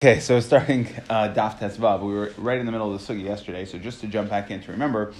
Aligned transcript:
Okay, 0.00 0.20
so 0.20 0.38
starting 0.38 0.86
uh, 1.10 1.34
Daf 1.34 1.58
Tesvav, 1.58 2.02
we 2.02 2.14
were 2.14 2.32
right 2.36 2.60
in 2.60 2.66
the 2.66 2.70
middle 2.70 2.94
of 2.94 3.04
the 3.04 3.12
sugi 3.12 3.24
yesterday. 3.24 3.64
So 3.64 3.78
just 3.78 4.00
to 4.02 4.06
jump 4.06 4.30
back 4.30 4.48
in 4.48 4.60
to 4.60 4.70
remember, 4.70 5.12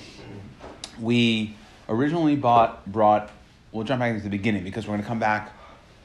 we 1.01 1.57
originally 1.89 2.37
bought 2.37 2.87
brought. 2.87 3.29
We'll 3.73 3.83
jump 3.83 3.99
back 3.99 4.13
into 4.13 4.23
the 4.23 4.31
beginning 4.31 4.63
because 4.63 4.87
we're 4.87 4.93
going 4.93 5.03
to 5.03 5.09
come 5.09 5.19
back 5.19 5.53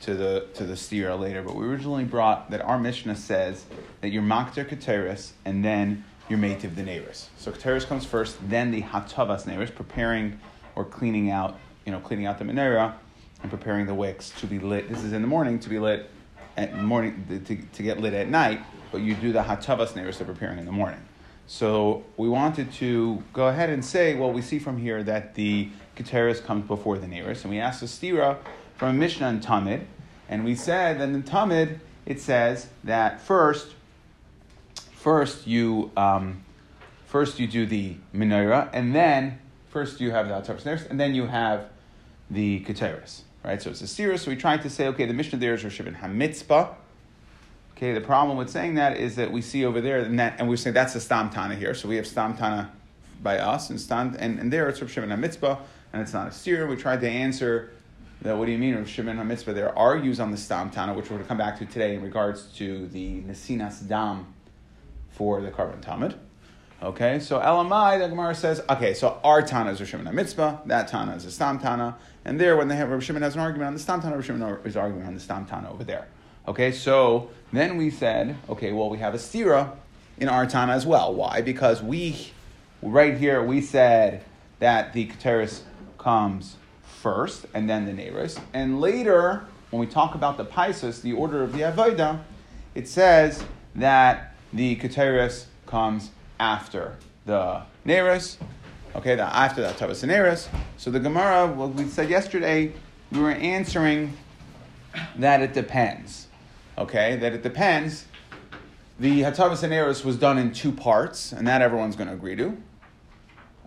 to 0.01 0.15
the 0.15 0.47
to 0.55 0.63
the 0.63 0.75
steer 0.75 1.13
later. 1.13 1.43
But 1.43 1.55
we 1.55 1.67
originally 1.67 2.03
brought 2.03 2.49
that 2.49 2.61
our 2.61 2.79
Mishnah 2.79 3.15
says 3.15 3.63
that 4.01 4.09
your 4.09 4.23
makter 4.23 4.67
keteris 4.67 5.33
and 5.45 5.63
then 5.63 6.03
your 6.27 6.39
mativ 6.39 6.73
the 6.73 6.81
neiris. 6.81 7.27
So 7.37 7.51
keteris 7.51 7.85
comes 7.85 8.05
first, 8.05 8.37
then 8.49 8.71
the 8.71 8.81
hatavas 8.81 9.43
neiris, 9.43 9.75
preparing 9.75 10.39
or 10.73 10.83
cleaning 10.83 11.29
out, 11.29 11.59
you 11.85 11.91
know, 11.91 11.99
cleaning 11.99 12.25
out 12.25 12.39
the 12.39 12.45
menorah 12.45 12.95
and 13.43 13.51
preparing 13.51 13.85
the 13.85 13.93
wicks 13.93 14.31
to 14.39 14.47
be 14.47 14.57
lit. 14.57 14.89
This 14.89 15.03
is 15.03 15.13
in 15.13 15.21
the 15.21 15.27
morning 15.27 15.59
to 15.59 15.69
be 15.69 15.77
lit 15.77 16.09
at 16.57 16.75
morning 16.77 17.43
to, 17.45 17.55
to 17.55 17.83
get 17.83 17.99
lit 17.99 18.13
at 18.13 18.29
night, 18.29 18.61
but 18.91 19.01
you 19.01 19.15
do 19.15 19.31
the 19.31 19.41
hatavas 19.41 19.93
neiros 19.93 20.21
of 20.21 20.27
preparing 20.27 20.59
in 20.59 20.65
the 20.65 20.71
morning. 20.71 20.99
So 21.47 22.03
we 22.15 22.29
wanted 22.29 22.71
to 22.73 23.23
go 23.33 23.47
ahead 23.47 23.69
and 23.69 23.83
say, 23.83 24.15
well, 24.15 24.31
we 24.31 24.41
see 24.41 24.59
from 24.59 24.77
here 24.77 25.03
that 25.03 25.35
the 25.35 25.69
keteris 25.97 26.43
comes 26.43 26.67
before 26.67 26.97
the 26.97 27.07
neiros, 27.07 27.41
and 27.41 27.51
we 27.51 27.59
asked 27.59 27.81
the 27.81 27.87
stira 27.87 28.37
from 28.75 28.89
a 28.89 28.93
Mishnah 28.93 29.27
and 29.27 29.41
Tamid, 29.43 29.85
and 30.29 30.45
we 30.45 30.55
said 30.55 30.99
that 30.99 31.09
in 31.09 31.23
Tamid 31.23 31.79
it 32.05 32.19
says 32.19 32.67
that 32.83 33.21
first, 33.21 33.73
first 34.93 35.47
you 35.47 35.91
um, 35.97 36.43
first 37.05 37.39
you 37.39 37.47
do 37.47 37.65
the 37.65 37.95
menorah, 38.13 38.69
and 38.73 38.95
then 38.95 39.39
first 39.69 39.99
you 39.99 40.11
have 40.11 40.27
the 40.27 40.35
neiros, 40.35 40.89
and 40.89 40.99
then 40.99 41.13
you 41.13 41.27
have 41.27 41.69
the 42.29 42.61
keteris 42.61 43.21
right? 43.43 43.61
So 43.61 43.69
it's 43.69 43.81
a 43.81 43.87
series. 43.87 44.21
So 44.21 44.31
we 44.31 44.37
tried 44.37 44.61
to 44.63 44.69
say, 44.69 44.87
okay, 44.87 45.05
the 45.05 45.13
Mishnah 45.13 45.39
there 45.39 45.53
is 45.53 45.63
Rosh 45.63 45.79
Hamitzpah. 45.81 46.75
Okay, 47.75 47.93
the 47.93 48.01
problem 48.01 48.37
with 48.37 48.49
saying 48.49 48.75
that 48.75 48.97
is 48.97 49.15
that 49.15 49.31
we 49.31 49.41
see 49.41 49.65
over 49.65 49.81
there, 49.81 49.99
and, 49.99 50.19
that, 50.19 50.39
and 50.39 50.47
we 50.47 50.57
say 50.57 50.71
that's 50.71 50.95
a 50.95 51.01
Stam 51.01 51.29
Tana 51.29 51.55
here. 51.55 51.73
So 51.73 51.87
we 51.87 51.95
have 51.95 52.07
Stam 52.07 52.37
Tana 52.37 52.71
by 53.21 53.39
us, 53.39 53.69
and 53.69 53.79
Stam, 53.79 54.15
and, 54.19 54.39
and 54.39 54.53
there 54.53 54.69
it's 54.69 54.81
Rosh 54.81 54.97
Hamitzpah, 54.97 55.59
and 55.91 56.01
it's 56.01 56.13
not 56.13 56.27
a 56.27 56.31
steer. 56.31 56.67
We 56.67 56.75
tried 56.75 57.01
to 57.01 57.09
answer 57.09 57.71
that. 58.21 58.37
What 58.37 58.45
do 58.45 58.51
you 58.51 58.57
mean, 58.57 58.75
Rosh 58.75 58.99
Hamitzpah? 58.99 59.53
There 59.53 59.69
are 59.69 59.77
argues 59.77 60.19
on 60.19 60.31
the 60.31 60.37
Stam 60.37 60.69
Tana, 60.69 60.93
which 60.93 61.05
we're 61.05 61.17
going 61.17 61.23
to 61.23 61.27
come 61.27 61.37
back 61.37 61.57
to 61.59 61.65
today 61.65 61.95
in 61.95 62.03
regards 62.03 62.45
to 62.57 62.87
the 62.87 63.21
Nesinas 63.21 63.87
Dam 63.87 64.33
for 65.09 65.41
the 65.41 65.51
Korban 65.51 65.81
Tamid. 65.81 66.15
Okay, 66.81 67.19
so 67.19 67.39
Elamai, 67.39 67.99
the 67.99 68.07
Gemara 68.09 68.35
says, 68.35 68.61
okay, 68.69 68.93
so 68.93 69.19
our 69.23 69.41
Tana 69.41 69.71
is 69.71 69.79
Rosh 69.79 69.93
Mitzvah, 69.93 70.61
that 70.65 70.89
Tana 70.89 71.15
is 71.15 71.25
a 71.25 71.31
Stam 71.31 71.59
Tana, 71.59 71.95
and 72.25 72.39
there, 72.39 72.57
when 72.57 72.67
they 72.67 72.75
have 72.75 73.03
Shimon 73.03 73.21
has 73.21 73.35
an 73.35 73.41
argument 73.41 73.67
on 73.67 73.73
the 73.73 73.79
Stam 73.79 74.01
Tana, 74.01 74.21
Shimon 74.21 74.59
is 74.65 74.75
arguing 74.75 75.05
on 75.05 75.13
the 75.13 75.19
Stam 75.19 75.45
Tana 75.45 75.71
over 75.71 75.85
there. 75.85 76.07
Okay, 76.45 76.73
so 76.73 77.29
then 77.53 77.77
we 77.77 77.89
said, 77.89 78.35
okay, 78.49 78.73
well, 78.73 78.89
we 78.89 78.97
have 78.97 79.13
a 79.13 79.17
Stira 79.17 79.71
in 80.17 80.27
our 80.27 80.45
Tana 80.45 80.73
as 80.73 80.85
well. 80.85 81.13
Why? 81.13 81.41
Because 81.41 81.81
we, 81.81 82.31
right 82.81 83.17
here, 83.17 83.41
we 83.41 83.61
said 83.61 84.25
that 84.59 84.91
the 84.91 85.07
Keteris 85.07 85.61
comes 85.97 86.57
first, 86.83 87.45
and 87.53 87.69
then 87.69 87.85
the 87.85 87.93
Neris. 87.93 88.39
And 88.53 88.81
later, 88.81 89.45
when 89.69 89.79
we 89.79 89.87
talk 89.87 90.15
about 90.15 90.35
the 90.35 90.45
Paisus, 90.45 91.01
the 91.01 91.13
order 91.13 91.43
of 91.43 91.53
the 91.53 91.59
Avodah, 91.59 92.19
it 92.75 92.87
says 92.87 93.43
that 93.75 94.35
the 94.51 94.75
Keteris 94.75 95.45
comes 95.65 96.11
after 96.43 96.97
the 97.25 97.61
Neris, 97.85 98.37
Okay, 98.95 99.15
the, 99.15 99.23
after 99.23 99.61
that, 99.61 99.77
Tavas 99.77 100.03
and 100.03 100.61
So 100.77 100.91
the 100.91 100.99
Gemara, 100.99 101.47
what 101.47 101.73
we 101.73 101.87
said 101.87 102.09
yesterday, 102.11 102.71
we 103.11 103.19
were 103.19 103.31
answering 103.31 104.15
that 105.15 105.41
it 105.41 105.53
depends. 105.53 106.27
Okay, 106.77 107.15
that 107.15 107.33
it 107.33 107.41
depends. 107.41 108.05
The 108.99 109.21
Hatavas 109.21 109.63
and 109.63 110.05
was 110.05 110.15
done 110.17 110.37
in 110.37 110.53
two 110.53 110.71
parts, 110.71 111.31
and 111.31 111.47
that 111.47 111.63
everyone's 111.63 111.95
going 111.95 112.09
to 112.09 112.13
agree 112.13 112.35
to. 112.35 112.55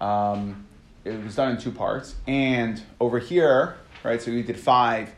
Um, 0.01 0.65
it 1.05 1.21
was 1.25 1.35
done 1.35 1.53
in 1.53 1.59
two 1.59 1.73
parts. 1.73 2.15
And 2.29 2.81
over 3.01 3.19
here, 3.19 3.79
right, 4.05 4.23
so 4.23 4.31
we 4.31 4.43
did 4.43 4.61
five, 4.61 5.11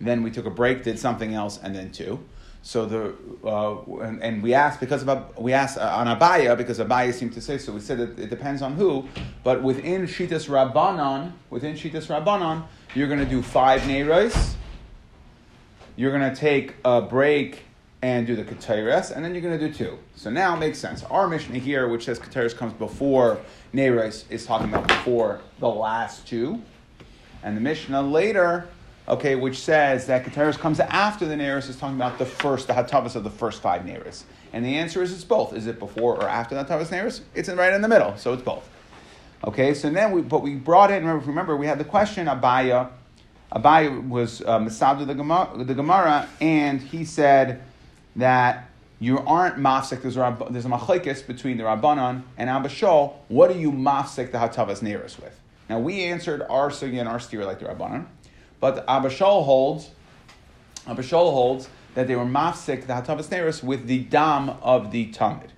then 0.00 0.22
we 0.22 0.30
took 0.30 0.46
a 0.46 0.50
break, 0.50 0.82
did 0.82 0.98
something 0.98 1.34
else, 1.34 1.60
and 1.62 1.74
then 1.74 1.90
two. 1.90 2.24
So 2.62 2.86
the 2.86 3.14
uh, 3.44 4.02
and, 4.02 4.22
and, 4.22 4.42
we 4.42 4.54
asked 4.54 4.78
because 4.78 5.06
of 5.06 5.38
we 5.38 5.52
asked 5.52 5.78
uh, 5.78 5.96
on 5.96 6.06
Abaya 6.06 6.56
because 6.56 6.78
Abaya 6.78 7.12
seemed 7.12 7.32
to 7.32 7.40
say 7.40 7.58
so. 7.58 7.72
We 7.72 7.80
said 7.80 7.98
that 7.98 8.18
it 8.22 8.30
depends 8.30 8.62
on 8.62 8.74
who, 8.74 9.08
but 9.42 9.62
within 9.62 10.06
Shitas 10.06 10.48
Rabbanon, 10.48 11.32
within 11.50 11.74
Shitas 11.74 12.06
Rabbanon, 12.06 12.64
you're 12.94 13.08
going 13.08 13.18
to 13.18 13.26
do 13.26 13.42
five 13.42 13.80
neiros. 13.82 14.54
You're 15.96 16.16
going 16.16 16.32
to 16.32 16.40
take 16.40 16.76
a 16.84 17.02
break 17.02 17.64
and 18.00 18.26
do 18.26 18.36
the 18.36 18.44
Keteres, 18.44 19.14
and 19.14 19.24
then 19.24 19.32
you're 19.32 19.42
going 19.42 19.58
to 19.58 19.68
do 19.68 19.72
two. 19.72 19.98
So 20.14 20.30
now 20.30 20.54
it 20.56 20.58
makes 20.58 20.78
sense. 20.78 21.02
Our 21.04 21.28
Mishnah 21.28 21.58
here, 21.58 21.88
which 21.88 22.04
says 22.04 22.18
Keteres 22.18 22.56
comes 22.56 22.72
before 22.74 23.40
neiros, 23.74 24.24
is 24.30 24.46
talking 24.46 24.68
about 24.68 24.86
before 24.86 25.40
the 25.58 25.68
last 25.68 26.26
two, 26.28 26.62
and 27.42 27.56
the 27.56 27.60
Mishnah 27.60 28.02
later 28.02 28.68
okay, 29.08 29.34
which 29.34 29.58
says 29.58 30.06
that 30.06 30.24
Keteris 30.24 30.58
comes 30.58 30.80
after 30.80 31.26
the 31.26 31.34
Neris 31.34 31.68
is 31.68 31.76
talking 31.76 31.96
about 31.96 32.18
the 32.18 32.26
first, 32.26 32.66
the 32.66 32.72
Hatavas 32.72 33.16
of 33.16 33.24
the 33.24 33.30
first 33.30 33.60
five 33.60 33.82
Neris. 33.82 34.24
And 34.52 34.64
the 34.64 34.76
answer 34.76 35.02
is 35.02 35.12
it's 35.12 35.24
both. 35.24 35.54
Is 35.54 35.66
it 35.66 35.78
before 35.78 36.16
or 36.16 36.28
after 36.28 36.54
the 36.54 36.64
Hatavas 36.64 36.88
Neris? 36.88 37.20
It's 37.34 37.48
right 37.48 37.72
in 37.72 37.82
the 37.82 37.88
middle, 37.88 38.16
so 38.16 38.32
it's 38.32 38.42
both. 38.42 38.68
Okay, 39.44 39.74
so 39.74 39.90
then 39.90 40.12
we, 40.12 40.22
but 40.22 40.42
we 40.42 40.54
brought 40.54 40.90
in, 40.90 41.04
remember, 41.04 41.26
remember 41.26 41.56
we 41.56 41.66
had 41.66 41.78
the 41.78 41.84
question, 41.84 42.26
Abaya, 42.26 42.90
Abaya 43.52 44.08
was 44.08 44.40
uh, 44.42 44.58
Masadu 44.58 45.06
the 45.06 45.14
Gemara, 45.14 45.50
the 45.64 45.74
Gemara, 45.74 46.28
and 46.40 46.80
he 46.80 47.04
said 47.04 47.62
that 48.16 48.68
you 48.98 49.18
aren't 49.18 49.56
mafsek. 49.56 50.02
There's 50.02 50.16
a, 50.16 50.36
there's 50.48 50.64
a 50.64 51.22
between 51.26 51.56
the 51.56 51.64
Rabbanon 51.64 52.22
and 52.38 52.48
Abba 52.48 52.68
Shaul. 52.68 53.14
What 53.28 53.50
are 53.50 53.58
you 53.58 53.72
mafsek 53.72 54.30
the 54.30 54.38
Hatavas 54.38 54.80
Neris 54.80 55.20
with? 55.20 55.38
Now 55.68 55.80
we 55.80 56.04
answered 56.04 56.42
our 56.42 56.70
sugi 56.70 57.00
and 57.00 57.08
our 57.08 57.18
steer 57.18 57.44
like 57.44 57.58
the 57.58 57.66
Rabbanon. 57.66 58.06
But 58.62 58.86
Abashol 58.86 59.44
holds, 59.44 59.90
Abashol 60.86 61.32
holds 61.32 61.68
that 61.96 62.06
they 62.06 62.14
were 62.14 62.24
mafsik 62.24 62.86
the 62.86 62.92
hatavas 62.92 63.26
neris 63.28 63.60
with 63.60 63.88
the 63.88 64.04
dam 64.04 64.50
of 64.62 64.92
the 64.92 65.10
tamid. 65.10 65.48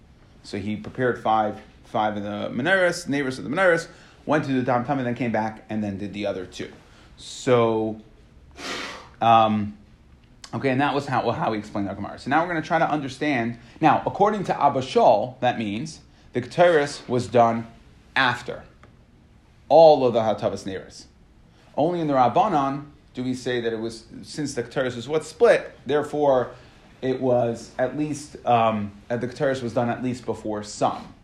So 0.42 0.56
he 0.56 0.76
prepared 0.76 1.22
five, 1.22 1.60
five 1.84 2.16
of 2.16 2.22
the 2.22 2.48
menaris, 2.48 3.06
neighbors 3.06 3.36
of 3.36 3.44
the 3.44 3.50
menaris, 3.50 3.88
went 4.24 4.46
to 4.46 4.54
the 4.54 4.62
dam 4.62 4.86
tamid, 4.86 5.04
then 5.04 5.14
came 5.14 5.32
back 5.32 5.66
and 5.68 5.84
then 5.84 5.98
did 5.98 6.14
the 6.14 6.24
other 6.24 6.46
two. 6.46 6.72
So, 7.18 8.00
um, 9.20 9.76
okay, 10.54 10.70
and 10.70 10.80
that 10.80 10.94
was 10.94 11.04
how, 11.04 11.30
how 11.30 11.52
he 11.52 11.58
explained 11.58 11.90
the 11.90 11.92
Gemara. 11.92 12.18
So 12.18 12.30
now 12.30 12.40
we're 12.40 12.48
going 12.48 12.62
to 12.62 12.66
try 12.66 12.78
to 12.78 12.90
understand. 12.90 13.58
Now, 13.82 14.02
according 14.06 14.44
to 14.44 14.54
Abashol, 14.54 15.38
that 15.40 15.58
means 15.58 16.00
the 16.32 16.40
Keteris 16.40 17.06
was 17.06 17.26
done 17.26 17.66
after 18.16 18.64
all 19.68 20.06
of 20.06 20.14
the 20.14 20.20
hatavas 20.20 20.64
neris. 20.64 21.04
Only 21.76 22.00
in 22.00 22.06
the 22.06 22.14
Rabbanon 22.14 22.92
do 23.14 23.22
we 23.22 23.34
say 23.34 23.60
that 23.60 23.72
it 23.72 23.78
was 23.78 24.04
since 24.22 24.54
the 24.54 24.62
Keteris 24.62 24.96
was 24.96 25.08
what 25.08 25.24
split, 25.24 25.72
therefore 25.86 26.50
it 27.00 27.20
was 27.20 27.70
at 27.78 27.96
least 27.96 28.36
um, 28.44 28.92
the 29.08 29.18
Keteris 29.18 29.62
was 29.62 29.72
done 29.72 29.88
at 29.88 30.02
least 30.02 30.26
before 30.26 30.62
some. 30.62 31.14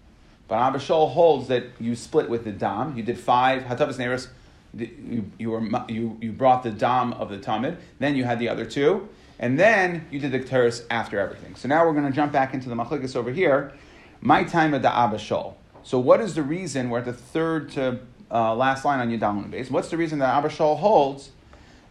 But 0.46 0.58
Abishol 0.58 1.12
holds 1.12 1.48
that 1.48 1.64
you 1.78 1.94
split 1.94 2.28
with 2.28 2.44
the 2.44 2.52
dam. 2.52 2.96
You 2.96 3.02
did 3.02 3.18
five 3.18 3.62
hatavas 3.62 3.96
neris. 3.96 4.28
You, 4.72 5.30
you, 5.38 5.50
were, 5.50 5.62
you, 5.88 6.16
you 6.20 6.32
brought 6.32 6.62
the 6.62 6.70
dam 6.70 7.12
of 7.14 7.28
the 7.28 7.38
tamid. 7.38 7.76
Then 7.98 8.14
you 8.14 8.24
had 8.24 8.38
the 8.38 8.48
other 8.48 8.64
two, 8.64 9.08
and 9.40 9.58
then 9.58 10.06
you 10.10 10.20
did 10.20 10.30
the 10.30 10.38
keteris 10.38 10.84
after 10.90 11.18
everything. 11.18 11.56
So 11.56 11.68
now 11.68 11.84
we're 11.84 11.92
going 11.92 12.06
to 12.06 12.12
jump 12.12 12.32
back 12.32 12.54
into 12.54 12.68
the 12.68 12.76
machlikas 12.76 13.16
over 13.16 13.32
here. 13.32 13.72
My 14.20 14.44
time 14.44 14.74
of 14.74 14.82
the 14.82 14.88
Abishol. 14.88 15.54
So 15.82 15.98
what 15.98 16.20
is 16.20 16.34
the 16.34 16.42
reason? 16.42 16.90
We're 16.90 16.98
at 16.98 17.04
the 17.06 17.12
third 17.12 17.70
to 17.72 18.00
uh, 18.30 18.54
last 18.54 18.84
line 18.84 19.00
on 19.00 19.18
download 19.18 19.50
base. 19.50 19.70
What's 19.70 19.88
the 19.88 19.96
reason 19.96 20.18
that 20.20 20.42
Abishol 20.42 20.78
holds 20.78 21.30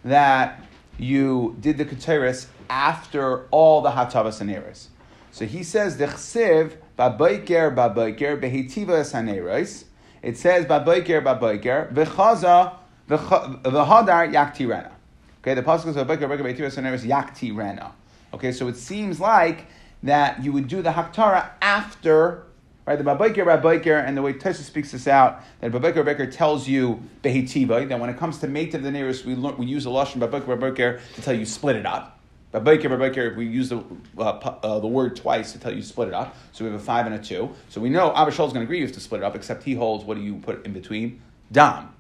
that 0.04 0.64
you 0.98 1.56
did 1.60 1.78
the 1.78 1.86
Keteris 1.86 2.48
after 2.70 3.48
all 3.52 3.82
the 3.82 3.92
Hatavas 3.92 4.42
and 4.42 4.52
Eres. 4.52 4.90
So 5.32 5.46
he 5.46 5.64
says, 5.64 5.98
the 5.98 6.08
Chsiv, 6.08 6.74
Babayker, 6.98 7.74
Babayker, 7.74 8.42
Behetiva 8.42 9.04
Saneres. 9.06 9.86
It 10.22 10.38
says, 10.38 10.66
Babayker, 10.66 11.24
Babayker, 11.24 11.94
V'chaza, 11.94 12.76
V'hadar 13.08 14.34
Yakti 14.34 14.68
Rena. 14.68 14.92
Okay, 15.42 15.54
the 15.54 15.64
Pasuk 15.64 15.94
says, 15.94 15.96
Babayker, 15.96 16.28
Babayker, 16.28 16.42
Behetiva 16.42 17.00
Yakti 17.06 17.56
Rena. 17.56 17.94
Okay, 18.34 18.52
so 18.52 18.68
it 18.68 18.76
seems 18.76 19.20
like 19.20 19.68
that 20.04 20.44
you 20.44 20.52
would 20.52 20.68
do 20.68 20.82
the 20.82 20.92
Haktara 20.92 21.50
after 21.62 22.44
Right, 22.90 22.98
the 22.98 23.04
Babaikir, 23.04 23.46
Babaikir, 23.46 24.04
and 24.04 24.18
the 24.18 24.24
way 24.24 24.34
Tesha 24.34 24.64
speaks 24.64 24.94
this 24.94 25.08
out, 25.08 25.44
that 25.60 25.72
Babaikir, 25.72 26.04
Babaikir 26.04 26.36
tells 26.36 26.68
you 26.68 27.04
Behitiva, 27.22 27.88
that 27.88 28.00
when 28.00 28.10
it 28.10 28.18
comes 28.18 28.40
to 28.40 28.48
mate 28.48 28.74
of 28.74 28.82
the 28.82 28.90
nearest, 28.90 29.26
we, 29.26 29.36
learn, 29.36 29.56
we 29.58 29.68
use 29.68 29.86
a 29.86 29.90
Lashon 29.90 30.16
Babaikir, 30.16 30.58
Babaikir 30.58 31.00
to 31.14 31.22
tell 31.22 31.36
you 31.36 31.46
split 31.46 31.76
it 31.76 31.86
up. 31.86 32.20
Babaikir, 32.52 32.86
Babaikir, 32.86 33.36
we 33.36 33.46
use 33.46 33.70
the, 33.70 33.84
uh, 34.18 34.22
uh, 34.24 34.80
the 34.80 34.88
word 34.88 35.16
twice 35.16 35.52
to 35.52 35.60
tell 35.60 35.72
you 35.72 35.84
split 35.84 36.08
it 36.08 36.16
up. 36.16 36.36
So 36.52 36.66
we 36.66 36.72
have 36.72 36.82
a 36.82 36.84
five 36.84 37.06
and 37.06 37.14
a 37.14 37.20
two. 37.20 37.52
So 37.70 37.80
we 37.80 37.90
know 37.90 38.12
Abba 38.16 38.32
is 38.32 38.38
going 38.38 38.54
to 38.56 38.62
agree 38.62 38.80
you 38.80 38.86
have 38.88 38.96
to 38.96 39.00
split 39.00 39.22
it 39.22 39.24
up, 39.24 39.36
except 39.36 39.62
he 39.62 39.76
holds 39.76 40.04
what 40.04 40.18
do 40.18 40.24
you 40.24 40.38
put 40.38 40.66
in 40.66 40.74
between? 40.74 41.22
Dam. 41.52 41.94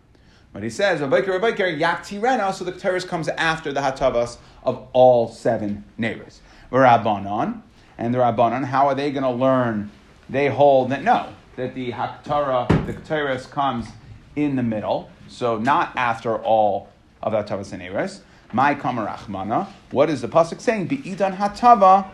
But 0.53 0.63
he 0.63 0.71
says, 0.71 1.01
Babaikir, 1.01 1.39
Babaikir, 1.39 1.79
Yakti 1.79 2.19
Rena, 2.19 2.51
so 2.51 2.65
the 2.65 2.71
Keteris 2.71 3.07
comes 3.07 3.27
after 3.27 3.71
the 3.71 3.81
Hatavas 3.81 4.37
of 4.63 4.87
all 4.93 5.27
seven 5.27 5.83
neighbors. 5.99 6.41
Rabbanon. 6.71 7.61
and 7.99 8.11
the 8.11 8.17
Rabbanan, 8.17 8.65
how 8.65 8.87
are 8.87 8.95
they 8.95 9.11
going 9.11 9.21
to 9.21 9.29
learn? 9.29 9.91
They 10.29 10.47
hold 10.47 10.91
that 10.91 11.03
no, 11.03 11.27
that 11.55 11.73
the 11.73 11.91
Haktara, 11.91 12.67
the 12.85 12.93
Keteris 12.93 13.49
comes 13.49 13.87
in 14.35 14.55
the 14.55 14.63
middle, 14.63 15.09
so 15.27 15.57
not 15.57 15.91
after 15.95 16.37
all 16.37 16.89
of 17.21 17.33
Hatavas 17.33 17.73
and 17.73 17.81
Eres. 17.81 18.21
My 18.51 18.73
Kamarachmana. 18.73 19.67
What 19.91 20.09
is 20.09 20.21
the 20.21 20.27
pasuk 20.27 20.59
saying? 20.59 20.87
Be'idan 20.87 21.37
Hatava. 21.37 22.07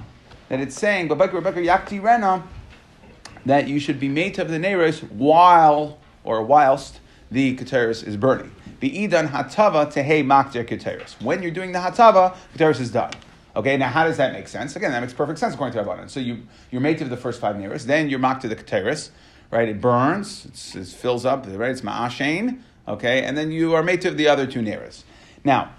That 0.49 0.59
it's 0.59 0.75
saying, 0.75 1.09
Yakti 1.09 2.03
Rena, 2.03 2.43
that 3.45 3.67
you 3.67 3.79
should 3.79 3.99
be 3.99 4.09
made 4.09 4.37
of 4.37 4.49
the 4.49 4.57
Neres 4.57 5.01
while 5.11 5.97
or 6.23 6.43
whilst 6.43 6.99
the 7.31 7.55
Keteris 7.55 8.05
is 8.05 8.15
burning. 8.17 8.51
Be'idan 8.79 9.29
Hatava 9.29 9.91
Tehe 9.91 10.23
Makdir 10.23 10.67
Keteris. 10.67 11.19
When 11.21 11.41
you're 11.41 11.51
doing 11.51 11.71
the 11.71 11.79
Hatava, 11.79 12.35
Keteris 12.55 12.79
is 12.79 12.91
done. 12.91 13.11
Okay, 13.55 13.77
now 13.77 13.87
how 13.87 14.03
does 14.03 14.17
that 14.17 14.33
make 14.33 14.47
sense? 14.47 14.75
Again, 14.75 14.91
that 14.91 14.99
makes 14.99 15.13
perfect 15.13 15.39
sense 15.39 15.53
according 15.53 15.77
to 15.77 15.83
Rabbanan. 15.83 16.09
So 16.09 16.19
you, 16.19 16.45
you're 16.71 16.81
made 16.81 16.97
to 16.97 17.05
the 17.05 17.15
first 17.15 17.39
five 17.39 17.55
Neres, 17.55 17.85
then 17.85 18.09
you're 18.09 18.19
mocked 18.19 18.41
to 18.41 18.49
the 18.49 18.55
Keteris, 18.55 19.11
right? 19.49 19.69
It 19.69 19.79
burns, 19.79 20.73
it 20.75 20.87
fills 20.87 21.25
up, 21.25 21.45
right? 21.47 21.71
It's 21.71 21.81
Ma'ashain, 21.81 22.59
okay? 22.87 23.23
And 23.23 23.37
then 23.37 23.51
you 23.51 23.73
are 23.73 23.83
made 23.83 24.01
to 24.01 24.11
the 24.11 24.27
other 24.27 24.45
two 24.45 24.59
Neres. 24.59 25.03
Now, 25.43 25.71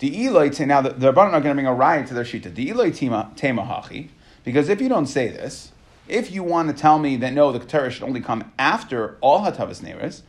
the 0.00 0.26
Eloi, 0.26 0.50
now 0.66 0.80
the, 0.80 0.90
Rabbanan 0.90 1.32
are 1.32 1.40
going 1.40 1.42
to 1.42 1.54
bring 1.54 1.66
a 1.66 1.74
riot 1.74 2.08
to 2.08 2.14
their 2.14 2.24
Shita. 2.24 2.52
The 2.52 2.70
Eloi 2.70 2.90
Tema 2.90 3.32
Hachi, 3.36 4.08
because 4.42 4.68
if 4.68 4.80
you 4.80 4.88
don't 4.88 5.06
say 5.06 5.28
this, 5.28 5.70
if 6.08 6.32
you 6.32 6.42
want 6.42 6.68
to 6.68 6.74
tell 6.74 6.98
me 6.98 7.16
that 7.16 7.32
no, 7.32 7.52
the 7.52 7.60
Keteris 7.60 7.92
should 7.92 8.02
only 8.02 8.20
come 8.20 8.50
after 8.58 9.16
all 9.20 9.40
Hatavas 9.40 9.80
Neres, 9.80 10.22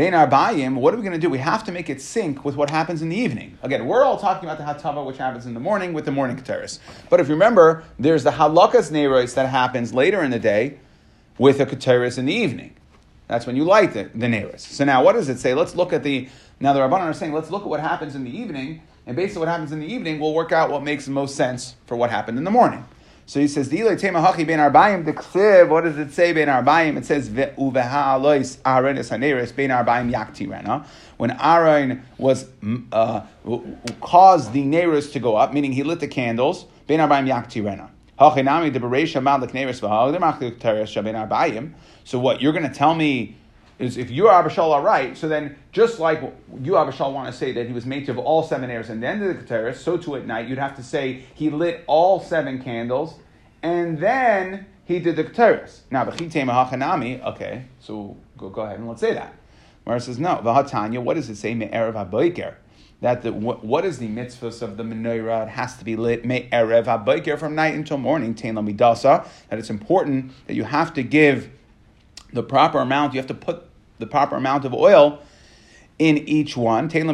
Bein 0.00 0.14
Arbayim, 0.14 0.76
what 0.76 0.94
are 0.94 0.96
we 0.96 1.02
going 1.02 1.12
to 1.12 1.18
do? 1.18 1.28
We 1.28 1.36
have 1.36 1.62
to 1.64 1.72
make 1.72 1.90
it 1.90 2.00
sync 2.00 2.42
with 2.42 2.56
what 2.56 2.70
happens 2.70 3.02
in 3.02 3.10
the 3.10 3.16
evening. 3.18 3.58
Again, 3.62 3.86
we're 3.86 4.02
all 4.02 4.16
talking 4.16 4.48
about 4.48 4.56
the 4.56 4.64
Hatava, 4.64 5.04
which 5.04 5.18
happens 5.18 5.44
in 5.44 5.52
the 5.52 5.60
morning 5.60 5.92
with 5.92 6.06
the 6.06 6.10
morning 6.10 6.38
Keteris. 6.38 6.78
But 7.10 7.20
if 7.20 7.28
you 7.28 7.34
remember, 7.34 7.84
there's 7.98 8.24
the 8.24 8.30
Halakas 8.30 8.90
Neros 8.90 9.34
that 9.34 9.50
happens 9.50 9.92
later 9.92 10.24
in 10.24 10.30
the 10.30 10.38
day 10.38 10.78
with 11.36 11.60
a 11.60 11.66
Keteris 11.66 12.16
in 12.16 12.24
the 12.24 12.32
evening. 12.32 12.76
That's 13.28 13.46
when 13.46 13.56
you 13.56 13.64
light 13.64 13.92
the, 13.92 14.04
the 14.14 14.26
Neros. 14.26 14.60
So 14.60 14.86
now, 14.86 15.04
what 15.04 15.16
does 15.16 15.28
it 15.28 15.38
say? 15.38 15.52
Let's 15.52 15.76
look 15.76 15.92
at 15.92 16.02
the. 16.02 16.30
Now, 16.60 16.72
the 16.72 16.80
Rabbanan 16.80 17.00
are 17.02 17.12
saying, 17.12 17.34
let's 17.34 17.50
look 17.50 17.64
at 17.64 17.68
what 17.68 17.80
happens 17.80 18.14
in 18.14 18.24
the 18.24 18.34
evening, 18.34 18.80
and 19.04 19.14
based 19.14 19.36
on 19.36 19.40
what 19.40 19.50
happens 19.50 19.70
in 19.70 19.80
the 19.80 19.86
evening, 19.86 20.18
we'll 20.18 20.32
work 20.32 20.50
out 20.50 20.70
what 20.70 20.82
makes 20.82 21.04
the 21.04 21.10
most 21.10 21.36
sense 21.36 21.74
for 21.84 21.94
what 21.94 22.08
happened 22.08 22.38
in 22.38 22.44
the 22.44 22.50
morning. 22.50 22.86
So 23.30 23.38
he 23.38 23.46
says, 23.46 23.68
the 23.68 23.84
What 23.84 23.94
does 23.94 24.02
it 25.98 26.10
say 26.12 26.32
ben 26.32 26.48
arbayim? 26.48 26.96
It 26.96 27.06
says 27.06 27.28
ben 27.28 27.54
arbayim 29.70 30.10
yakti 30.12 30.50
rena. 30.50 30.84
When 31.16 31.30
Aaron 31.30 32.02
was 32.18 32.48
uh, 32.90 33.20
caused 34.00 34.52
the 34.52 34.64
neres 34.64 35.12
to 35.12 35.20
go 35.20 35.36
up, 35.36 35.54
meaning 35.54 35.70
he 35.70 35.84
lit 35.84 36.00
the 36.00 36.08
candles, 36.08 36.66
ben 36.88 36.98
arbayim 36.98 37.28
yakti 37.28 37.64
rena. 37.64 37.88
So 42.04 42.18
what 42.18 42.42
you're 42.42 42.52
going 42.52 42.68
to 42.68 42.74
tell 42.74 42.94
me 42.96 43.36
is 43.80 43.96
if 43.96 44.10
you 44.10 44.24
Abishal 44.24 44.72
are 44.72 44.82
right, 44.82 45.16
so 45.16 45.26
then 45.26 45.56
just 45.72 45.98
like 45.98 46.20
you 46.62 46.72
Abishal 46.72 47.12
want 47.12 47.32
to 47.32 47.36
say 47.36 47.50
that 47.52 47.66
he 47.66 47.72
was 47.72 47.86
made 47.86 48.08
of 48.10 48.18
all 48.18 48.42
seven 48.42 48.70
airs 48.70 48.90
and 48.90 49.02
then 49.02 49.20
the 49.20 49.34
Keteris, 49.34 49.76
so 49.76 49.96
too 49.96 50.16
at 50.16 50.26
night 50.26 50.48
you'd 50.48 50.58
have 50.58 50.76
to 50.76 50.82
say 50.82 51.24
he 51.34 51.48
lit 51.48 51.82
all 51.86 52.20
seven 52.20 52.62
candles 52.62 53.14
and 53.62 53.98
then 53.98 54.66
he 54.84 54.98
did 54.98 55.16
the 55.16 55.24
Keteris. 55.24 55.80
Now, 55.90 56.04
Hachanami, 56.04 57.24
okay, 57.24 57.64
so 57.80 58.16
go, 58.36 58.50
go 58.50 58.62
ahead 58.62 58.78
and 58.78 58.86
let's 58.86 59.00
say 59.00 59.14
that. 59.14 59.34
Mara 59.86 59.98
says, 59.98 60.18
no, 60.18 60.36
Vahatanya, 60.36 61.02
what 61.02 61.14
does 61.14 61.30
it 61.30 61.36
say? 61.36 61.54
Me'erev 61.54 61.94
HaBoiker. 61.94 62.56
That 63.00 63.22
the, 63.22 63.32
what, 63.32 63.64
what 63.64 63.86
is 63.86 63.98
the 63.98 64.08
mitzvahs 64.08 64.60
of 64.60 64.76
the 64.76 64.82
menorah? 64.82 65.44
It 65.44 65.48
has 65.48 65.78
to 65.78 65.86
be 65.86 65.96
lit 65.96 66.26
me'erev 66.26 66.84
HaBoiker 66.84 67.38
from 67.38 67.54
night 67.54 67.74
until 67.74 67.96
morning, 67.96 68.34
Tain 68.34 68.56
Lamidasa. 68.56 69.26
That 69.48 69.58
it's 69.58 69.70
important 69.70 70.32
that 70.46 70.54
you 70.54 70.64
have 70.64 70.92
to 70.94 71.02
give 71.02 71.50
the 72.32 72.42
proper 72.42 72.78
amount, 72.78 73.14
you 73.14 73.20
have 73.20 73.26
to 73.28 73.34
put 73.34 73.69
the 74.00 74.06
proper 74.06 74.36
amount 74.36 74.64
of 74.64 74.74
oil 74.74 75.20
in 76.00 76.16
each 76.26 76.56
one. 76.56 76.88
That 76.88 77.06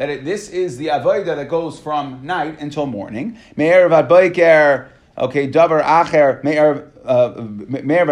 it, 0.00 0.24
this 0.24 0.48
is 0.48 0.78
the 0.78 0.86
avodah 0.86 1.36
that 1.36 1.48
goes 1.48 1.80
from 1.80 2.24
night 2.24 2.60
until 2.60 2.86
morning. 2.86 3.36
Me'er 3.56 3.88
vadboiker, 3.90 4.86
okay, 5.18 5.50
davar 5.50 5.82
acher, 5.82 6.42
me'er 6.44 6.88
me'er 7.82 8.06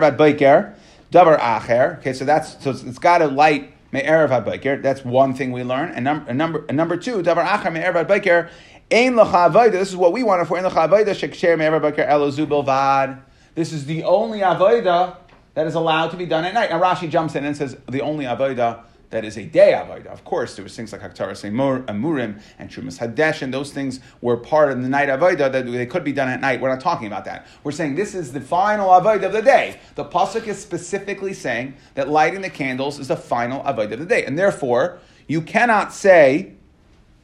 vadboiker, 0.00 0.74
davar 1.10 1.40
acher. 1.40 1.98
Okay, 1.98 2.12
so 2.12 2.26
that's 2.26 2.62
so 2.62 2.70
it's 2.70 2.98
got 2.98 3.22
a 3.22 3.28
light 3.28 3.72
me'er 3.90 4.28
vadboiker. 4.28 4.82
That's 4.82 5.02
one 5.04 5.32
thing 5.34 5.52
we 5.52 5.64
learn. 5.64 5.88
And 5.90 6.04
number 6.04 6.28
and 6.28 6.36
number 6.36 6.66
and 6.68 6.76
number 6.76 6.98
two, 6.98 7.22
davar 7.22 7.46
acher 7.46 7.72
me'er 7.72 7.94
vadboiker. 7.94 8.50
Ein 8.90 9.16
l'cha 9.16 9.48
This 9.70 9.88
is 9.88 9.96
what 9.96 10.12
we 10.12 10.22
want 10.22 10.46
for. 10.46 10.58
Ein 10.58 10.66
l'cha 10.66 10.86
avodah 10.86 11.14
sheksher 11.14 11.56
me'er 11.56 11.80
vadboiker 11.80 12.06
elozu 12.06 12.46
bilvad. 12.46 13.23
This 13.54 13.72
is 13.72 13.84
the 13.86 14.04
only 14.04 14.40
avodah 14.40 15.16
that 15.54 15.66
is 15.66 15.74
allowed 15.74 16.08
to 16.08 16.16
be 16.16 16.26
done 16.26 16.44
at 16.44 16.54
night. 16.54 16.70
Now 16.70 16.80
Rashi 16.80 17.08
jumps 17.08 17.34
in 17.34 17.44
and 17.44 17.56
says 17.56 17.76
the 17.88 18.00
only 18.00 18.24
avodah 18.24 18.82
that 19.10 19.24
is 19.24 19.36
a 19.38 19.44
day 19.44 19.72
avodah. 19.72 20.06
Of 20.06 20.24
course, 20.24 20.56
there 20.56 20.64
was 20.64 20.74
things 20.74 20.90
like 20.90 21.00
Haktaras 21.00 21.48
Amurim 21.48 22.42
and 22.58 22.68
Trumas 22.68 22.98
Hadesh, 22.98 23.42
and 23.42 23.54
those 23.54 23.72
things 23.72 24.00
were 24.20 24.36
part 24.36 24.72
of 24.72 24.82
the 24.82 24.88
night 24.88 25.08
avodah 25.08 25.52
that 25.52 25.66
they 25.66 25.86
could 25.86 26.02
be 26.02 26.12
done 26.12 26.28
at 26.28 26.40
night. 26.40 26.60
We're 26.60 26.70
not 26.70 26.80
talking 26.80 27.06
about 27.06 27.24
that. 27.26 27.46
We're 27.62 27.70
saying 27.70 27.94
this 27.94 28.16
is 28.16 28.32
the 28.32 28.40
final 28.40 28.88
avodah 28.88 29.26
of 29.26 29.32
the 29.32 29.42
day. 29.42 29.78
The 29.94 30.04
pasuk 30.04 30.48
is 30.48 30.60
specifically 30.60 31.32
saying 31.32 31.74
that 31.94 32.08
lighting 32.08 32.40
the 32.40 32.50
candles 32.50 32.98
is 32.98 33.06
the 33.06 33.16
final 33.16 33.62
avodah 33.62 33.92
of 33.92 34.00
the 34.00 34.06
day, 34.06 34.24
and 34.24 34.36
therefore 34.36 34.98
you 35.28 35.40
cannot 35.42 35.92
say, 35.92 36.54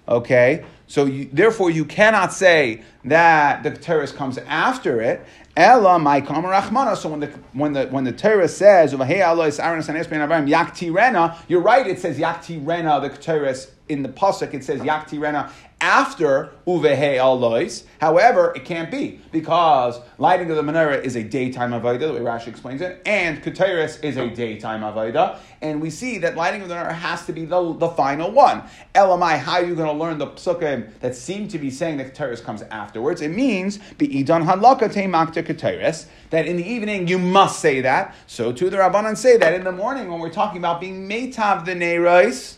okay, 0.06 0.64
so 0.86 1.06
you, 1.06 1.28
therefore 1.32 1.70
you 1.70 1.84
cannot 1.84 2.32
say 2.32 2.82
that 3.04 3.64
the 3.64 3.70
terrorist 3.70 4.14
comes 4.14 4.38
after 4.38 5.00
it, 5.00 5.26
Ella 5.60 5.98
my 5.98 6.22
rachmana. 6.22 6.96
So 6.96 7.10
when 7.10 7.20
the 7.20 7.26
when 7.52 7.74
the 7.74 7.86
when 7.88 8.04
the 8.04 8.12
Torah 8.12 8.48
says 8.48 8.94
yakti 8.94 10.92
rena, 10.92 11.36
you're 11.48 11.60
right. 11.60 11.86
It 11.86 11.98
says 11.98 12.18
yakti 12.18 12.66
rena. 12.66 13.00
The 13.00 13.10
Torah 13.10 13.54
in 13.88 14.02
the 14.02 14.08
pasuk 14.08 14.54
it 14.54 14.64
says 14.64 14.80
yakti 14.80 15.20
rena 15.20 15.52
after 15.80 16.52
uvehe 16.66 17.18
alois. 17.18 17.84
However, 18.00 18.52
it 18.54 18.64
can't 18.64 18.90
be 18.90 19.20
because 19.32 20.00
lighting 20.18 20.50
of 20.50 20.56
the 20.56 20.62
menorah 20.62 21.02
is 21.02 21.16
a 21.16 21.22
daytime 21.22 21.70
avodah, 21.72 22.00
the 22.00 22.12
way 22.12 22.20
Rashi 22.20 22.48
explains 22.48 22.80
it, 22.80 23.00
and 23.06 23.42
keteris 23.42 24.02
is 24.04 24.16
a 24.16 24.28
daytime 24.28 24.82
avodah, 24.82 25.38
and 25.62 25.80
we 25.80 25.90
see 25.90 26.18
that 26.18 26.36
lighting 26.36 26.62
of 26.62 26.68
the 26.68 26.74
menorah 26.74 26.92
has 26.92 27.26
to 27.26 27.32
be 27.32 27.44
the, 27.44 27.72
the 27.74 27.88
final 27.88 28.30
one. 28.30 28.62
Elamai, 28.94 29.38
how 29.38 29.54
are 29.54 29.64
you 29.64 29.74
going 29.74 29.88
to 29.88 29.98
learn 29.98 30.18
the 30.18 30.26
psukim 30.28 30.90
that 31.00 31.14
seem 31.14 31.48
to 31.48 31.58
be 31.58 31.70
saying 31.70 31.96
that 31.98 32.14
keteris 32.14 32.42
comes 32.42 32.62
afterwards? 32.62 33.20
It 33.22 33.30
means 33.30 33.78
be'idan 33.98 34.44
halakha 34.46 34.90
makta 34.90 35.42
keteris 35.42 36.06
that 36.30 36.46
in 36.46 36.56
the 36.56 36.66
evening 36.66 37.08
you 37.08 37.18
must 37.18 37.60
say 37.60 37.80
that. 37.80 38.14
So 38.26 38.52
too 38.52 38.70
the 38.70 38.76
rabbanon 38.78 39.16
say 39.16 39.36
that 39.36 39.54
in 39.54 39.64
the 39.64 39.72
morning 39.72 40.10
when 40.10 40.20
we're 40.20 40.30
talking 40.30 40.58
about 40.58 40.80
being 40.80 41.08
meitav 41.08 41.64
the 41.64 41.74
neiros 41.74 42.56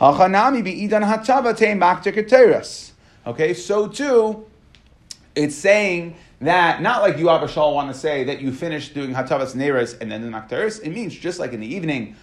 Hachanami 0.00 0.62
Okay, 3.26 3.54
so 3.54 3.88
too, 3.88 4.46
it's 5.34 5.54
saying 5.54 6.16
that 6.40 6.82
not 6.82 7.02
like 7.02 7.18
you 7.18 7.26
Abishal 7.26 7.74
want 7.74 7.92
to 7.92 7.98
say 7.98 8.24
that 8.24 8.40
you 8.40 8.52
finish 8.52 8.90
doing 8.90 9.14
hatavas 9.14 9.54
neras 9.54 9.94
and 10.00 10.12
then 10.12 10.22
the 10.22 10.28
makteris. 10.28 10.82
It 10.82 10.90
means 10.90 11.14
just 11.14 11.38
like 11.38 11.52
in 11.52 11.60
the 11.60 11.74
evening, 11.74 12.14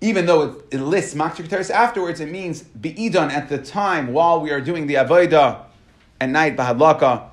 even 0.00 0.26
though 0.26 0.42
it, 0.42 0.64
it 0.72 0.80
lists 0.80 1.14
makteris 1.14 1.70
afterwards, 1.70 2.20
it 2.20 2.30
means 2.30 2.62
be 2.62 2.92
be'idan 2.92 3.30
at 3.30 3.48
the 3.48 3.58
time 3.58 4.12
while 4.12 4.40
we 4.40 4.50
are 4.50 4.60
doing 4.60 4.86
the 4.86 4.94
avodah 4.94 5.62
at 6.20 6.28
night 6.28 6.56
bahadlaka. 6.56 7.30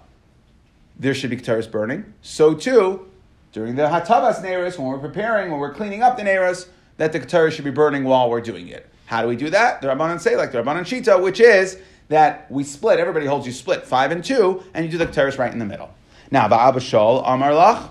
There 0.98 1.13
should 1.13 1.30
be 1.30 1.38
keteris 1.38 1.70
burning. 1.70 2.13
So 2.22 2.54
too, 2.54 3.12
during 3.51 3.75
the 3.75 3.84
hatavas 3.84 4.42
neras, 4.42 4.77
when 4.77 4.88
we're 4.88 4.98
preparing, 4.98 5.51
when 5.51 5.60
we're 5.60 5.74
cleaning 5.74 6.01
up 6.01 6.15
the 6.15 6.24
neras, 6.24 6.70
that 6.98 7.12
the 7.12 7.20
keteris 7.20 7.51
should 7.51 7.65
be 7.65 7.72
burning 7.72 8.06
while 8.06 8.30
we're 8.30 8.39
doing 8.39 8.70
it. 8.70 8.89
How 9.05 9.21
do 9.21 9.27
we 9.27 9.35
do 9.35 9.50
that? 9.51 9.81
The 9.81 9.88
Rabbanan 9.88 10.19
say 10.19 10.35
like 10.35 10.51
the 10.51 10.59
Rabbanan 10.59 10.81
Shita, 10.81 11.21
which 11.21 11.39
is 11.39 11.77
that 12.09 12.50
we 12.51 12.63
split. 12.63 13.00
Everybody 13.00 13.25
holds 13.25 13.45
you 13.45 13.53
split 13.53 13.83
five 13.85 14.12
and 14.12 14.24
two, 14.24 14.63
and 14.74 14.85
you 14.85 14.91
do 14.91 14.97
the 14.97 15.05
terrace 15.05 15.38
right 15.38 15.51
in 15.51 15.59
the 15.59 15.65
middle. 15.65 15.93
Now, 16.31 16.47
Ba'abashal 16.47 17.24
Amar 17.25 17.51
Lach, 17.51 17.89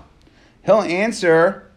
he'll 0.65 0.81
answer 0.81 1.71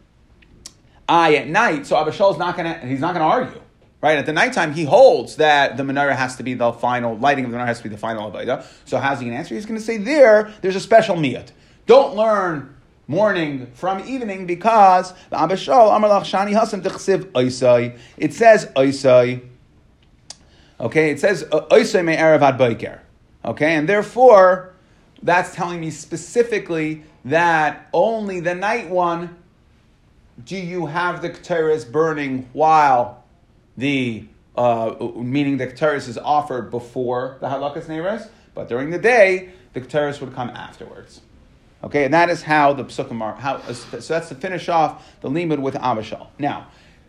I 1.08 1.36
at 1.36 1.48
night. 1.48 1.86
So 1.86 1.96
Abishal's 1.96 2.38
not 2.38 2.56
gonna 2.56 2.78
he's 2.80 3.00
not 3.00 3.14
gonna 3.14 3.26
argue. 3.26 3.60
Right 4.00 4.16
at 4.16 4.26
the 4.26 4.32
nighttime, 4.32 4.74
he 4.74 4.84
holds 4.84 5.36
that 5.36 5.76
the 5.76 5.82
menorah 5.82 6.14
has 6.14 6.36
to 6.36 6.44
be 6.44 6.54
the 6.54 6.72
final 6.72 7.16
lighting 7.16 7.44
of 7.44 7.50
the 7.50 7.56
menorah 7.56 7.66
has 7.66 7.78
to 7.78 7.82
be 7.82 7.88
the 7.88 7.98
final 7.98 8.30
avodah. 8.30 8.64
So 8.84 8.98
how's 8.98 9.18
he 9.18 9.24
going 9.24 9.34
to 9.34 9.38
answer? 9.38 9.56
He's 9.56 9.66
going 9.66 9.78
to 9.78 9.84
say 9.84 9.96
there, 9.96 10.52
there's 10.62 10.76
a 10.76 10.80
special 10.80 11.16
miyat. 11.16 11.50
Don't 11.86 12.14
learn 12.14 12.76
morning 13.08 13.66
from 13.74 14.06
evening 14.06 14.46
because 14.46 15.12
it 15.32 15.48
says 18.34 18.66
oisai. 18.76 19.48
Okay, 20.78 21.10
it 21.10 21.18
says 21.18 21.42
oisai 21.44 22.04
me 22.04 22.14
erev 22.14 22.42
ad. 22.42 23.00
Okay, 23.44 23.74
and 23.74 23.88
therefore 23.88 24.74
that's 25.22 25.54
telling 25.54 25.80
me 25.80 25.90
specifically 25.90 27.02
that 27.24 27.88
only 27.92 28.38
the 28.38 28.54
night 28.54 28.88
one 28.88 29.36
do 30.44 30.56
you 30.56 30.86
have 30.86 31.20
the 31.22 31.30
keteris 31.30 31.90
burning 31.90 32.48
while 32.52 33.24
the 33.76 34.24
uh, 34.54 34.94
meaning 35.16 35.56
the 35.56 35.66
keteris 35.66 36.08
is 36.08 36.18
offered 36.18 36.70
before 36.70 37.38
the 37.40 37.46
halakas 37.48 37.86
neiros, 37.86 38.28
But 38.54 38.68
during 38.68 38.90
the 38.90 38.98
day, 38.98 39.50
the 39.72 39.80
Keteris 39.80 40.20
would 40.20 40.34
come 40.34 40.50
afterwards. 40.50 41.20
Okay, 41.84 42.04
and 42.04 42.12
that 42.14 42.28
is 42.28 42.42
how 42.42 42.72
the 42.72 42.84
psukim 42.84 43.22
are. 43.22 43.34
How, 43.34 43.54
uh, 43.54 43.72
so 43.72 44.14
that's 44.14 44.28
to 44.30 44.34
finish 44.34 44.68
off 44.68 45.20
the 45.20 45.30
limud 45.30 45.60
with 45.60 45.74
Abishal. 45.74 46.28
Now, 46.38 46.68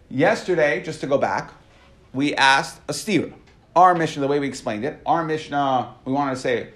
yesterday, 0.10 0.84
just 0.84 1.02
to 1.02 1.08
go 1.08 1.18
back, 1.18 1.52
we 2.14 2.36
asked 2.36 2.80
a 2.88 2.94
stira. 2.94 3.34
Our 3.76 3.96
Mishnah, 3.96 4.22
the 4.22 4.28
way 4.28 4.40
we 4.40 4.48
explained 4.48 4.86
it, 4.86 5.02
our 5.06 5.24
Mishnah, 5.24 5.96
we 6.06 6.14
wanted 6.14 6.36
to 6.36 6.42
say 6.42 6.70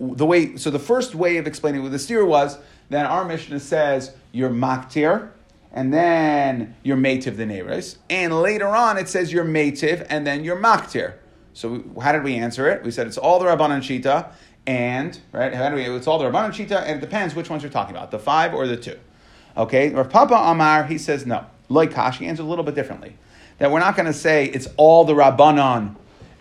the 0.00 0.24
way. 0.24 0.56
So 0.56 0.70
the 0.70 0.78
first 0.78 1.14
way 1.14 1.36
of 1.36 1.46
explaining 1.46 1.80
it 1.80 1.84
with 1.84 1.92
the 1.92 1.98
stira 1.98 2.26
was 2.26 2.58
that 2.90 3.06
our 3.06 3.24
Mishnah 3.24 3.60
says 3.60 4.14
you're 4.32 4.50
maktir, 4.50 5.30
and 5.72 5.92
then 5.92 6.76
you're 6.82 6.96
mativ 6.96 7.36
the 7.36 7.46
neighbors, 7.46 7.98
and 8.08 8.40
later 8.40 8.68
on 8.68 8.96
it 8.98 9.08
says 9.08 9.32
you're 9.32 9.44
mativ, 9.44 10.06
and 10.08 10.26
then 10.26 10.44
you're 10.44 10.60
maktir. 10.60 11.14
So 11.54 11.82
how 12.00 12.12
did 12.12 12.22
we 12.22 12.36
answer 12.36 12.68
it? 12.70 12.82
We 12.82 12.90
said 12.90 13.06
it's 13.06 13.18
all 13.18 13.38
the 13.38 13.46
Rabbanan 13.46 13.80
Shita, 13.80 14.32
and 14.66 15.18
right, 15.32 15.52
Anyway. 15.52 15.84
It's 15.96 16.06
all 16.06 16.18
the 16.18 16.24
Rabbanon 16.24 16.50
Shita, 16.50 16.82
and 16.82 16.98
it 16.98 17.00
depends 17.00 17.34
which 17.34 17.50
ones 17.50 17.62
you're 17.62 17.72
talking 17.72 17.96
about, 17.96 18.10
the 18.10 18.18
five 18.18 18.54
or 18.54 18.66
the 18.66 18.76
two. 18.76 18.98
Okay, 19.56 19.90
Rav 19.90 20.08
Papa 20.08 20.34
Amar 20.34 20.84
he 20.84 20.98
says 20.98 21.26
no. 21.26 21.44
Like 21.68 21.92
Kashi 21.92 22.26
answers 22.26 22.44
a 22.44 22.48
little 22.48 22.64
bit 22.64 22.74
differently. 22.74 23.16
That 23.58 23.70
we're 23.70 23.80
not 23.80 23.96
going 23.96 24.06
to 24.06 24.12
say 24.12 24.46
it's 24.46 24.68
all 24.76 25.04
the 25.04 25.14
Rabbanon, 25.14 25.96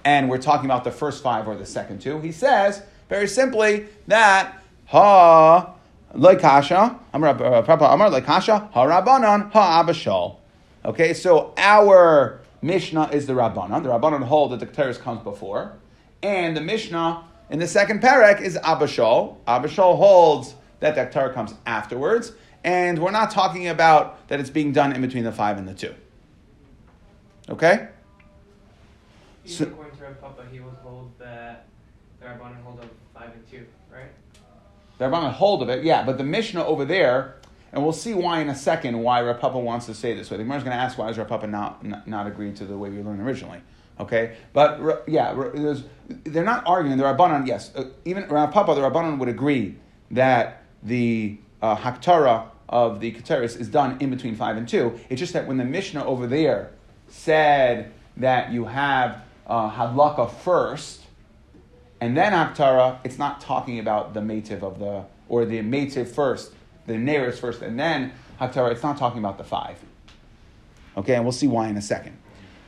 and 0.05 0.29
we're 0.29 0.37
talking 0.37 0.65
about 0.65 0.83
the 0.83 0.91
first 0.91 1.23
five 1.23 1.47
or 1.47 1.55
the 1.55 1.65
second 1.65 2.01
two. 2.01 2.19
He 2.19 2.31
says 2.31 2.83
very 3.09 3.27
simply 3.27 3.87
that 4.07 4.61
ha 4.85 5.73
like 6.13 6.39
Kasha 6.39 6.99
Amar 7.13 7.29
uh, 7.29 7.61
Papa 7.63 7.85
Amar 7.85 8.09
like 8.09 8.25
Kasha 8.25 8.69
ha 8.71 8.85
Rabbanan 8.85 9.51
ha 9.51 9.83
Abashal. 9.83 10.37
Okay, 10.85 11.13
so 11.13 11.53
our 11.57 12.41
Mishnah 12.61 13.09
is 13.11 13.25
the 13.25 13.33
Rabbanon. 13.33 13.83
The 13.83 13.89
Rabbanon 13.89 14.23
hold 14.23 14.51
that 14.51 14.59
the 14.59 14.67
Keteris 14.67 14.99
comes 14.99 15.21
before, 15.21 15.73
and 16.23 16.55
the 16.55 16.61
Mishnah 16.61 17.25
in 17.51 17.59
the 17.59 17.67
second 17.67 18.01
parak 18.01 18.41
is 18.41 18.57
Abashol. 18.57 19.35
Abashol 19.45 19.97
holds 19.97 20.55
that 20.79 20.95
the 20.95 21.05
Torah 21.05 21.33
comes 21.33 21.53
afterwards, 21.65 22.31
and 22.63 22.97
we're 22.97 23.11
not 23.11 23.29
talking 23.29 23.67
about 23.67 24.27
that 24.29 24.39
it's 24.39 24.49
being 24.49 24.71
done 24.71 24.93
in 24.93 25.01
between 25.01 25.25
the 25.25 25.33
five 25.33 25.57
and 25.57 25.67
the 25.67 25.73
two. 25.73 25.93
Okay? 27.49 27.89
So, 29.45 29.65
according 29.65 29.97
to 29.97 30.03
Rav 30.03 30.21
Papa, 30.21 30.43
he 30.49 30.61
would 30.61 30.73
hold 30.81 31.11
that 31.19 31.65
the 32.21 32.27
Rabbanan 32.27 32.63
hold 32.63 32.79
of 32.79 32.89
five 33.13 33.31
and 33.33 33.51
two, 33.51 33.65
right? 33.91 34.11
The 34.97 35.05
Rabbanan 35.05 35.33
hold 35.33 35.61
of 35.61 35.69
it, 35.69 35.83
yeah, 35.83 36.03
but 36.03 36.17
the 36.17 36.23
Mishnah 36.23 36.63
over 36.65 36.85
there, 36.85 37.35
and 37.73 37.83
we'll 37.83 37.91
see 37.91 38.13
why 38.13 38.39
in 38.39 38.47
a 38.47 38.55
second 38.55 38.97
why 38.99 39.21
Rav 39.21 39.41
Papa 39.41 39.59
wants 39.59 39.87
to 39.87 39.93
say 39.93 40.13
this 40.13 40.31
way. 40.31 40.37
The 40.37 40.43
Gemara 40.43 40.59
is 40.59 40.63
going 40.63 40.77
to 40.77 40.81
ask 40.81 40.97
why 40.97 41.07
does 41.07 41.17
Rav 41.17 41.27
Papa 41.27 41.47
not, 41.47 41.83
not, 41.83 42.07
not 42.07 42.27
agree 42.27 42.53
to 42.53 42.65
the 42.65 42.77
way 42.77 42.89
we 42.89 43.01
learned 43.01 43.21
originally. 43.21 43.59
Okay, 44.01 44.35
but 44.51 45.03
yeah, 45.07 45.33
they're 46.23 46.43
not 46.43 46.65
arguing. 46.65 46.97
The 46.97 47.03
Rabbanon, 47.03 47.45
yes, 47.45 47.71
uh, 47.75 47.85
even 48.03 48.27
Rav 48.27 48.51
Papa, 48.51 48.73
the 48.73 48.81
Rabbanon 48.81 49.19
would 49.19 49.29
agree 49.29 49.75
that 50.09 50.63
the 50.81 51.37
uh, 51.61 51.75
of 52.69 52.99
the 52.99 53.11
Keteris 53.11 53.59
is 53.59 53.67
done 53.67 53.97
in 53.99 54.09
between 54.09 54.35
five 54.35 54.57
and 54.57 54.67
two. 54.67 54.99
It's 55.09 55.19
just 55.19 55.33
that 55.33 55.47
when 55.47 55.57
the 55.57 55.65
Mishnah 55.65 56.03
over 56.03 56.25
there 56.25 56.71
said 57.09 57.91
that 58.17 58.51
you 58.51 58.65
have 58.65 59.21
uh, 59.45 59.69
Hadlaka 59.69 60.31
first 60.31 61.01
and 62.01 62.17
then 62.17 62.33
Haktara, 62.33 62.97
it's 63.03 63.19
not 63.19 63.39
talking 63.39 63.77
about 63.77 64.15
the 64.15 64.21
mative 64.21 64.63
of 64.63 64.79
the, 64.79 65.05
or 65.29 65.45
the 65.45 65.59
mative 65.59 66.07
first, 66.07 66.51
the 66.87 66.97
nearest 66.97 67.39
first, 67.39 67.61
and 67.61 67.79
then 67.79 68.11
Haktara, 68.39 68.71
it's 68.71 68.81
not 68.81 68.97
talking 68.97 69.19
about 69.19 69.37
the 69.37 69.43
five. 69.43 69.77
Okay, 70.97 71.13
and 71.13 71.23
we'll 71.23 71.31
see 71.31 71.47
why 71.47 71.67
in 71.67 71.77
a 71.77 71.81
second. 71.81 72.17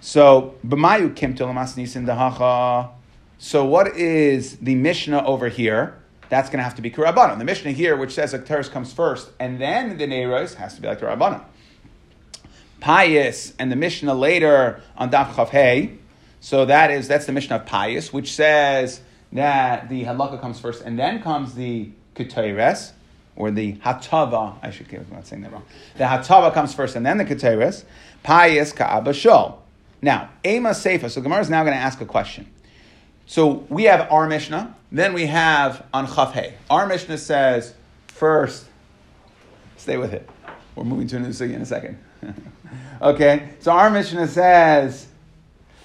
So, 0.06 0.56
b'mayu 0.68 1.16
kim 1.16 1.34
nisin 1.34 2.06
dahacha. 2.06 2.90
So, 3.38 3.64
what 3.64 3.96
is 3.96 4.58
the 4.58 4.76
Mishnah 4.76 5.24
over 5.24 5.48
here? 5.48 5.98
That's 6.28 6.50
going 6.50 6.58
to 6.58 6.64
have 6.64 6.76
to 6.76 6.82
be 6.82 6.92
Kurabanan. 6.92 7.38
The 7.38 7.46
Mishnah 7.46 7.72
here, 7.72 7.96
which 7.96 8.14
says 8.14 8.34
that 8.34 8.46
Teres 8.46 8.68
comes 8.68 8.92
first 8.92 9.32
and 9.40 9.62
then 9.62 9.98
the 9.98 10.06
Neiros, 10.06 10.56
has 10.56 10.76
to 10.76 10.82
be 10.82 10.90
like 10.90 11.00
Kurabanan. 11.00 11.42
Pious 12.82 13.54
and 13.58 13.72
the 13.72 13.78
Mishnah 13.78 14.14
later 14.14 14.82
on 14.98 15.10
Daf 15.10 15.36
Chav 15.36 15.98
So 16.42 16.66
that 16.66 16.92
is 16.92 17.08
that's 17.08 17.26
the 17.26 17.32
Mishnah 17.32 17.56
of 17.56 17.66
Pious, 17.66 18.12
which 18.12 18.34
says 18.34 19.00
that 19.32 19.88
the 19.88 20.04
halakha 20.04 20.42
comes 20.42 20.60
first 20.60 20.84
and 20.84 21.00
then 21.00 21.22
comes 21.22 21.56
the 21.56 21.92
Keteres, 22.14 22.92
or 23.38 23.52
the 23.52 23.76
Hatava. 23.76 24.58
I 24.62 24.70
should 24.70 24.94
I'm 24.94 25.06
not 25.14 25.28
saying 25.28 25.44
that 25.44 25.54
wrong. 25.54 25.64
The 25.98 26.04
Hatava 26.04 26.54
comes 26.54 26.74
first 26.74 26.98
and 26.98 27.06
then 27.06 27.20
the 27.20 27.26
Keteres. 27.26 27.86
Pious 28.22 28.74
Ka'aba 28.74 29.12
Shol. 29.12 29.63
Now, 30.04 30.32
Ema 30.46 30.72
Seifa. 30.72 31.10
So 31.10 31.22
Gemara 31.22 31.40
is 31.40 31.50
now 31.50 31.64
going 31.64 31.76
to 31.76 31.82
ask 31.82 32.02
a 32.02 32.06
question. 32.06 32.46
So 33.26 33.66
we 33.70 33.84
have 33.86 34.12
our 34.12 34.28
Mishnah, 34.28 34.76
then 34.92 35.14
we 35.14 35.28
have 35.28 35.86
on 35.94 36.08
Chafhei. 36.08 36.54
Our 36.70 36.86
Mishnah 36.88 37.18
says 37.18 37.74
first, 38.08 38.66
stay 39.78 39.96
with 39.96 40.14
it. 40.14 40.30
We're 40.76 40.84
moving 40.84 41.08
to 41.08 41.16
a 41.16 41.20
new 41.20 41.30
sugi 41.30 41.54
in 41.54 41.62
a 41.62 41.66
second. 41.66 41.98
okay, 43.02 43.50
so 43.62 43.72
our 43.72 43.90
Mishnah 43.90 44.28
says, 44.28 45.08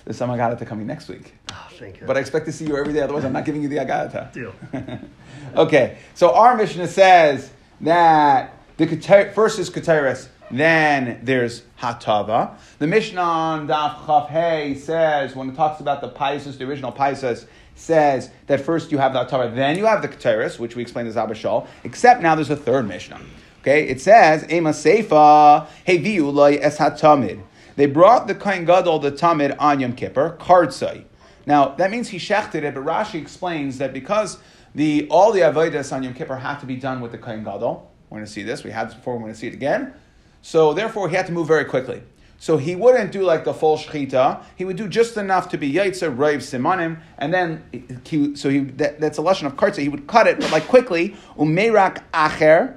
this 0.04 0.18
time 0.18 0.32
I 0.32 0.54
to 0.54 0.66
coming 0.66 0.88
next 0.88 1.08
week. 1.08 1.34
Oh, 1.52 1.68
thank 1.78 2.00
you. 2.00 2.06
But 2.06 2.16
I 2.16 2.20
expect 2.20 2.46
to 2.46 2.52
see 2.52 2.66
you 2.66 2.76
every 2.76 2.92
day, 2.92 3.02
otherwise 3.02 3.24
I'm 3.24 3.32
not 3.32 3.44
giving 3.44 3.62
you 3.62 3.68
the 3.68 3.76
Agadata. 3.76 4.32
Deal. 4.32 4.52
okay, 5.56 5.98
so 6.14 6.34
our 6.34 6.56
Mishnah 6.56 6.88
says 6.88 7.52
that 7.82 8.52
the 8.78 9.30
first 9.32 9.60
is 9.60 9.70
Keteris, 9.70 10.26
then 10.50 11.20
there's 11.22 11.62
Hatava. 11.80 12.56
The 12.78 12.86
Mishnah 12.86 13.20
on 13.20 13.68
Daf 13.68 14.28
Hey 14.28 14.74
says, 14.74 15.34
when 15.34 15.50
it 15.50 15.54
talks 15.54 15.80
about 15.80 16.00
the 16.00 16.08
Paisus, 16.08 16.58
the 16.58 16.64
original 16.64 16.92
Paisus, 16.92 17.46
says 17.74 18.30
that 18.46 18.60
first 18.60 18.90
you 18.90 18.98
have 18.98 19.12
the 19.12 19.24
Hatava, 19.24 19.54
then 19.54 19.78
you 19.78 19.86
have 19.86 20.02
the 20.02 20.08
Keteris, 20.08 20.58
which 20.58 20.74
we 20.74 20.82
explained 20.82 21.08
as 21.08 21.16
Abashal, 21.16 21.66
except 21.84 22.22
now 22.22 22.34
there's 22.34 22.50
a 22.50 22.56
third 22.56 22.88
Mishnah. 22.88 23.20
Okay, 23.60 23.88
it 23.88 24.00
says, 24.00 24.50
Ema 24.50 24.70
Seifa, 24.70 25.68
Hey 25.84 25.98
Viulai 25.98 26.58
Es 26.60 26.78
Hatamid. 26.78 27.42
They 27.76 27.86
brought 27.86 28.26
the 28.26 28.34
Kain 28.34 28.64
Gadol, 28.64 28.98
the 28.98 29.12
Tamid, 29.12 29.54
on 29.60 29.78
Yom 29.78 29.92
Kippur, 29.92 30.36
Kardzai. 30.40 31.04
Now, 31.46 31.68
that 31.76 31.90
means 31.90 32.08
he 32.08 32.18
shechted 32.18 32.62
it, 32.64 32.74
but 32.74 32.84
Rashi 32.84 33.20
explains 33.20 33.78
that 33.78 33.92
because 33.92 34.38
the, 34.74 35.06
all 35.10 35.32
the 35.32 35.40
Avodas 35.40 35.92
on 35.92 36.02
Yom 36.02 36.14
Kippur 36.14 36.36
have 36.36 36.60
to 36.60 36.66
be 36.66 36.76
done 36.76 37.00
with 37.00 37.12
the 37.12 37.18
Kain 37.18 37.44
Gadol, 37.44 37.90
we're 38.10 38.16
going 38.16 38.26
to 38.26 38.30
see 38.30 38.42
this, 38.42 38.64
we 38.64 38.70
had 38.70 38.88
this 38.88 38.94
before, 38.94 39.14
we're 39.14 39.20
going 39.20 39.32
to 39.32 39.38
see 39.38 39.46
it 39.46 39.54
again, 39.54 39.94
so 40.42 40.72
therefore, 40.72 41.08
he 41.08 41.16
had 41.16 41.26
to 41.26 41.32
move 41.32 41.46
very 41.46 41.64
quickly. 41.64 42.02
So 42.40 42.56
he 42.56 42.76
wouldn't 42.76 43.10
do 43.10 43.22
like 43.22 43.44
the 43.44 43.52
full 43.52 43.76
shechita. 43.76 44.42
He 44.54 44.64
would 44.64 44.76
do 44.76 44.88
just 44.88 45.16
enough 45.16 45.48
to 45.50 45.58
be 45.58 45.72
yaitzer 45.72 46.16
rave 46.16 46.40
simanim, 46.40 47.00
and 47.18 47.34
then 47.34 48.00
he, 48.04 48.36
so 48.36 48.48
he 48.48 48.60
that, 48.60 49.00
that's 49.00 49.18
a 49.18 49.22
lesson 49.22 49.48
of 49.48 49.56
kartza. 49.56 49.78
He 49.78 49.88
would 49.88 50.06
cut 50.06 50.28
it, 50.28 50.38
but 50.38 50.52
like 50.52 50.68
quickly 50.68 51.16
umerak 51.36 52.02
acher 52.14 52.76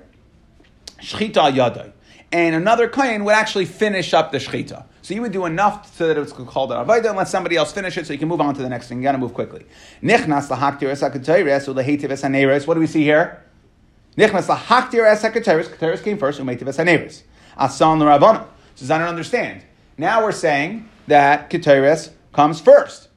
shechita 1.00 1.54
yadai, 1.54 1.92
and 2.32 2.56
another 2.56 2.88
kohen 2.90 3.24
would 3.24 3.36
actually 3.36 3.66
finish 3.66 4.16
up 4.16 4.32
the 4.32 4.40
shechita. 4.40 4.86
So 5.04 5.14
you 5.14 5.22
would 5.22 5.32
do 5.32 5.46
enough 5.46 5.96
so 5.96 6.08
that 6.08 6.18
it's 6.18 6.32
called 6.32 6.72
an 6.72 6.84
avodah 6.86 7.10
and 7.10 7.18
let 7.18 7.28
somebody 7.28 7.56
else 7.56 7.72
finish 7.72 7.98
it 7.98 8.08
so 8.08 8.14
you 8.14 8.20
can 8.20 8.28
move 8.28 8.42
on 8.42 8.54
to 8.56 8.62
the 8.62 8.70
next 8.70 8.88
thing. 8.88 8.98
You 9.00 9.04
got 9.04 9.14
to 9.14 9.18
move 9.18 9.34
quickly. 9.34 9.66
Nichnas 10.02 10.48
lahaktir 10.48 10.92
esakatayres 10.92 11.68
or 11.68 11.74
lehetiv 11.74 12.10
esaneres. 12.10 12.68
What 12.68 12.76
do 12.76 12.80
we 12.80 12.88
see 12.88 13.04
here? 13.04 13.44
Nichnas 14.16 14.46
lahaktir 14.46 15.04
esakatayres. 15.12 15.66
Kataris 15.70 16.04
came 16.04 16.20
first. 16.20 16.40
Umetiv 16.40 16.64
esaneres. 16.64 17.24
Asan 17.58 18.00
l'Rabbanon. 18.00 18.46
So 18.76 18.94
I 18.94 18.98
don't 18.98 19.08
understand. 19.08 19.64
Now 19.98 20.24
we're 20.24 20.32
saying 20.32 20.90
that 21.08 21.50
Keteres 21.50 22.12
comes 22.34 22.60
first. 22.60 23.10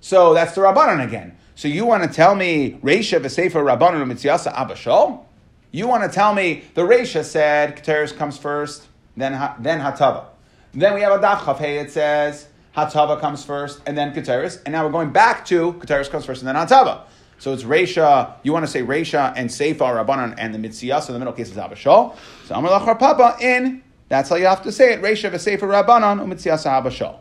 So 0.00 0.34
that's 0.34 0.54
the 0.54 0.62
Rabbanon 0.62 1.04
again. 1.04 1.36
So 1.54 1.68
you 1.68 1.84
want 1.84 2.02
to 2.02 2.08
tell 2.08 2.34
me 2.34 2.78
Reisha 2.82 3.20
v'Sefer 3.20 3.62
Rabbanon 3.62 4.10
Mitziasa 4.10 4.52
Abashol? 4.54 5.24
You 5.70 5.86
want 5.86 6.02
to 6.02 6.08
tell 6.08 6.34
me 6.34 6.64
the 6.74 6.82
Reisha 6.82 7.24
said 7.24 7.76
Keteres 7.76 8.16
comes 8.16 8.36
first, 8.38 8.88
then 9.16 9.32
then 9.60 9.80
Hatava. 9.80 10.26
Then 10.72 10.94
we 10.94 11.02
have 11.02 11.12
a 11.12 11.18
Daf 11.18 11.38
Chafei. 11.38 11.82
It 11.82 11.90
says 11.90 12.48
Hatava 12.76 13.20
comes 13.20 13.44
first, 13.44 13.80
and 13.86 13.96
then 13.96 14.14
Keteres. 14.14 14.60
And 14.64 14.72
now 14.72 14.84
we're 14.84 14.92
going 14.92 15.10
back 15.12 15.44
to 15.46 15.74
Keteres 15.74 16.10
comes 16.10 16.24
first, 16.24 16.42
and 16.42 16.48
then 16.48 16.56
Hatava. 16.56 17.02
So 17.42 17.52
it's 17.52 17.64
Reisha, 17.64 18.34
you 18.44 18.52
want 18.52 18.64
to 18.66 18.70
say 18.70 18.82
Reisha 18.82 19.32
and 19.34 19.50
Seifa 19.50 19.78
Rabbanan 19.78 20.36
and 20.38 20.54
the 20.54 20.58
Mitziyah, 20.60 21.02
so 21.02 21.12
the 21.12 21.18
middle 21.18 21.34
case 21.34 21.50
is 21.50 21.56
Abashol. 21.56 22.14
So 22.46 22.54
Amar 22.54 22.78
Lachar 22.78 22.96
Papa 22.96 23.36
in, 23.40 23.82
that's 24.08 24.28
how 24.28 24.36
you 24.36 24.46
have 24.46 24.62
to 24.62 24.70
say 24.70 24.92
it, 24.92 25.02
Reisha 25.02 25.28
v'Seifa 25.28 25.58
Rabbanan 25.58 26.24
u'Mitziyah 26.24 26.64
Abashol. 26.80 27.18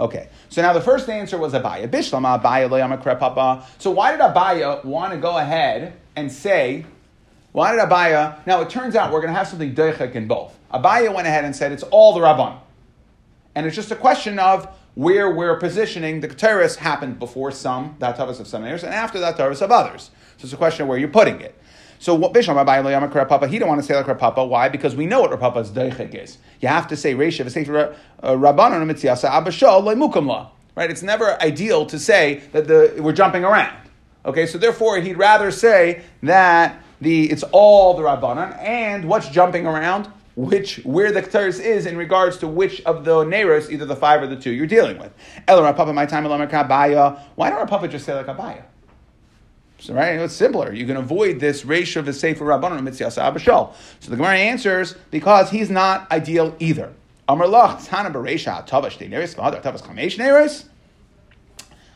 Okay, 0.00 0.28
so 0.48 0.62
now 0.62 0.72
the 0.72 0.80
first 0.80 1.08
answer 1.08 1.38
was 1.38 1.52
Abaya. 1.52 1.86
Bishlama 1.86 2.42
Abaya 2.42 2.68
lo 2.68 3.14
Papa. 3.14 3.64
So 3.78 3.92
why 3.92 4.10
did 4.10 4.18
Abaya 4.18 4.84
want 4.84 5.12
to 5.12 5.20
go 5.20 5.38
ahead 5.38 5.92
and 6.16 6.32
say, 6.32 6.84
why 7.52 7.70
did 7.70 7.82
Abaya, 7.82 8.44
now 8.44 8.62
it 8.62 8.68
turns 8.68 8.96
out 8.96 9.12
we're 9.12 9.20
going 9.20 9.32
to 9.32 9.38
have 9.38 9.46
something 9.46 9.76
deichek 9.76 10.16
in 10.16 10.26
both. 10.26 10.58
Abaya 10.74 11.14
went 11.14 11.28
ahead 11.28 11.44
and 11.44 11.54
said 11.54 11.70
it's 11.70 11.84
all 11.84 12.14
the 12.14 12.20
Rabban. 12.20 12.58
And 13.54 13.64
it's 13.64 13.76
just 13.76 13.92
a 13.92 13.96
question 13.96 14.40
of 14.40 14.66
where 14.94 15.30
we're 15.30 15.56
positioning 15.56 16.20
the 16.20 16.28
Keteris 16.28 16.76
happened 16.76 17.18
before 17.18 17.50
some, 17.50 17.96
the 17.98 18.06
Hatavas 18.06 18.40
of 18.40 18.46
some 18.46 18.64
areas, 18.64 18.84
and 18.84 18.92
after 18.92 19.18
the 19.18 19.32
Hatavas 19.32 19.62
of 19.62 19.70
others. 19.70 20.10
So 20.36 20.44
it's 20.44 20.52
a 20.52 20.56
question 20.56 20.82
of 20.82 20.88
where 20.88 20.98
you're 20.98 21.08
putting 21.08 21.40
it. 21.40 21.58
So 21.98 22.16
what 22.16 22.32
Bisham 22.32 22.56
Rabbi 22.56 22.90
Yama 22.90 23.08
Papa, 23.08 23.46
he 23.46 23.60
don't 23.60 23.68
want 23.68 23.80
to 23.80 23.86
say 23.86 23.94
like 23.94 24.18
Papa. 24.18 24.44
Why? 24.44 24.68
Because 24.68 24.96
we 24.96 25.06
know 25.06 25.20
what 25.20 25.38
Papa's 25.38 25.70
deichik 25.70 26.14
is. 26.14 26.38
You 26.60 26.66
have 26.66 26.88
to 26.88 26.96
say 26.96 27.14
Reisha 27.14 27.44
v'sefer 27.44 27.94
uh, 28.22 28.30
Rabbanon 28.32 28.90
mitziasa 28.90 29.30
abashol 29.30 29.84
le'mukum 29.84 30.26
la. 30.26 30.50
Right? 30.74 30.90
It's 30.90 31.04
never 31.04 31.40
ideal 31.40 31.86
to 31.86 31.98
say 31.98 32.42
that 32.50 32.66
the, 32.66 32.96
we're 32.98 33.12
jumping 33.12 33.44
around. 33.44 33.76
Okay, 34.24 34.46
so 34.46 34.58
therefore 34.58 35.00
he'd 35.00 35.16
rather 35.16 35.50
say 35.50 36.02
that 36.24 36.82
the 37.00 37.30
it's 37.30 37.44
all 37.52 37.94
the 37.94 38.02
Rabbanan, 38.02 38.58
and 38.60 39.04
what's 39.04 39.28
jumping 39.28 39.66
around? 39.66 40.08
Which 40.34 40.76
where 40.84 41.12
the 41.12 41.22
Keteris 41.22 41.60
is 41.60 41.84
in 41.84 41.96
regards 41.96 42.38
to 42.38 42.48
which 42.48 42.80
of 42.82 43.04
the 43.04 43.24
Neros, 43.24 43.70
either 43.70 43.84
the 43.84 43.96
five 43.96 44.22
or 44.22 44.26
the 44.26 44.36
two 44.36 44.50
you're 44.50 44.66
dealing 44.66 44.98
with. 44.98 45.12
Rav 45.46 45.76
Papa, 45.76 45.92
my 45.92 46.06
time 46.06 46.24
Why 46.24 47.50
don't 47.50 47.68
Papa 47.68 47.88
just 47.88 48.06
say 48.06 48.14
like 48.14 48.26
Abaya? 48.26 48.62
So 49.82 49.94
right, 49.94 50.14
it's 50.20 50.32
simpler. 50.32 50.72
You 50.72 50.86
can 50.86 50.96
avoid 50.96 51.40
this 51.40 51.64
ratio 51.64 52.00
of 52.00 52.06
the 52.06 52.12
sefer 52.12 52.44
rabbanon 52.44 52.80
mitzias 52.82 53.20
abashal. 53.20 53.74
So 53.98 54.10
the 54.10 54.16
Gemara 54.16 54.36
answers 54.36 54.94
because 55.10 55.50
he's 55.50 55.70
not 55.70 56.08
ideal 56.12 56.54
either. 56.60 56.92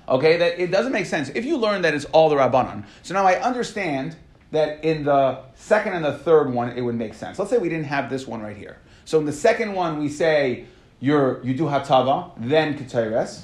Okay, 0.09 0.37
that 0.37 0.61
it 0.61 0.71
doesn't 0.73 0.93
make 0.93 1.07
sense 1.07 1.29
if 1.29 1.45
you 1.45 1.57
learn 1.57 1.83
that 1.83 1.95
it's 1.95 2.07
all 2.07 2.29
the 2.29 2.35
rabbanon. 2.35 2.85
So 3.05 3.15
now 3.15 3.25
I 3.25 3.41
understand 3.41 4.17
that 4.57 4.83
in 4.83 5.05
the 5.05 5.39
second 5.55 5.93
and 5.93 6.05
the 6.05 6.17
third 6.17 6.51
one 6.51 6.71
it 6.71 6.81
would 6.81 6.95
make 6.95 7.13
sense. 7.13 7.39
Let's 7.39 7.51
say 7.51 7.59
we 7.59 7.69
didn't 7.69 7.85
have 7.87 8.09
this 8.09 8.27
one 8.27 8.41
right 8.41 8.57
here. 8.57 8.79
So 9.05 9.19
in 9.19 9.27
the 9.27 9.33
second 9.33 9.75
one 9.75 9.99
we 9.99 10.09
say 10.09 10.65
you're 10.99 11.45
you 11.45 11.55
do 11.55 11.65
hatava 11.65 12.33
then 12.39 12.79
keteres. 12.79 13.43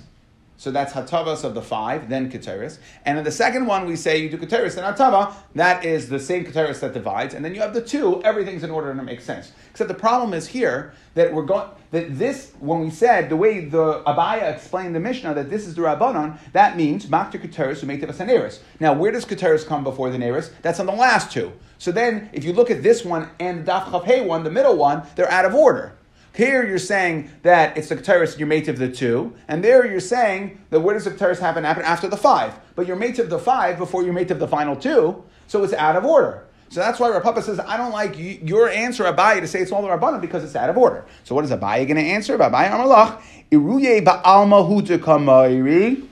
So 0.62 0.70
that's 0.70 0.92
Hatavas 0.92 1.42
of 1.42 1.54
the 1.54 1.60
five, 1.60 2.08
then 2.08 2.30
Keteris. 2.30 2.78
And 3.04 3.18
in 3.18 3.24
the 3.24 3.32
second 3.32 3.66
one, 3.66 3.84
we 3.84 3.96
say 3.96 4.18
you 4.18 4.30
do 4.30 4.38
Keteris 4.38 4.76
and 4.76 4.96
Hatava. 4.96 5.34
That 5.56 5.84
is 5.84 6.08
the 6.08 6.20
same 6.20 6.44
Keteris 6.44 6.78
that 6.78 6.92
divides. 6.92 7.34
And 7.34 7.44
then 7.44 7.52
you 7.52 7.60
have 7.60 7.74
the 7.74 7.82
two, 7.82 8.22
everything's 8.22 8.62
in 8.62 8.70
order 8.70 8.92
and 8.92 9.00
it 9.00 9.02
makes 9.02 9.24
sense. 9.24 9.50
Except 9.72 9.88
the 9.88 9.94
problem 9.94 10.32
is 10.32 10.46
here 10.46 10.94
that 11.14 11.34
we're 11.34 11.46
going, 11.46 11.68
that 11.90 12.16
this, 12.16 12.52
when 12.60 12.78
we 12.78 12.90
said, 12.90 13.28
the 13.28 13.34
way 13.34 13.64
the 13.64 14.04
Abaya 14.06 14.54
explained 14.54 14.94
the 14.94 15.00
Mishnah, 15.00 15.34
that 15.34 15.50
this 15.50 15.66
is 15.66 15.74
the 15.74 15.82
Rabbanon, 15.82 16.38
that 16.52 16.76
means 16.76 17.06
Makta 17.06 17.44
Keteris 17.44 17.80
who 17.80 17.88
make 17.88 18.00
the 18.00 18.06
Neris. 18.06 18.60
Now, 18.78 18.92
where 18.92 19.10
does 19.10 19.24
Keteris 19.24 19.66
come 19.66 19.82
before 19.82 20.10
the 20.10 20.18
Neris? 20.18 20.52
That's 20.62 20.78
on 20.78 20.86
the 20.86 20.92
last 20.92 21.32
two. 21.32 21.50
So 21.78 21.90
then, 21.90 22.30
if 22.32 22.44
you 22.44 22.52
look 22.52 22.70
at 22.70 22.84
this 22.84 23.04
one 23.04 23.30
and 23.40 23.66
the 23.66 23.72
Daf 23.72 23.86
Chav 23.86 24.26
one, 24.26 24.44
the 24.44 24.50
middle 24.50 24.76
one, 24.76 25.02
they're 25.16 25.28
out 25.28 25.44
of 25.44 25.56
order. 25.56 25.94
Here 26.34 26.66
you're 26.66 26.78
saying 26.78 27.30
that 27.42 27.76
it's 27.76 27.88
the 27.88 27.96
Keteris, 27.96 28.38
you're 28.38 28.48
mate 28.48 28.68
of 28.68 28.78
the 28.78 28.88
two, 28.88 29.34
and 29.48 29.62
there 29.62 29.86
you're 29.86 30.00
saying 30.00 30.58
that 30.70 30.80
where 30.80 30.94
does 30.94 31.04
the 31.04 31.10
Keteris 31.10 31.38
happen? 31.38 31.64
Happen 31.64 31.82
after 31.82 32.08
the 32.08 32.16
five. 32.16 32.54
But 32.74 32.86
you're 32.86 32.96
mate 32.96 33.18
of 33.18 33.28
the 33.28 33.38
five 33.38 33.76
before 33.76 34.02
you're 34.02 34.14
mate 34.14 34.30
of 34.30 34.38
the 34.38 34.48
final 34.48 34.74
two, 34.74 35.22
so 35.46 35.62
it's 35.62 35.74
out 35.74 35.96
of 35.96 36.04
order. 36.04 36.44
So 36.70 36.80
that's 36.80 36.98
why 36.98 37.10
Rav 37.10 37.22
Papa 37.22 37.42
says, 37.42 37.60
I 37.60 37.76
don't 37.76 37.92
like 37.92 38.14
your 38.16 38.70
answer, 38.70 39.04
Abaye, 39.04 39.40
to 39.40 39.46
say 39.46 39.60
it's 39.60 39.72
all 39.72 39.82
the 39.82 39.88
Rabbanan 39.88 40.22
because 40.22 40.42
it's 40.42 40.56
out 40.56 40.70
of 40.70 40.78
order. 40.78 41.04
So 41.22 41.34
what 41.34 41.44
is 41.44 41.50
Abaye 41.50 41.86
going 41.86 41.96
to 41.96 42.02
answer? 42.02 42.38
Abaye 42.38 42.70
Amalach, 42.70 43.20
Iruye 43.50 44.02
Ba'alma 44.02 46.08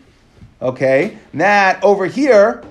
Okay, 0.61 1.19
that 1.33 1.83
over 1.83 2.05
here, 2.05 2.63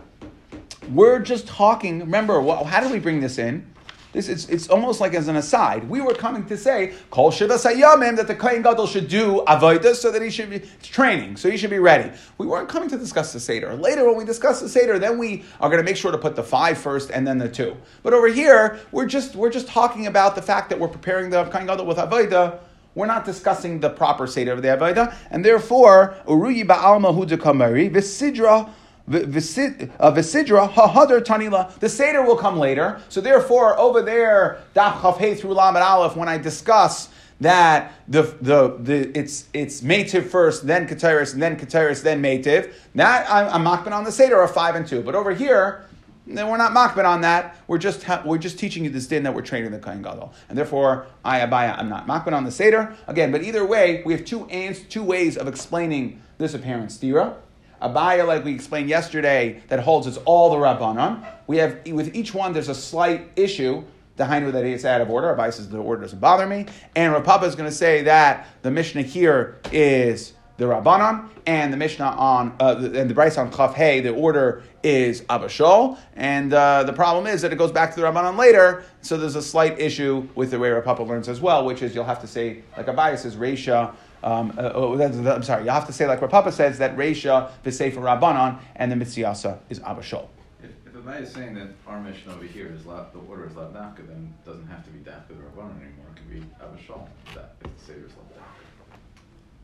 we're 0.92 1.18
just 1.18 1.48
talking. 1.48 2.02
Remember, 2.02 2.40
how 2.64 2.80
did 2.80 2.92
we 2.92 3.00
bring 3.00 3.22
this 3.22 3.40
in? 3.40 3.66
This 4.12 4.28
it's, 4.28 4.50
it's 4.50 4.68
almost 4.70 5.00
like 5.00 5.14
as 5.14 5.28
an 5.28 5.36
aside. 5.36 5.88
We 5.88 6.02
were 6.02 6.16
coming 6.16 6.44
to 6.48 6.58
say 6.58 6.94
Kol 7.12 7.30
Shiva 7.30 7.56
Sayamim 7.56 8.16
that 8.18 8.28
the 8.28 8.34
Kohen 8.34 8.64
Gadol 8.64 8.88
should 8.88 9.08
do 9.08 9.44
avodah 9.48 9.94
so 9.94 10.12
that 10.12 10.22
he 10.22 10.32
should 10.32 10.50
be 10.50 10.64
training, 10.82 11.38
so 11.38 11.50
he 11.50 11.58
should 11.58 11.70
be 11.70 11.78
ready. 11.78 12.12
We 12.40 12.48
weren't 12.48 12.70
coming 12.70 12.90
to 12.90 12.98
discuss 12.98 13.34
the 13.34 13.40
seder. 13.40 13.76
Later, 13.76 14.08
when 14.08 14.18
we 14.18 14.26
discuss 14.26 14.62
the 14.62 14.70
seder, 14.70 14.98
then 14.98 15.20
we 15.20 15.44
are 15.62 15.70
going 15.70 15.80
to 15.80 15.86
make 15.86 15.96
sure 15.96 16.12
to 16.12 16.18
put 16.18 16.36
the 16.36 16.44
five 16.44 16.80
first 16.80 17.12
and 17.12 17.28
then 17.28 17.38
the 17.38 17.50
two. 17.50 17.78
But 18.02 18.14
over 18.14 18.28
here, 18.28 18.80
we're 18.92 19.06
just 19.06 19.36
we're 19.36 19.52
just 19.52 19.68
talking 19.68 20.08
about 20.08 20.34
the 20.34 20.42
fact 20.42 20.70
that 20.70 20.80
we're 20.80 20.88
preparing 20.88 21.30
the 21.30 21.44
Kohen 21.46 21.68
Gadol 21.68 21.86
with 21.86 21.98
avodah. 21.98 22.60
We're 22.96 23.06
not 23.06 23.26
discussing 23.26 23.80
the 23.80 23.92
proper 23.92 24.26
seder 24.26 24.54
of 24.54 24.64
the 24.64 24.70
avodah, 24.70 25.14
and 25.30 25.46
therefore 25.46 26.16
Uruyi 26.26 26.66
Ba'alma 26.66 27.16
Huda 27.16 27.38
Kamari 27.38 27.92
Visidra 27.92 28.72
Visidra 29.10 30.68
uh, 30.68 30.70
hahadar 30.70 31.22
tanila. 31.22 31.78
The 31.80 31.90
seder 31.90 32.24
will 32.24 32.38
come 32.38 32.58
later. 32.58 33.02
So 33.10 33.22
therefore, 33.22 33.78
over 33.80 34.02
there, 34.02 34.62
daf 34.76 35.00
chafhei 35.00 35.38
through 35.38 35.54
lamed 35.54 35.78
aleph, 35.78 36.16
when 36.16 36.30
I 36.30 36.38
discuss 36.38 37.10
that 37.42 37.94
the 38.08 38.24
the, 38.42 38.78
the 38.80 39.18
it's 39.18 39.48
it's 39.54 39.82
metiv 39.82 40.28
first, 40.28 40.68
then 40.68 40.88
keteris, 40.88 41.34
and 41.34 41.42
then 41.42 41.58
keteris, 41.58 42.04
then 42.04 42.22
metiv. 42.22 42.72
That 42.96 43.26
I'm, 43.32 43.66
I'm 43.68 43.94
on 43.94 44.04
the 44.04 44.12
seder 44.12 44.42
of 44.42 44.52
five 44.52 44.76
and 44.76 44.88
two. 44.88 45.02
But 45.02 45.16
over 45.16 45.34
here. 45.34 45.86
We're 46.28 46.58
not 46.58 46.74
makbid 46.74 47.06
on 47.06 47.22
that. 47.22 47.56
We're 47.66 47.80
just 47.80 48.04
ha- 48.04 48.22
we're 48.24 48.38
just 48.38 48.60
teaching 48.60 48.84
you 48.84 48.92
this 48.92 49.08
din 49.08 49.24
that 49.24 49.34
we're 49.34 49.42
training 49.42 49.72
the 49.72 49.80
kohen 49.80 50.04
gadol, 50.04 50.32
and 50.48 50.56
therefore 50.56 51.08
I 51.26 51.40
abaya 51.40 51.76
I'm 51.76 51.90
not 51.90 52.06
makbid 52.06 52.34
on 52.34 52.44
the 52.44 52.52
seder 52.52 52.96
again. 53.08 53.32
But 53.32 53.42
either 53.42 53.66
way, 53.66 54.04
we 54.06 54.14
have 54.14 54.26
two 54.26 54.46
ans- 54.46 54.82
two 54.82 55.02
ways 55.02 55.38
of 55.38 55.48
explaining 55.48 56.22
this 56.38 56.54
apparent 56.54 56.92
stira. 56.92 57.34
Abaya, 57.82 58.28
like 58.28 58.44
we 58.44 58.54
explained 58.54 58.90
yesterday, 58.90 59.62
that 59.70 59.80
holds 59.80 60.08
it's 60.08 60.18
all 60.26 60.50
the 60.50 60.58
Rabbanon. 60.58 61.26
We 61.48 61.58
have, 61.58 61.80
with 61.88 62.16
each 62.16 62.34
one, 62.34 62.54
there's 62.54 62.70
a 62.70 62.76
slight 62.76 63.30
issue. 63.36 63.84
The 64.18 64.26
Hainu 64.26 64.52
that 64.52 64.66
it's 64.66 64.84
out 64.84 65.00
of 65.00 65.10
order. 65.10 65.34
Abaya 65.34 65.54
says 65.54 65.70
the 65.70 65.78
order 65.78 66.02
doesn't 66.02 66.20
bother 66.20 66.46
me. 66.46 66.66
And 66.96 67.14
Rav 67.14 67.24
Papa 67.24 67.46
is 67.46 67.56
going 67.56 67.70
to 67.70 67.76
say 67.76 68.04
that 68.04 68.48
the 68.64 68.72
Mishnah 68.72 69.04
here 69.04 69.60
is 69.72 70.34
the 70.58 70.66
Rabbanon, 70.66 71.30
and 71.48 71.72
the 71.72 71.78
Mishnah 71.78 72.06
on, 72.06 72.54
uh, 72.60 72.76
and 72.94 73.10
the 73.10 73.14
Bryce 73.14 73.38
on 73.38 73.50
Chaf 73.50 73.74
Hey, 73.76 74.02
the 74.02 74.10
order 74.10 74.62
is 74.84 75.22
Abashol. 75.22 75.98
And 76.18 76.54
uh, 76.54 76.84
the 76.84 76.92
problem 76.92 77.28
is 77.28 77.42
that 77.44 77.54
it 77.54 77.56
goes 77.56 77.72
back 77.72 77.96
to 77.96 78.02
the 78.02 78.06
Rabbanon 78.06 78.38
later, 78.38 78.84
so 79.02 79.16
there's 79.16 79.38
a 79.38 79.42
slight 79.42 79.80
issue 79.80 80.28
with 80.36 80.52
the 80.52 80.60
way 80.60 80.70
Rav 80.70 80.84
Papa 80.84 81.02
learns 81.02 81.30
as 81.30 81.40
well, 81.40 81.66
which 81.66 81.82
is 81.82 81.96
you'll 81.96 82.04
have 82.04 82.20
to 82.22 82.28
say, 82.28 82.62
like 82.76 82.88
Abaya 82.88 83.18
says, 83.18 83.38
Resha 83.38 83.96
um, 84.24 84.54
uh, 84.58 84.72
oh, 84.74 85.02
I'm 85.02 85.44
sorry, 85.44 85.64
you 85.64 85.70
have 85.70 85.88
to 85.88 85.94
say 85.94 86.06
like 86.08 86.22
Rav 86.22 86.32
Papa 86.32 86.52
says 86.52 86.78
that 86.80 86.98
Reisha 86.98 87.52
v'Sefer 87.64 87.94
Rabbanon 87.96 88.60
and 88.76 88.92
the 88.92 88.96
Mitziasa 88.96 89.60
is 89.70 89.80
Abashol. 89.80 90.28
If, 90.62 90.72
if 90.86 90.94
Abai 90.94 91.22
is 91.22 91.32
saying 91.32 91.54
that 91.56 91.70
our 91.88 92.02
mission 92.02 92.32
over 92.32 92.44
here 92.44 92.68
is 92.68 92.86
la, 92.86 93.06
the 93.12 93.20
order 93.20 93.48
is 93.48 93.56
Lav 93.56 93.74
then 93.74 94.34
it 94.44 94.46
doesn't 94.46 94.68
have 94.68 94.84
to 94.84 94.90
be 94.92 95.00
Dafka 95.00 95.30
the 95.30 95.36
Rabbanon 95.36 95.78
anymore. 95.78 96.08
It 96.14 96.18
can 96.18 96.40
be 96.40 96.46
Abashol 96.62 97.08
that 97.34 97.56
if 97.64 97.78
the 97.78 97.86
Seder 97.86 98.06
is 98.06 98.12
Lav 98.12 98.26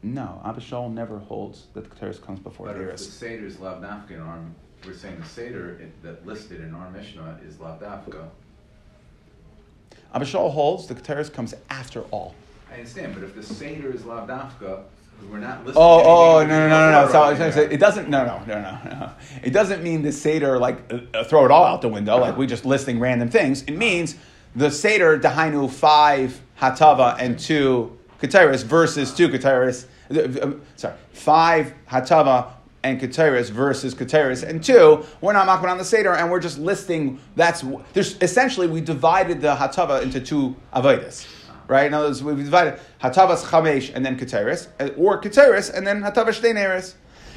No, 0.04 0.42
Abashol 0.46 0.94
never 0.94 1.20
holds 1.20 1.68
that 1.74 1.84
the 1.84 1.94
Keteris 1.94 2.22
comes 2.22 2.40
before 2.40 2.68
but 2.68 2.78
the 2.78 2.90
if 2.90 2.98
the 2.98 3.04
Seder 3.04 3.46
is 3.46 3.60
Lav 3.60 3.82
Dafka 3.82 4.12
in 4.12 4.22
our, 4.22 4.40
we're 4.86 4.94
saying 4.94 5.20
the 5.20 5.26
Seder 5.26 5.82
that 6.02 6.26
listed 6.26 6.62
in 6.62 6.74
our 6.74 6.90
Mishnah 6.92 7.42
is 7.46 7.60
Lav 7.60 7.82
Dafka. 7.82 8.30
Abashol 10.14 10.54
holds 10.54 10.88
the 10.88 10.96
Keteris 10.96 11.32
comes 11.32 11.54
after 11.70 12.04
all. 12.04 12.34
I 12.76 12.80
understand, 12.80 13.14
but 13.14 13.24
if 13.24 13.34
the 13.34 13.42
Seder 13.42 13.94
is 13.94 14.04
Lav 14.04 14.28
Dafka, 14.28 14.84
we're 15.32 15.40
not 15.40 15.60
listening. 15.60 15.82
Oh, 15.82 16.40
oh, 16.40 16.46
no, 16.46 16.48
no, 16.48 16.68
no, 16.68 16.92
no, 16.92 17.06
no. 17.06 17.10
So 17.10 17.22
I 17.22 17.30
was 17.30 17.40
going 17.40 17.50
to 17.50 17.58
say, 17.58 17.74
it 17.74 17.80
doesn't, 17.80 18.10
no, 18.10 18.26
no, 18.26 18.44
no, 18.46 18.62
no, 18.62 18.90
no. 18.90 19.12
It 19.42 19.52
doesn't 19.52 19.82
mean 19.82 20.02
the 20.02 20.12
Seder, 20.12 20.60
like, 20.60 20.92
uh, 20.92 21.24
throw 21.24 21.46
it 21.46 21.52
all 21.52 21.64
out 21.64 21.82
the 21.82 21.88
window, 21.88 22.18
like 22.18 22.36
we're 22.36 22.48
just 22.48 22.66
listing 22.66 23.00
random 23.00 23.30
things. 23.30 23.62
It 23.64 23.78
means 23.78 24.18
the 24.58 24.70
Seder, 24.70 25.18
Dahainu, 25.18 25.72
five 25.72 26.42
Hatava 26.60 27.16
and 27.18 27.40
two 27.40 27.98
Keteris 28.22 28.66
versus 28.66 29.14
two 29.14 29.30
Keteris. 29.30 29.86
Uh, 30.14 30.46
uh, 30.46 30.54
sorry, 30.76 30.96
five 31.14 31.74
Hatava 31.90 32.52
and 32.84 33.00
Keteris 33.00 33.52
versus 33.52 33.96
Keteris 33.96 34.44
and 34.44 34.62
two. 34.62 35.06
We're 35.22 35.32
not 35.32 35.48
making 35.48 35.70
on 35.70 35.78
the 35.78 35.86
Seder, 35.86 36.14
and 36.14 36.30
we're 36.30 36.42
just 36.42 36.60
listing. 36.60 37.22
That's 37.38 37.64
there's 37.94 38.22
essentially 38.22 38.68
we 38.68 38.82
divided 38.82 39.40
the 39.40 39.56
Hatava 39.56 40.02
into 40.02 40.20
two 40.20 40.58
Avodas 40.74 41.26
right? 41.68 41.86
In 41.86 41.94
other 41.94 42.08
words, 42.08 42.24
we've 42.24 42.38
divided 42.38 42.80
Hatavas 43.02 43.44
Chamesh 43.44 43.92
and 43.94 44.06
then 44.06 44.18
Keteris, 44.18 44.68
or 44.98 45.22
Keteris 45.22 45.74
and 45.74 45.86
then 45.86 46.02
Hatavas 46.02 46.42
Shteineris. 46.42 46.96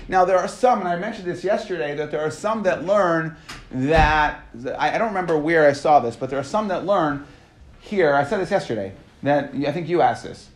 Now, 0.08 0.24
there 0.24 0.38
are 0.38 0.48
some, 0.48 0.80
and 0.80 0.88
I 0.88 0.96
mentioned 0.96 1.26
this 1.26 1.44
yesterday, 1.44 1.94
that 1.96 2.10
there 2.10 2.20
are 2.20 2.30
some 2.30 2.62
that 2.62 2.84
learn 2.84 3.36
that, 3.70 4.42
I, 4.78 4.96
don't 4.96 5.08
remember 5.08 5.36
where 5.36 5.68
I 5.68 5.74
saw 5.74 6.00
this, 6.00 6.16
but 6.16 6.30
there 6.30 6.38
are 6.38 6.44
some 6.44 6.68
that 6.68 6.86
learn 6.86 7.26
here, 7.80 8.14
I 8.14 8.24
said 8.24 8.40
this 8.40 8.50
yesterday, 8.50 8.94
that 9.22 9.52
I 9.54 9.72
think 9.72 9.86
you 9.88 10.00
asked 10.00 10.24
this, 10.24 10.48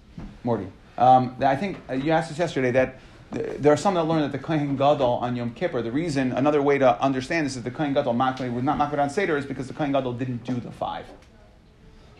Morty. 0.43 0.69
Um, 0.97 1.37
I 1.41 1.57
think 1.57 1.79
uh, 1.91 1.95
you 1.95 2.13
asked 2.13 2.31
this 2.31 2.39
yesterday 2.39 2.71
that 2.71 2.99
there 3.33 3.73
are 3.73 3.77
some 3.77 3.95
that 3.95 4.05
learn 4.05 4.23
that 4.23 4.33
the 4.33 4.39
Kohen 4.39 4.77
Gadol 4.77 5.19
on 5.23 5.37
Yom 5.37 5.53
Kippur, 5.55 5.83
the 5.83 5.93
reason, 5.93 6.33
another 6.33 6.63
way 6.63 6.79
to 6.79 7.01
understand 7.03 7.47
this 7.47 7.57
is 7.57 7.63
the 7.63 7.71
Kohen 7.71 7.95
Gadol 7.95 8.15
was 8.15 8.63
not 8.63 8.79
Makbid 8.79 8.99
on 8.99 9.11
Seder 9.11 9.37
is 9.37 9.47
because 9.47 9.69
the 9.69 9.75
Kohen 9.75 9.93
Gadol 9.93 10.15
didn't 10.15 10.45
do 10.45 10.55
the 10.55 10.71
five. 10.71 11.07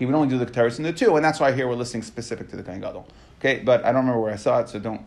He 0.03 0.07
would 0.07 0.17
only 0.17 0.27
do 0.27 0.37
the 0.37 0.47
Keteris 0.47 0.79
in 0.79 0.83
the 0.83 0.93
two, 0.93 1.15
and 1.15 1.25
that's 1.25 1.39
why 1.39 1.53
here 1.53 1.69
we're 1.69 1.77
listening 1.77 2.03
specific 2.03 2.49
to 2.49 2.57
the 2.57 2.65
Kohen 2.65 2.81
Gadol. 2.81 3.07
Okay, 3.39 3.63
but 3.65 3.85
I 3.85 3.93
don't 3.93 4.01
remember 4.01 4.21
where 4.21 4.33
I 4.33 4.37
saw 4.37 4.59
it, 4.59 4.69
so 4.69 4.81
don't. 4.81 5.01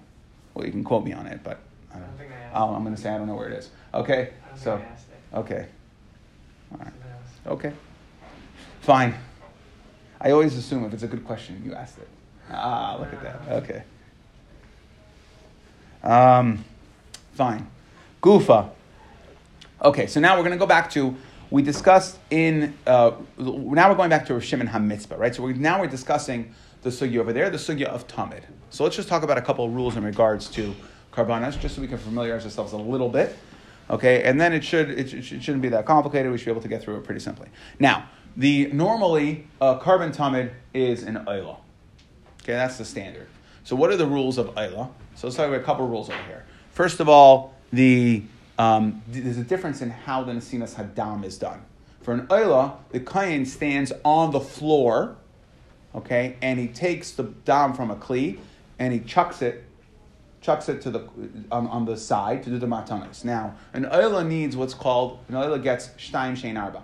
Well, 0.54 0.66
you 0.66 0.72
can 0.72 0.86
quote 0.86 1.04
me 1.04 1.12
on 1.12 1.28
it, 1.28 1.42
but 1.44 1.60
I 1.94 2.00
don't 2.00 2.18
think 2.18 2.32
I 2.32 2.58
oh, 2.58 2.74
I'm 2.74 2.82
going 2.84 2.96
to 2.96 3.02
say 3.02 3.10
I 3.10 3.18
don't 3.18 3.28
know 3.28 3.36
where 3.36 3.50
it 3.50 3.58
is. 3.58 3.72
Okay, 3.94 4.30
so 4.56 4.82
okay, 5.34 5.66
all 6.72 6.78
right, 6.78 6.94
okay, 7.46 7.74
fine. 8.80 9.16
I 10.22 10.32
always 10.32 10.56
assume 10.56 10.86
if 10.86 10.94
it's 10.94 11.04
a 11.04 11.08
good 11.08 11.26
question, 11.26 11.62
you 11.66 11.74
asked 11.74 11.98
it. 11.98 12.08
Ah, 12.50 12.96
look 12.98 13.12
at 13.12 13.22
that. 13.22 13.64
Okay. 13.64 13.84
Um, 16.04 16.64
fine. 17.34 17.68
Gufa. 18.24 18.70
Okay, 19.84 20.08
so 20.08 20.22
now 20.22 20.38
we're 20.38 20.44
going 20.44 20.54
to 20.54 20.58
go 20.58 20.66
back 20.66 20.90
to 20.92 21.18
we 21.56 21.62
discussed 21.62 22.20
in 22.32 22.78
uh, 22.86 23.12
now 23.38 23.90
we're 23.90 23.96
going 23.96 24.10
back 24.10 24.26
to 24.26 24.42
Shimon 24.42 24.68
Hamitzvah, 24.68 25.18
right? 25.18 25.34
So 25.34 25.42
we're, 25.42 25.54
now 25.54 25.80
we're 25.80 25.88
discussing 25.88 26.54
the 26.82 26.90
sugya 26.90 27.20
over 27.20 27.32
there, 27.32 27.50
the 27.50 27.58
sugya 27.58 27.86
of 27.86 28.10
Tamid. 28.10 28.44
So 28.72 28.84
let's 28.84 28.98
just 28.98 29.08
talk 29.08 29.24
about 29.24 29.38
a 29.38 29.42
couple 29.42 29.64
of 29.64 29.74
rules 29.74 29.96
in 29.96 30.04
regards 30.04 30.50
to 30.50 30.76
karbanas, 31.14 31.58
just 31.58 31.76
so 31.76 31.82
we 31.82 31.88
can 31.88 31.98
familiarize 31.98 32.44
ourselves 32.44 32.74
a 32.74 32.78
little 32.78 33.08
bit. 33.08 33.38
Okay, 33.90 34.24
and 34.24 34.40
then 34.40 34.52
it 34.52 34.66
should 34.66 34.90
it, 34.90 35.08
sh- 35.08 35.32
it 35.32 35.42
shouldn't 35.42 35.62
be 35.62 35.70
that 35.70 35.86
complicated. 35.86 36.30
We 36.30 36.38
should 36.38 36.48
be 36.48 36.52
able 36.52 36.62
to 36.62 36.68
get 36.68 36.84
through 36.84 36.98
it 36.98 37.06
pretty 37.06 37.22
simply. 37.22 37.48
Now, 37.80 38.10
the 38.36 38.68
normally 38.74 39.48
uh, 39.62 39.80
korban 39.80 40.14
tamid 40.14 40.52
is 40.74 41.04
an 41.04 41.24
oila. 41.26 41.56
Okay, 42.44 42.52
that's 42.52 42.78
the 42.78 42.84
standard. 42.84 43.28
So, 43.64 43.78
what 43.78 43.92
are 43.92 43.98
the 43.98 44.08
rules 44.08 44.38
of 44.38 44.48
oila? 44.56 44.90
So, 45.16 45.28
let's 45.28 45.38
talk 45.38 45.48
about 45.48 45.62
a 45.62 45.64
couple 45.64 45.86
of 45.86 45.92
rules 45.92 46.10
over 46.10 46.22
here. 46.24 46.46
First 46.72 47.00
of 47.00 47.08
all, 47.08 47.54
the 47.72 48.24
um, 48.58 49.02
there's 49.08 49.38
a 49.38 49.44
difference 49.44 49.82
in 49.82 49.90
how 49.90 50.24
the 50.24 50.32
nasinas 50.32 50.76
hadam 50.76 51.24
is 51.24 51.38
done. 51.38 51.62
For 52.02 52.14
an 52.14 52.28
oila, 52.28 52.78
the 52.92 53.00
kain 53.00 53.46
stands 53.46 53.92
on 54.04 54.32
the 54.32 54.40
floor, 54.40 55.18
okay, 55.94 56.36
and 56.42 56.60
he 56.60 56.68
takes 56.68 57.12
the 57.12 57.24
dam 57.24 57.74
from 57.74 57.90
a 57.92 57.96
kli 57.96 58.38
and 58.78 58.94
he 58.94 59.00
chucks 59.00 59.42
it 59.42 59.64
chucks 60.42 60.70
it 60.70 60.80
to 60.82 60.92
the 60.92 61.00
on, 61.52 61.66
on 61.68 61.86
the 61.86 61.98
side 61.98 62.44
to 62.44 62.52
do 62.52 62.60
the 62.60 62.68
matanas. 62.68 63.26
Now, 63.26 63.56
an 63.74 63.86
oila 63.86 64.26
needs 64.26 64.56
what's 64.56 64.76
called 64.76 65.20
an 65.28 65.36
oila 65.36 65.62
gets 65.62 65.90
shtaim 65.98 66.34
shein 66.34 66.62
arba, 66.62 66.84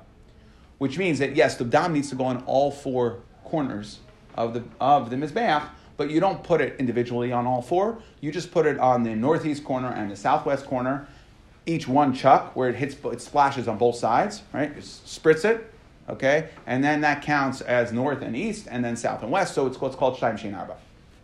which 0.79 0.97
means 0.97 1.19
that 1.19 1.35
yes, 1.35 1.57
the 1.57 1.65
dam 1.65 1.93
needs 1.93 2.09
to 2.09 2.15
go 2.15 2.25
on 2.25 2.43
all 2.45 2.71
four 2.71 3.19
corners 3.43 3.99
of 4.35 4.53
the 4.53 4.63
of 4.79 5.11
the 5.11 5.15
mizbeach, 5.15 5.67
but 5.97 6.09
you 6.09 6.19
don't 6.19 6.43
put 6.43 6.61
it 6.61 6.75
individually 6.79 7.31
on 7.31 7.45
all 7.45 7.61
four. 7.61 8.01
You 8.21 8.31
just 8.31 8.51
put 8.51 8.65
it 8.65 8.79
on 8.79 9.03
the 9.03 9.15
northeast 9.15 9.63
corner 9.63 9.89
and 9.89 10.09
the 10.09 10.15
southwest 10.15 10.65
corner, 10.65 11.07
each 11.65 11.87
one 11.87 12.13
chuck 12.13 12.55
where 12.55 12.69
it 12.69 12.75
hits 12.75 12.95
it 13.05 13.21
splashes 13.21 13.67
on 13.67 13.77
both 13.77 13.95
sides, 13.95 14.43
right? 14.53 14.75
You 14.75 14.81
spritz 14.81 15.45
it, 15.45 15.71
okay, 16.09 16.49
and 16.65 16.83
then 16.83 17.01
that 17.01 17.21
counts 17.21 17.61
as 17.61 17.91
north 17.91 18.21
and 18.21 18.35
east, 18.35 18.67
and 18.69 18.83
then 18.83 18.95
south 18.95 19.21
and 19.21 19.31
west. 19.31 19.53
So 19.53 19.67
it's 19.67 19.79
what's 19.79 19.95
called 19.95 20.17
shtaim 20.17 20.39
shein 20.39 20.57
arba 20.57 20.77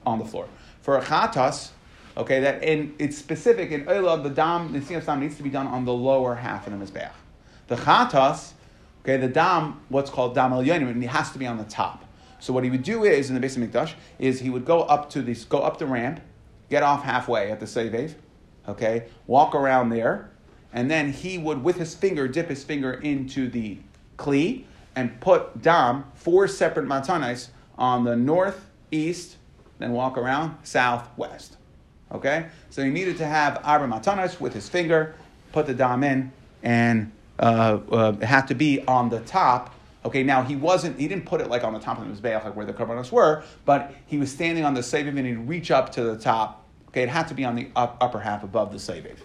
on 0.06 0.19
the 0.19 0.26
floor. 0.26 0.47
For 0.82 0.97
a 0.97 1.02
chatas, 1.02 1.69
okay, 2.15 2.39
that 2.41 2.63
in 2.63 2.95
it's 3.00 3.17
specific 3.17 3.71
in 3.71 3.86
Oila, 3.86 4.23
the 4.23 4.30
dam, 4.30 4.73
the 4.73 4.80
Siyam 4.80 5.06
Dam 5.06 5.19
needs 5.19 5.38
to 5.38 5.43
be 5.43 5.50
done 5.50 5.67
on 5.67 5.86
the 5.86 5.93
lower 5.93 6.36
half 6.36 6.67
of 6.67 6.78
the 6.78 6.86
Mizbeach. 6.86 7.12
The 7.67 7.76
chatas, 7.76 8.54
okay, 9.02 9.17
the 9.17 9.28
dam, 9.28 9.82
what's 9.89 10.10
called 10.10 10.36
dam 10.36 10.54
el 10.54 10.63
yonim, 10.63 11.04
it 11.04 11.08
has 11.08 11.32
to 11.32 11.39
be 11.39 11.47
on 11.47 11.58
the 11.58 11.65
top. 11.65 12.06
So 12.39 12.54
what 12.54 12.63
he 12.63 12.69
would 12.69 12.84
do 12.84 13.04
is, 13.04 13.30
in 13.30 13.39
the 13.39 13.45
Beis 13.45 13.58
Hamikdash, 13.58 13.93
is 14.19 14.39
he 14.39 14.50
would 14.50 14.63
go 14.65 14.82
up 14.84 15.10
to 15.10 15.21
this, 15.23 15.43
go 15.43 15.60
up 15.60 15.80
the 15.80 15.88
ramp, 15.88 16.21
get 16.69 16.84
off 16.84 17.04
halfway 17.04 17.52
at 17.52 17.60
the 17.60 17.65
Sevev, 17.65 18.13
okay, 18.67 19.06
walk 19.25 19.56
around 19.56 19.89
there, 19.89 20.30
and 20.73 20.91
then 20.91 21.12
he 21.12 21.38
would, 21.38 21.63
with 21.63 21.77
his 21.77 21.95
finger, 21.95 22.27
dip 22.27 22.49
his 22.49 22.63
finger 22.63 22.93
into 22.93 23.49
the 23.49 23.77
Kli 24.17 24.63
and 24.95 25.19
put 25.21 25.62
dam, 25.62 26.06
four 26.15 26.47
separate 26.47 26.88
matanis, 26.88 27.49
on 27.77 28.03
the 28.03 28.15
north, 28.15 28.67
east, 28.91 29.38
then 29.80 29.91
walk 29.91 30.17
around 30.17 30.58
southwest. 30.63 31.58
Okay? 32.12 32.47
So 32.69 32.84
he 32.84 32.89
needed 32.89 33.17
to 33.17 33.25
have 33.25 33.62
Arba 33.63 33.86
Matanas 33.88 34.39
with 34.39 34.53
his 34.53 34.67
finger, 34.67 35.15
put 35.51 35.67
the 35.67 35.73
dam 35.73 36.03
in, 36.03 36.32
and 36.63 37.12
uh, 37.39 37.80
uh, 37.91 38.15
it 38.19 38.25
had 38.25 38.47
to 38.47 38.56
be 38.56 38.84
on 38.88 39.10
the 39.10 39.19
top. 39.21 39.73
Okay, 40.06 40.23
now 40.23 40.41
he 40.41 40.56
wasn't, 40.56 40.99
he 40.99 41.08
didn't 41.08 41.25
put 41.25 41.41
it 41.41 41.49
like 41.49 41.63
on 41.63 41.73
the 41.73 41.80
top 41.80 41.99
of 41.99 42.08
the 42.08 42.13
Mizbeach, 42.13 42.43
like 42.43 42.56
where 42.56 42.65
the 42.65 42.73
Karbanos 42.73 43.12
were, 43.12 43.43
but 43.65 43.93
he 44.06 44.17
was 44.17 44.32
standing 44.32 44.63
on 44.63 44.73
the 44.73 44.82
Seviv 44.82 45.10
and 45.10 45.25
he'd 45.25 45.36
reach 45.36 45.69
up 45.69 45.91
to 45.93 46.03
the 46.03 46.17
top. 46.17 46.63
Okay, 46.97 47.03
it 47.03 47.10
had 47.10 47.27
to 47.27 47.36
be 47.36 47.45
on 47.45 47.53
the 47.53 47.67
up, 47.75 47.95
upper 48.01 48.19
half 48.19 48.43
above 48.43 48.71
the 48.71 48.79
Seviv. 48.79 49.17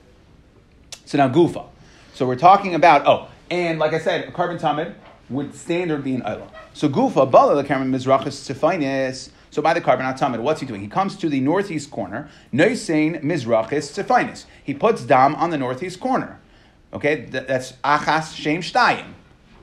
So 1.06 1.16
now 1.16 1.30
Gufa. 1.30 1.64
So 2.12 2.26
we're 2.26 2.36
talking 2.36 2.74
about, 2.74 3.06
oh, 3.06 3.28
and 3.50 3.78
like 3.78 3.94
I 3.94 3.98
said, 3.98 4.28
a 4.28 4.30
korban 4.30 4.60
tamid 4.60 4.92
would 5.30 5.54
standard 5.54 6.04
be 6.04 6.14
an 6.14 6.20
Oila. 6.20 6.50
So 6.74 6.90
Gufa, 6.90 7.30
Bala, 7.30 7.54
the 7.54 7.66
Karman 7.66 7.88
Mizrachis 7.88 8.52
Tzifinis, 8.52 9.30
so 9.50 9.62
by 9.62 9.72
the 9.72 9.80
korban 9.80 10.02
tamid, 10.18 10.40
what's 10.40 10.60
he 10.60 10.66
doing? 10.66 10.82
He 10.82 10.86
comes 10.86 11.16
to 11.16 11.30
the 11.30 11.40
northeast 11.40 11.90
corner, 11.90 12.28
Noisein 12.52 13.22
Mizrachis 13.22 14.04
Tzifinis. 14.04 14.44
He 14.62 14.74
puts 14.74 15.02
dam 15.04 15.34
on 15.36 15.48
the 15.48 15.56
northeast 15.56 15.98
corner. 15.98 16.40
Okay, 16.92 17.24
that's 17.24 17.72
Achas 17.84 18.36
Shem 18.36 18.60
Shtayim. 18.60 19.14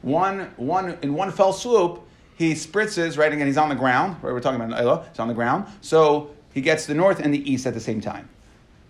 One, 0.02 0.52
one, 0.58 0.98
in 1.04 1.14
one 1.14 1.32
fell 1.32 1.54
swoop, 1.54 2.02
he 2.36 2.54
spritzes, 2.54 3.20
right, 3.20 3.32
again, 3.32 3.46
he's 3.46 3.58
on 3.58 3.70
the 3.70 3.76
ground, 3.76 4.16
right, 4.24 4.34
we're 4.34 4.40
talking 4.40 4.60
about 4.60 4.76
an 4.76 4.84
Oila, 4.84 5.06
it's 5.10 5.20
on 5.20 5.28
the 5.28 5.36
ground. 5.36 5.68
So 5.82 6.32
he 6.54 6.62
gets 6.62 6.86
the 6.86 6.94
north 6.94 7.20
and 7.20 7.34
the 7.34 7.52
east 7.52 7.66
at 7.66 7.74
the 7.74 7.80
same 7.80 8.02
time. 8.02 8.30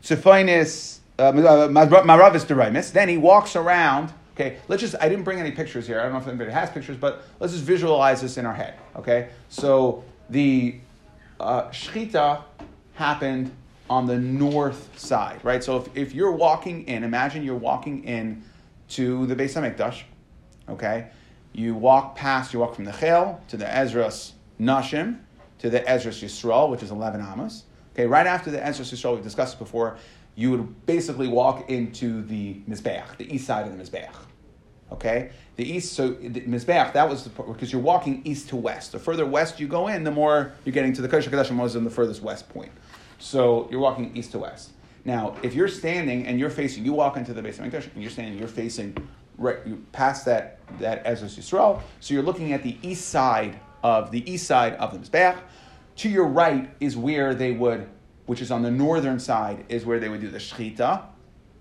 Tzifinis, 0.04 1.00
uh, 1.18 1.32
Maravis 1.32 2.46
Deraimis. 2.46 2.92
Then 2.92 3.10
he 3.10 3.18
walks 3.18 3.56
around. 3.56 4.14
Okay, 4.36 4.58
let's 4.70 4.82
just, 4.82 4.96
I 5.02 5.10
didn't 5.10 5.26
bring 5.26 5.40
any 5.40 5.52
pictures 5.52 5.86
here. 5.86 6.00
I 6.00 6.04
don't 6.04 6.14
know 6.14 6.20
if 6.20 6.28
anybody 6.28 6.52
has 6.52 6.70
pictures, 6.70 6.96
but 6.96 7.24
let's 7.40 7.52
just 7.52 7.66
visualize 7.66 8.22
this 8.22 8.38
in 8.38 8.46
our 8.46 8.54
head. 8.54 8.76
Okay, 8.96 9.30
so 9.50 10.04
the 10.30 10.80
uh, 11.40 11.64
Shechita 11.70 12.44
happened 12.94 13.52
on 13.90 14.06
the 14.06 14.18
north 14.18 14.98
side, 14.98 15.40
right? 15.44 15.64
So 15.64 15.78
if, 15.78 15.98
if 15.98 16.14
you're 16.14 16.32
walking 16.32 16.88
in, 16.88 17.04
imagine 17.04 17.44
you're 17.44 17.56
walking 17.56 18.04
in 18.06 18.44
to 18.90 19.26
the 19.26 19.36
Beis 19.36 19.56
HaMikdash, 19.56 20.04
okay? 20.70 21.08
You 21.54 21.76
walk 21.76 22.16
past, 22.16 22.54
you 22.54 22.60
walk 22.60 22.76
from 22.76 22.86
the 22.86 22.92
Chel 22.92 23.42
to 23.50 23.58
the 23.58 23.68
Ezra's 23.68 24.34
Nashim 24.60 25.20
to 25.60 25.70
the 25.70 25.88
Ezra's 25.88 26.22
Yisrael, 26.22 26.70
which 26.70 26.84
is 26.84 26.92
11 26.92 27.22
Amos. 27.22 27.64
Okay, 27.94 28.08
right 28.08 28.28
after 28.28 28.50
the 28.52 28.66
Ezra's 28.66 28.92
Yisrael, 28.92 29.16
we've 29.16 29.24
discussed 29.24 29.60
before, 29.60 29.98
you 30.36 30.52
would 30.52 30.86
basically 30.86 31.28
walk 31.28 31.70
into 31.70 32.22
the 32.24 32.56
Mizbeach, 32.68 33.18
the 33.18 33.34
east 33.34 33.46
side 33.46 33.68
of 33.68 33.78
the 33.78 33.84
Mizbeach. 33.84 34.16
Okay, 34.92 35.30
the 35.56 35.70
east. 35.70 35.94
So 35.94 36.10
the 36.10 36.42
Mizbeach, 36.42 36.94
that 36.94 37.08
was 37.08 37.24
the 37.24 37.30
because 37.30 37.72
you're 37.72 37.82
walking 37.82 38.22
east 38.26 38.50
to 38.50 38.56
west. 38.56 38.94
The 38.94 39.00
further 39.00 39.26
west 39.26 39.60
you 39.60 39.68
go 39.68 39.88
in, 39.88 40.04
the 40.04 40.12
more 40.12 40.54
you're 40.66 40.74
getting 40.74 40.94
to 40.94 41.02
the 41.02 41.08
Kodesh 41.08 41.28
Hakadoshim 41.28 41.58
was 41.58 41.76
in 41.76 41.84
the 41.84 41.92
furthest 41.92 42.24
west 42.24 42.50
point. 42.50 42.72
So 43.20 43.68
you're 43.70 43.82
walking 43.82 44.16
east 44.18 44.32
to 44.32 44.40
west. 44.40 44.72
Now, 45.06 45.36
if 45.44 45.54
you're 45.54 45.68
standing 45.68 46.26
and 46.26 46.40
you're 46.40 46.50
facing, 46.50 46.86
you 46.86 46.94
walk 46.94 47.18
into 47.18 47.34
the 47.34 47.42
Beis 47.42 47.58
Hamikdash 47.58 47.94
and 47.94 48.02
you're 48.02 48.12
standing, 48.12 48.38
you're 48.38 48.48
facing 48.48 48.96
right, 49.38 49.58
you 49.66 49.84
past 49.92 50.26
that 50.26 50.60
that 50.80 51.02
Ezra's 51.06 51.38
Yisrael. 51.38 51.82
So 52.00 52.14
you're 52.14 52.24
looking 52.24 52.54
at 52.54 52.64
the 52.64 52.78
east 52.82 53.10
side 53.10 53.60
of 53.84 54.12
the 54.12 54.30
east 54.30 54.48
side 54.48 54.74
of 54.76 54.94
the 54.94 55.00
Mizbeach. 55.00 55.38
To 55.98 56.10
your 56.10 56.28
right 56.28 56.70
is 56.80 56.96
where 56.96 57.36
they 57.36 57.52
would, 57.52 57.90
which 58.26 58.42
is 58.42 58.52
on 58.52 58.62
the 58.62 58.72
northern 58.72 59.20
side, 59.20 59.66
is 59.70 59.86
where 59.86 60.00
they 60.00 60.10
would 60.10 60.22
do 60.22 60.30
the 60.30 60.38
shechita 60.38 61.04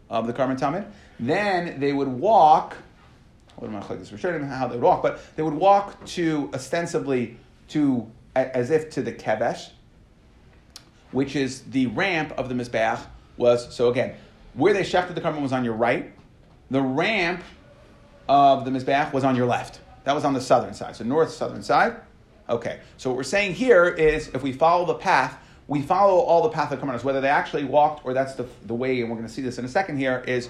of 0.08 0.26
the 0.26 0.32
Korban 0.32 0.58
Tamid. 0.58 0.86
Then 1.18 1.80
they 1.80 1.92
would 1.92 2.08
walk 2.08 2.76
what 3.58 3.68
am 3.68 3.76
I 3.76 3.80
like 3.80 3.98
this 3.98 4.10
Rishonim, 4.10 4.48
how 4.48 4.68
they 4.68 4.76
would 4.76 4.84
walk, 4.84 5.02
but 5.02 5.20
they 5.36 5.42
would 5.42 5.54
walk 5.54 6.04
to 6.06 6.50
ostensibly 6.54 7.36
to 7.68 8.10
as 8.36 8.70
if 8.70 8.90
to 8.90 9.02
the 9.02 9.12
kevesh, 9.12 9.70
which 11.10 11.34
is 11.34 11.62
the 11.62 11.86
ramp 11.86 12.32
of 12.38 12.48
the 12.48 12.54
mizbeach. 12.54 13.00
Was 13.36 13.74
so 13.74 13.88
again, 13.88 14.14
where 14.54 14.72
they 14.72 14.82
shechted 14.82 15.14
the 15.14 15.20
korban 15.20 15.42
was 15.42 15.52
on 15.52 15.64
your 15.64 15.74
right. 15.74 16.12
The 16.70 16.82
ramp 16.82 17.42
of 18.28 18.64
the 18.64 18.70
mizbeach 18.70 19.12
was 19.12 19.24
on 19.24 19.36
your 19.36 19.46
left. 19.46 19.80
That 20.04 20.14
was 20.14 20.24
on 20.24 20.34
the 20.34 20.40
southern 20.40 20.74
side, 20.74 20.96
so 20.96 21.04
north 21.04 21.30
southern 21.30 21.62
side. 21.62 21.96
Okay, 22.48 22.80
so 22.96 23.10
what 23.10 23.16
we're 23.16 23.24
saying 23.24 23.54
here 23.54 23.86
is 23.86 24.28
if 24.28 24.42
we 24.42 24.52
follow 24.52 24.86
the 24.86 24.94
path, 24.94 25.38
we 25.66 25.82
follow 25.82 26.18
all 26.18 26.42
the 26.42 26.48
path 26.48 26.72
of 26.72 26.80
Karmanos, 26.80 27.04
whether 27.04 27.20
they 27.20 27.28
actually 27.28 27.64
walked 27.64 28.06
or 28.06 28.14
that's 28.14 28.34
the, 28.34 28.46
the 28.64 28.74
way, 28.74 29.00
and 29.00 29.10
we're 29.10 29.16
going 29.16 29.28
to 29.28 29.32
see 29.32 29.42
this 29.42 29.58
in 29.58 29.66
a 29.66 29.68
second 29.68 29.98
here, 29.98 30.24
is 30.26 30.48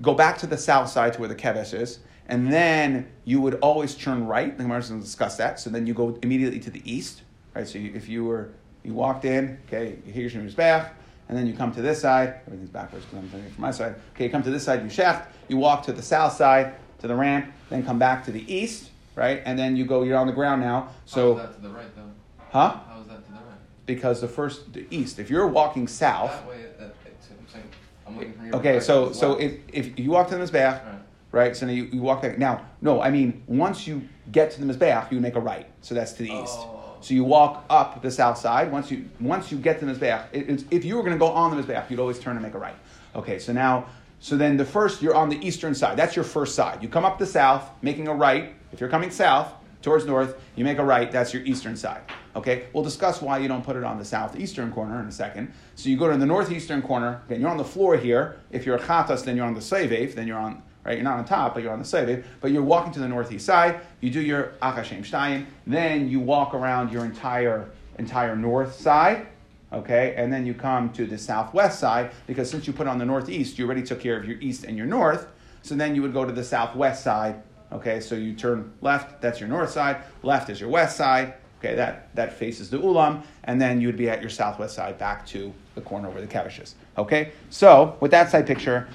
go 0.00 0.14
back 0.14 0.38
to 0.38 0.46
the 0.46 0.56
south 0.56 0.88
side 0.88 1.14
to 1.14 1.20
where 1.20 1.28
the 1.28 1.34
kevesh 1.34 1.74
is, 1.74 1.98
and 2.28 2.52
then 2.52 3.10
you 3.24 3.40
would 3.40 3.54
always 3.56 3.96
turn 3.96 4.24
right. 4.26 4.56
The 4.56 4.62
Gemara 4.62 4.78
is 4.78 4.88
going 4.88 5.00
to 5.00 5.04
discuss 5.04 5.36
that. 5.38 5.58
So 5.58 5.68
then 5.68 5.86
you 5.86 5.94
go 5.94 6.16
immediately 6.22 6.60
to 6.60 6.70
the 6.70 6.82
east, 6.90 7.22
right? 7.54 7.66
So 7.66 7.78
you, 7.78 7.92
if 7.92 8.08
you 8.08 8.24
were 8.24 8.50
you 8.84 8.94
walked 8.94 9.24
in, 9.24 9.58
okay, 9.66 9.98
here's 10.06 10.34
your 10.34 10.42
back, 10.50 10.94
and 11.28 11.36
then 11.36 11.46
you 11.46 11.54
come 11.54 11.72
to 11.72 11.82
this 11.82 12.00
side. 12.00 12.40
Everything's 12.46 12.70
backwards 12.70 13.04
because 13.04 13.18
I'm 13.18 13.28
doing 13.28 13.44
it 13.44 13.52
from 13.52 13.62
my 13.62 13.70
side. 13.72 13.96
Okay, 14.14 14.24
you 14.24 14.30
come 14.30 14.42
to 14.44 14.50
this 14.50 14.64
side, 14.64 14.82
you 14.82 14.88
shecht. 14.88 15.26
You 15.48 15.56
walk 15.56 15.84
to 15.84 15.92
the 15.92 16.02
south 16.02 16.34
side 16.34 16.74
to 17.00 17.08
the 17.08 17.16
ramp, 17.16 17.52
then 17.68 17.84
come 17.84 17.98
back 17.98 18.24
to 18.26 18.30
the 18.32 18.52
east, 18.52 18.90
right? 19.16 19.42
And 19.44 19.58
then 19.58 19.76
you 19.76 19.84
go. 19.84 20.02
You're 20.02 20.18
on 20.18 20.26
the 20.26 20.32
ground 20.32 20.60
now. 20.62 20.88
So 21.04 21.34
How 21.34 21.40
is 21.40 21.46
that 21.48 21.54
to 21.56 21.62
the 21.62 21.68
right, 21.74 21.96
though? 21.96 22.10
huh? 22.50 22.76
How 22.88 23.00
is 23.00 23.06
that 23.08 23.24
to 23.26 23.32
the 23.32 23.38
right? 23.38 23.58
Because 23.86 24.20
the 24.20 24.28
first 24.28 24.72
the 24.72 24.86
east. 24.90 25.18
If 25.18 25.30
you're 25.30 25.46
walking 25.46 25.86
south, 25.88 26.30
That 26.32 26.48
way, 26.48 26.62
that, 26.78 26.94
I'm 27.04 27.48
saying, 27.48 27.64
I'm 28.06 28.16
looking 28.18 28.54
okay. 28.54 28.80
So 28.80 29.12
so 29.12 29.36
if 29.38 29.54
if 29.72 29.98
you 29.98 30.10
walk 30.10 30.28
to 30.28 30.36
the 30.36 30.44
mizbeach, 30.44 30.84
Right. 30.84 30.94
right? 31.32 31.56
So 31.56 31.66
now 31.66 31.72
you, 31.72 31.84
you 31.84 32.02
walk 32.02 32.22
back. 32.22 32.38
Now, 32.38 32.64
no, 32.80 33.00
I 33.00 33.10
mean, 33.10 33.42
once 33.46 33.86
you 33.86 34.02
get 34.30 34.50
to 34.52 34.64
the 34.64 34.72
Mizbeach, 34.72 35.10
you 35.10 35.20
make 35.20 35.34
a 35.34 35.40
right. 35.40 35.66
So 35.80 35.94
that's 35.94 36.12
to 36.12 36.22
the 36.22 36.30
east. 36.32 36.58
Oh. 36.58 36.78
So 37.00 37.14
you 37.14 37.24
walk 37.24 37.64
up 37.68 38.00
the 38.00 38.10
south 38.10 38.38
side. 38.38 38.70
Once 38.70 38.90
you 38.90 39.08
once 39.18 39.50
you 39.50 39.58
get 39.58 39.80
to 39.80 39.84
the 39.86 39.92
Mizbeach, 39.92 40.26
it, 40.32 40.48
it's, 40.48 40.64
if 40.70 40.84
you 40.84 40.94
were 40.96 41.02
going 41.02 41.14
to 41.14 41.18
go 41.18 41.26
on 41.28 41.54
the 41.54 41.60
Mizbeach, 41.62 41.90
you'd 41.90 41.98
always 41.98 42.18
turn 42.20 42.36
and 42.36 42.44
make 42.44 42.54
a 42.54 42.58
right. 42.58 42.76
Okay, 43.16 43.38
so 43.40 43.52
now, 43.52 43.86
so 44.20 44.36
then 44.36 44.56
the 44.56 44.64
first, 44.64 45.02
you're 45.02 45.14
on 45.16 45.28
the 45.28 45.44
eastern 45.46 45.74
side. 45.74 45.98
That's 45.98 46.14
your 46.14 46.24
first 46.24 46.54
side. 46.54 46.80
You 46.82 46.88
come 46.88 47.04
up 47.04 47.18
the 47.18 47.26
south, 47.26 47.68
making 47.82 48.06
a 48.08 48.14
right. 48.14 48.54
If 48.72 48.80
you're 48.80 48.88
coming 48.88 49.10
south 49.10 49.52
towards 49.82 50.06
north, 50.06 50.40
you 50.56 50.64
make 50.64 50.78
a 50.78 50.84
right. 50.84 51.10
That's 51.10 51.34
your 51.34 51.42
eastern 51.44 51.76
side. 51.76 52.02
Okay, 52.34 52.64
we'll 52.72 52.84
discuss 52.84 53.20
why 53.20 53.38
you 53.38 53.48
don't 53.48 53.64
put 53.64 53.76
it 53.76 53.84
on 53.84 53.98
the 53.98 54.04
southeastern 54.04 54.72
corner 54.72 55.00
in 55.00 55.06
a 55.06 55.12
second. 55.12 55.52
So 55.74 55.90
you 55.90 55.98
go 55.98 56.10
to 56.10 56.16
the 56.16 56.26
northeastern 56.26 56.80
corner. 56.80 57.20
Again, 57.26 57.40
you're 57.40 57.50
on 57.50 57.58
the 57.58 57.64
floor 57.64 57.96
here. 57.96 58.40
If 58.50 58.64
you're 58.64 58.76
a 58.76 58.80
chatas, 58.80 59.24
then 59.24 59.36
you're 59.36 59.44
on 59.44 59.54
the 59.54 59.60
sevev. 59.60 60.14
Then 60.14 60.26
you're 60.26 60.38
on 60.38 60.62
right? 60.84 60.96
You're 60.96 61.04
not 61.04 61.18
on 61.18 61.24
top, 61.24 61.54
but 61.54 61.62
you're 61.62 61.72
on 61.72 61.78
the 61.78 61.84
sevev. 61.84 62.24
But 62.40 62.50
you're 62.52 62.62
walking 62.62 62.92
to 62.92 63.00
the 63.00 63.08
northeast 63.08 63.46
side. 63.46 63.80
You 64.00 64.10
do 64.10 64.20
your 64.20 64.54
achashem 64.62 65.00
shtayim. 65.00 65.46
Then 65.66 66.08
you 66.08 66.20
walk 66.20 66.54
around 66.54 66.92
your 66.92 67.04
entire 67.04 67.70
entire 67.98 68.34
north 68.34 68.74
side. 68.74 69.26
okay, 69.72 70.14
and 70.16 70.32
then 70.32 70.44
you 70.44 70.54
come 70.54 70.92
to 70.92 71.06
the 71.06 71.16
southwest 71.16 71.78
side 71.78 72.10
because 72.26 72.50
since 72.50 72.66
you 72.66 72.72
put 72.72 72.86
on 72.86 72.98
the 72.98 73.04
northeast, 73.04 73.58
you 73.58 73.64
already 73.64 73.82
took 73.82 74.00
care 74.00 74.18
of 74.18 74.26
your 74.26 74.38
east 74.40 74.64
and 74.64 74.76
your 74.76 74.86
north. 74.86 75.28
So 75.62 75.74
then 75.74 75.94
you 75.94 76.02
would 76.02 76.12
go 76.12 76.24
to 76.24 76.32
the 76.32 76.42
southwest 76.42 77.04
side, 77.04 77.42
okay. 77.72 78.00
So 78.00 78.14
you 78.14 78.34
turn 78.34 78.72
left, 78.80 79.20
that's 79.20 79.40
your 79.40 79.48
north 79.48 79.70
side. 79.70 79.98
Left 80.22 80.50
is 80.50 80.60
your 80.60 80.70
west 80.70 80.96
side. 80.96 81.34
Okay, 81.58 81.76
that, 81.76 82.12
that 82.16 82.32
faces 82.32 82.70
the 82.70 82.78
ulam, 82.78 83.22
and 83.44 83.60
then 83.60 83.80
you 83.80 83.86
would 83.86 83.96
be 83.96 84.10
at 84.10 84.20
your 84.20 84.30
southwest 84.30 84.74
side 84.74 84.98
back 84.98 85.24
to 85.26 85.54
the 85.76 85.80
corner 85.80 86.10
where 86.10 86.20
the 86.20 86.26
kavish 86.26 86.60
is. 86.60 86.74
Okay, 86.98 87.30
so 87.50 87.96
with 88.00 88.10
that 88.10 88.32
side 88.32 88.48
picture, 88.48 88.88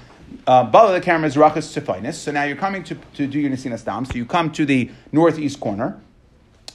uh, 0.46 0.64
Bala 0.64 0.92
the 0.92 1.00
camera 1.00 1.26
is 1.26 1.36
rachas 1.36 1.80
tzifinus. 1.80 2.14
So 2.14 2.30
now 2.30 2.42
you're 2.42 2.56
coming 2.56 2.84
to, 2.84 2.94
to 3.14 3.26
do 3.26 3.40
your 3.40 3.50
nesinas 3.50 3.86
dam. 3.86 4.04
So 4.04 4.14
you 4.14 4.26
come 4.26 4.50
to 4.52 4.66
the 4.66 4.90
northeast 5.12 5.60
corner. 5.60 5.98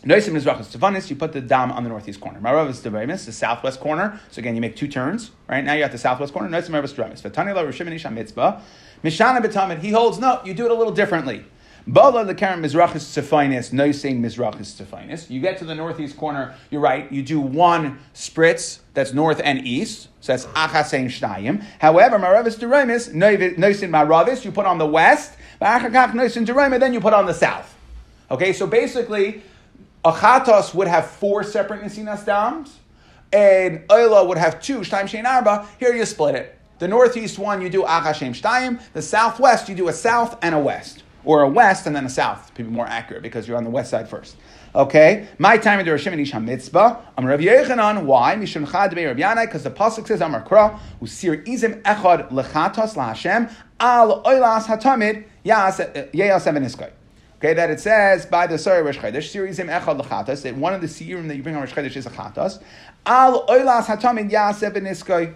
Noisim 0.03 0.35
is 0.35 0.45
rachas 0.45 0.75
tzifinus. 0.75 1.11
You 1.11 1.15
put 1.15 1.31
the 1.31 1.41
dam 1.41 1.71
on 1.71 1.83
the 1.83 1.89
northeast 1.89 2.19
corner. 2.19 2.39
Marav 2.39 2.69
is 2.69 2.81
devemis, 2.81 3.25
the 3.25 3.31
southwest 3.31 3.79
corner. 3.79 4.19
So 4.31 4.39
again, 4.39 4.55
you 4.55 4.61
make 4.61 4.75
two 4.75 4.87
turns. 4.87 5.29
Right 5.47 5.63
now 5.63 5.73
you're 5.73 5.85
at 5.85 5.91
the 5.91 5.99
southwest 5.99 6.33
corner. 6.33 6.49
Noisim 6.49 6.83
is 6.83 6.93
devemis. 6.93 7.21
V'tani 7.21 7.53
lo 7.53 7.67
rishim 7.67 8.13
mitzvah. 8.13 8.61
Mishana 9.03 9.41
betamid. 9.41 9.79
He 9.79 9.91
holds 9.91 10.17
no. 10.17 10.41
You 10.43 10.55
do 10.55 10.65
it 10.65 10.71
a 10.71 10.73
little 10.73 10.93
differently. 10.93 11.45
Bala 11.85 12.23
the 12.23 12.33
Karen 12.33 12.61
Mizrachis 12.61 13.03
Tzefinus, 13.03 13.73
no 13.73 13.91
saying 13.91 14.21
Mizrachis 14.21 14.81
Tzefinus. 14.81 15.29
You 15.29 15.41
get 15.41 15.57
to 15.57 15.65
the 15.65 15.75
northeast 15.75 16.15
corner, 16.15 16.55
you're 16.71 16.79
right, 16.79 17.11
you 17.11 17.21
do 17.21 17.41
one 17.41 17.99
spritz, 18.13 18.79
that's 18.93 19.11
north 19.11 19.41
and 19.43 19.67
east, 19.67 20.07
so 20.21 20.31
that's 20.31 20.45
Achasein 20.45 21.07
Shtayim. 21.07 21.61
However, 21.79 22.17
Maravis 22.17 22.57
Deremis, 22.57 23.13
Noisin 23.13 23.89
Maravis, 23.89 24.45
you 24.45 24.51
put 24.53 24.65
on 24.65 24.77
the 24.77 24.85
west, 24.85 25.33
Achakach 25.61 26.13
Noisin 26.13 26.45
Derema, 26.45 26.79
then 26.79 26.93
you 26.93 27.01
put 27.01 27.13
on 27.13 27.25
the 27.25 27.33
south. 27.33 27.75
Okay, 28.31 28.53
so 28.53 28.65
basically, 28.65 29.43
Achatos 30.05 30.73
would 30.73 30.87
have 30.87 31.07
four 31.07 31.43
separate 31.43 31.81
Nesinas 31.81 32.25
Dams, 32.25 32.79
and 33.33 33.85
Oila 33.89 34.25
would 34.25 34.37
have 34.37 34.61
two, 34.61 34.79
Shtaim 34.79 35.03
Shein 35.03 35.25
Arba. 35.25 35.67
Here 35.79 35.93
you 35.93 36.05
split 36.05 36.35
it. 36.35 36.57
The 36.79 36.87
northeast 36.87 37.37
one, 37.37 37.61
you 37.61 37.69
do 37.69 37.83
Achashem 37.83 38.29
Shtayim. 38.29 38.81
The 38.93 39.01
southwest, 39.01 39.67
you 39.67 39.75
do 39.75 39.89
a 39.89 39.93
south 39.93 40.37
and 40.41 40.55
a 40.55 40.59
west 40.59 41.03
or 41.25 41.43
a 41.43 41.49
west 41.49 41.87
and 41.87 41.95
then 41.95 42.05
a 42.05 42.09
south 42.09 42.53
to 42.53 42.63
be 42.63 42.69
more 42.69 42.85
accurate 42.85 43.23
because 43.23 43.47
you're 43.47 43.57
on 43.57 43.63
the 43.63 43.69
west 43.69 43.91
side 43.91 44.09
first. 44.09 44.35
Okay, 44.75 45.27
my 45.37 45.57
time 45.57 45.79
in 45.79 45.85
the 45.85 45.91
Rishim 45.91 46.13
Nisha 46.15 46.43
Mitzvah. 46.43 46.99
I'm 47.17 47.25
Rav 47.25 47.39
Yechanan. 47.39 48.05
Why? 48.05 48.35
Mishum 48.35 48.69
Chad 48.69 48.95
Rav 48.95 49.45
because 49.45 49.63
the 49.63 49.69
pasuk 49.69 50.07
says 50.07 50.19
Amar 50.21 50.43
Kra 50.43 50.79
Usir 51.01 51.45
Izim 51.45 51.81
Echad 51.83 52.31
Lechatos 52.31 52.95
LaHashem 52.95 53.53
Al 53.79 54.23
Oilas 54.23 54.63
Hatamid 54.63 55.25
Yas 55.43 55.77
Yeyas 55.79 56.91
Okay, 57.37 57.53
that 57.53 57.69
it 57.69 57.79
says 57.79 58.25
by 58.25 58.47
the 58.47 58.57
Sari 58.57 58.81
Rosh 58.81 58.97
Chodesh, 58.97 59.29
Sirizim 59.29 59.69
Echad 59.69 60.01
Lechatos, 60.01 60.41
that 60.43 60.55
one 60.55 60.73
of 60.73 60.81
the 60.81 60.87
Sirim 60.87 61.27
that 61.27 61.35
you 61.35 61.43
bring 61.43 61.55
on 61.55 61.61
Rosh 61.61 61.73
Chodesh 61.73 61.95
is 61.95 62.05
a 62.05 62.09
Chatos. 62.09 62.63
Al 63.05 63.45
Oilas 63.47 63.85
Hatamid 63.85 64.31
Yas 64.31 64.61
Eveniskoy. 64.61 65.35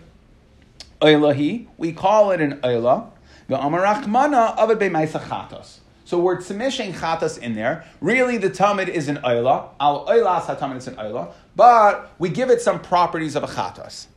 Oilahi, 1.02 1.67
we 1.78 1.91
call 1.91 2.32
it 2.32 2.41
an 2.41 2.60
Oilah. 2.62 3.12
The 3.47 3.55
Amarachmana 3.57 4.57
of 4.57 4.71
it 4.71 4.79
b'maisa 4.79 5.21
chatos. 5.21 5.79
So 6.03 6.19
we're 6.19 6.38
tzimishing 6.38 6.93
chatas 6.93 7.38
in 7.38 7.53
there. 7.53 7.86
Really, 8.01 8.38
the 8.38 8.49
tamid 8.49 8.89
is 8.89 9.07
an 9.07 9.17
oila. 9.17 9.69
Al 9.79 10.05
oilas 10.05 10.43
hatamid 10.43 10.77
is 10.77 10.88
an 10.88 10.95
oila, 10.95 11.31
but 11.55 12.12
we 12.19 12.29
give 12.29 12.49
it 12.49 12.62
some 12.62 12.79
properties 12.79 13.36
of 13.36 13.43
a 13.43 13.47
chatas. 13.47 14.07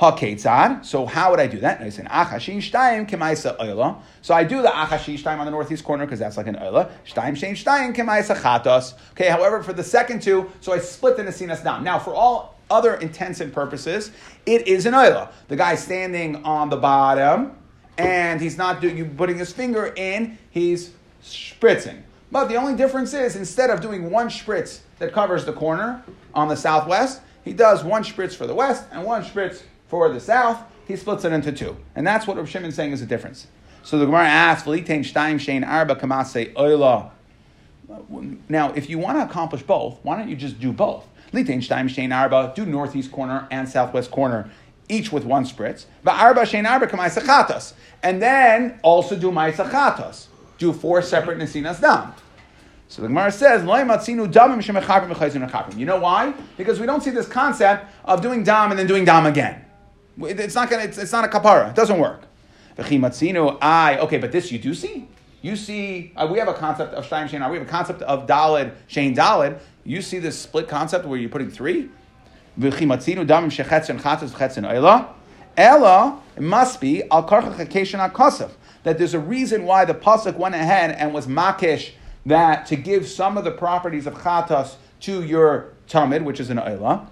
Ha 0.00 0.80
So 0.82 1.04
how 1.04 1.30
would 1.30 1.40
I 1.40 1.46
do 1.46 1.58
that? 1.58 1.80
I 1.80 1.90
say 1.90 2.04
achashin 2.04 2.56
shtayim 2.56 3.08
kemaisa 3.08 3.58
oila. 3.58 4.00
So 4.22 4.34
I 4.34 4.44
do 4.44 4.62
the 4.62 4.68
achashin 4.68 5.18
shtayim 5.18 5.38
on 5.38 5.44
the 5.44 5.50
northeast 5.50 5.84
corner 5.84 6.06
because 6.06 6.18
that's 6.18 6.36
like 6.36 6.46
an 6.46 6.56
oila. 6.56 6.90
Shtayim 7.06 7.36
shein 7.36 7.52
shtayim 7.52 7.94
kemaisa 7.94 8.34
chatos. 8.34 8.94
Okay. 9.10 9.28
However, 9.28 9.62
for 9.62 9.74
the 9.74 9.84
second 9.84 10.22
two, 10.22 10.50
so 10.60 10.72
I 10.72 10.78
split 10.78 11.16
the 11.16 11.22
nesinas 11.22 11.62
down. 11.62 11.84
Now, 11.84 11.98
for 11.98 12.14
all 12.14 12.56
other 12.70 12.94
intents 12.94 13.40
and 13.40 13.52
purposes, 13.52 14.10
it 14.46 14.66
is 14.66 14.86
an 14.86 14.94
oila. 14.94 15.30
The 15.48 15.56
guy 15.56 15.74
standing 15.74 16.44
on 16.44 16.70
the 16.70 16.78
bottom 16.78 17.56
and 18.00 18.40
he's 18.40 18.56
not 18.56 18.82
you 18.82 19.04
putting 19.04 19.38
his 19.38 19.52
finger 19.52 19.92
in, 19.96 20.38
he's 20.50 20.92
spritzing. 21.22 22.02
But 22.32 22.48
the 22.48 22.56
only 22.56 22.76
difference 22.76 23.12
is 23.12 23.36
instead 23.36 23.70
of 23.70 23.80
doing 23.80 24.10
one 24.10 24.28
spritz 24.28 24.80
that 24.98 25.12
covers 25.12 25.44
the 25.44 25.52
corner 25.52 26.02
on 26.34 26.48
the 26.48 26.56
southwest, 26.56 27.20
he 27.44 27.52
does 27.52 27.84
one 27.84 28.04
spritz 28.04 28.34
for 28.34 28.46
the 28.46 28.54
west 28.54 28.84
and 28.92 29.04
one 29.04 29.24
spritz 29.24 29.62
for 29.88 30.08
the 30.08 30.20
south. 30.20 30.62
He 30.86 30.96
splits 30.96 31.24
it 31.24 31.32
into 31.32 31.52
two. 31.52 31.76
And 31.94 32.06
that's 32.06 32.26
what 32.26 32.36
Rav 32.36 32.54
is 32.54 32.74
saying 32.74 32.92
is 32.92 33.02
a 33.02 33.06
difference. 33.06 33.46
So 33.82 33.98
the 33.98 34.06
Gemara 34.06 34.26
asks, 34.26 34.66
Oila. 34.66 37.10
Now, 38.48 38.72
if 38.72 38.88
you 38.88 38.98
want 38.98 39.18
to 39.18 39.24
accomplish 39.24 39.62
both, 39.62 39.98
why 40.02 40.16
don't 40.16 40.28
you 40.28 40.36
just 40.36 40.60
do 40.60 40.72
both? 40.72 41.06
Litain 41.32 41.58
Shtaim 41.58 41.88
Shein 41.88 42.14
Arba, 42.14 42.52
do 42.54 42.66
northeast 42.66 43.12
corner 43.12 43.46
and 43.50 43.68
southwest 43.68 44.10
corner 44.10 44.50
each 44.90 45.12
with 45.12 45.24
one 45.24 45.44
spritz. 45.44 45.86
And 48.02 48.22
then 48.22 48.80
also 48.82 49.16
do 49.16 49.30
ma'asachatos. 49.30 50.26
Do 50.58 50.72
four 50.72 51.00
separate 51.02 51.38
nesinas 51.38 51.80
dam. 51.80 52.12
So 52.88 53.02
the 53.02 53.08
Gemara 53.08 53.30
says, 53.30 53.62
You 55.78 55.86
know 55.86 55.98
why? 56.00 56.34
Because 56.56 56.80
we 56.80 56.86
don't 56.86 57.02
see 57.02 57.10
this 57.10 57.28
concept 57.28 57.86
of 58.04 58.20
doing 58.20 58.42
dam 58.42 58.70
and 58.70 58.78
then 58.78 58.88
doing 58.88 59.04
dam 59.04 59.26
again. 59.26 59.64
It's 60.18 60.54
not 60.54 60.68
gonna. 60.68 60.82
It's, 60.82 60.98
it's 60.98 61.12
not 61.12 61.24
a 61.24 61.28
kapara. 61.28 61.70
It 61.70 61.76
doesn't 61.76 61.98
work. 61.98 62.22
I 62.76 63.98
okay, 64.00 64.18
but 64.18 64.32
this 64.32 64.50
you 64.50 64.58
do 64.58 64.74
see. 64.74 65.08
You 65.42 65.56
see, 65.56 66.12
uh, 66.16 66.28
we 66.30 66.38
have 66.38 66.48
a 66.48 66.54
concept 66.54 66.94
of 66.94 67.06
shtayim 67.06 67.28
shein. 67.28 67.48
We 67.50 67.58
have 67.58 67.66
a 67.66 67.70
concept 67.70 68.02
of 68.02 68.26
dalid 68.26 68.72
shein 68.88 69.14
dalid. 69.14 69.60
You 69.84 70.02
see 70.02 70.18
this 70.18 70.38
split 70.38 70.68
concept 70.68 71.06
where 71.06 71.18
you're 71.18 71.30
putting 71.30 71.50
three. 71.50 71.88
Ella, 75.56 76.20
it 76.36 76.42
must 76.42 76.80
be 76.80 77.02
al 77.10 77.26
karcha 77.26 78.50
that 78.82 78.98
there's 78.98 79.14
a 79.14 79.18
reason 79.18 79.64
why 79.64 79.84
the 79.84 79.94
pasuk 79.94 80.36
went 80.36 80.54
ahead 80.54 80.90
and 80.90 81.14
was 81.14 81.26
makish 81.26 81.92
that 82.26 82.66
to 82.66 82.76
give 82.76 83.06
some 83.06 83.38
of 83.38 83.44
the 83.44 83.50
properties 83.50 84.06
of 84.06 84.14
chatas 84.14 84.74
to 85.00 85.22
your 85.22 85.72
tamid, 85.88 86.22
which 86.24 86.38
is 86.38 86.50
an 86.50 86.58
oila. 86.58 87.06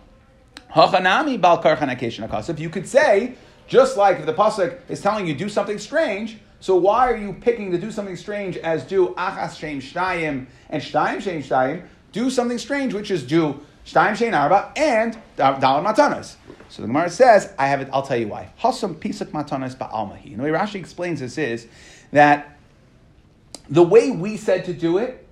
Hachanami 0.74 1.40
bal 1.40 1.62
karcha 1.62 2.58
You 2.58 2.68
could 2.68 2.86
say 2.86 3.34
just 3.66 3.96
like 3.96 4.18
if 4.18 4.26
the 4.26 4.34
pasuk 4.34 4.78
is 4.88 5.00
telling 5.00 5.26
you 5.26 5.34
do 5.34 5.48
something 5.48 5.78
strange. 5.78 6.38
So 6.60 6.76
why 6.76 7.10
are 7.10 7.16
you 7.16 7.32
picking 7.32 7.70
to 7.70 7.78
do 7.78 7.90
something 7.90 8.16
strange 8.16 8.56
as 8.58 8.82
do 8.82 9.14
achas 9.16 9.58
shem 9.58 9.80
shtayim 9.80 10.46
and 10.68 10.82
shtayim 10.82 11.20
shem 11.20 11.42
shtayim? 11.42 11.86
Do 12.12 12.30
something 12.30 12.58
strange, 12.58 12.94
which 12.94 13.10
is 13.10 13.22
do 13.22 13.60
Shtayim 13.88 14.12
Shein 14.12 14.38
Arba, 14.38 14.70
and 14.76 15.16
Dalar 15.38 15.82
Matanas. 15.82 16.36
So 16.68 16.82
the 16.82 16.88
Gemara 16.88 17.08
says, 17.08 17.54
I 17.58 17.68
have 17.68 17.80
it, 17.80 17.88
I'll 17.90 18.02
tell 18.02 18.18
you 18.18 18.28
why. 18.28 18.50
Hasam 18.60 18.96
Pisak 18.96 19.30
Matanas 19.30 19.74
Ba'almahi. 19.76 20.32
And 20.32 20.40
the 20.40 20.42
way 20.42 20.50
Rashi 20.50 20.74
explains 20.74 21.20
this 21.20 21.38
is 21.38 21.66
that 22.12 22.58
the 23.70 23.82
way 23.82 24.10
we 24.10 24.36
said 24.36 24.66
to 24.66 24.74
do 24.74 24.98
it, 24.98 25.26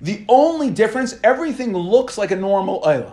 the 0.00 0.24
only 0.26 0.70
difference, 0.70 1.20
everything 1.22 1.76
looks 1.76 2.16
like 2.16 2.30
a 2.30 2.36
normal 2.36 2.80
Ayla. 2.80 3.12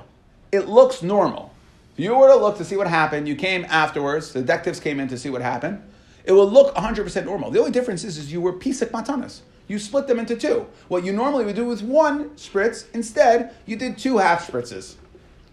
It 0.53 0.69
looks 0.69 1.03
normal. 1.03 1.51
If 1.97 2.03
you 2.05 2.15
were 2.15 2.29
to 2.29 2.37
look 2.37 2.57
to 2.59 2.63
see 2.63 2.77
what 2.77 2.87
happened, 2.87 3.27
you 3.27 3.35
came 3.35 3.65
afterwards, 3.65 4.31
the 4.31 4.41
detectives 4.41 4.79
came 4.79 5.01
in 5.01 5.09
to 5.09 5.17
see 5.17 5.29
what 5.29 5.41
happened, 5.41 5.83
it 6.23 6.31
will 6.31 6.49
look 6.49 6.73
100% 6.73 7.25
normal. 7.25 7.51
The 7.51 7.59
only 7.59 7.71
difference 7.71 8.05
is, 8.05 8.17
is 8.17 8.31
you 8.31 8.39
were 8.39 8.53
Pisak 8.53 8.91
Matanas 8.91 9.41
you 9.67 9.79
split 9.79 10.07
them 10.07 10.19
into 10.19 10.35
two. 10.35 10.67
What 10.87 11.03
you 11.03 11.13
normally 11.13 11.45
would 11.45 11.55
do 11.55 11.65
with 11.65 11.81
one 11.81 12.29
spritz, 12.31 12.85
instead, 12.93 13.55
you 13.65 13.75
did 13.75 13.97
two 13.97 14.17
half 14.17 14.47
spritzes. 14.47 14.95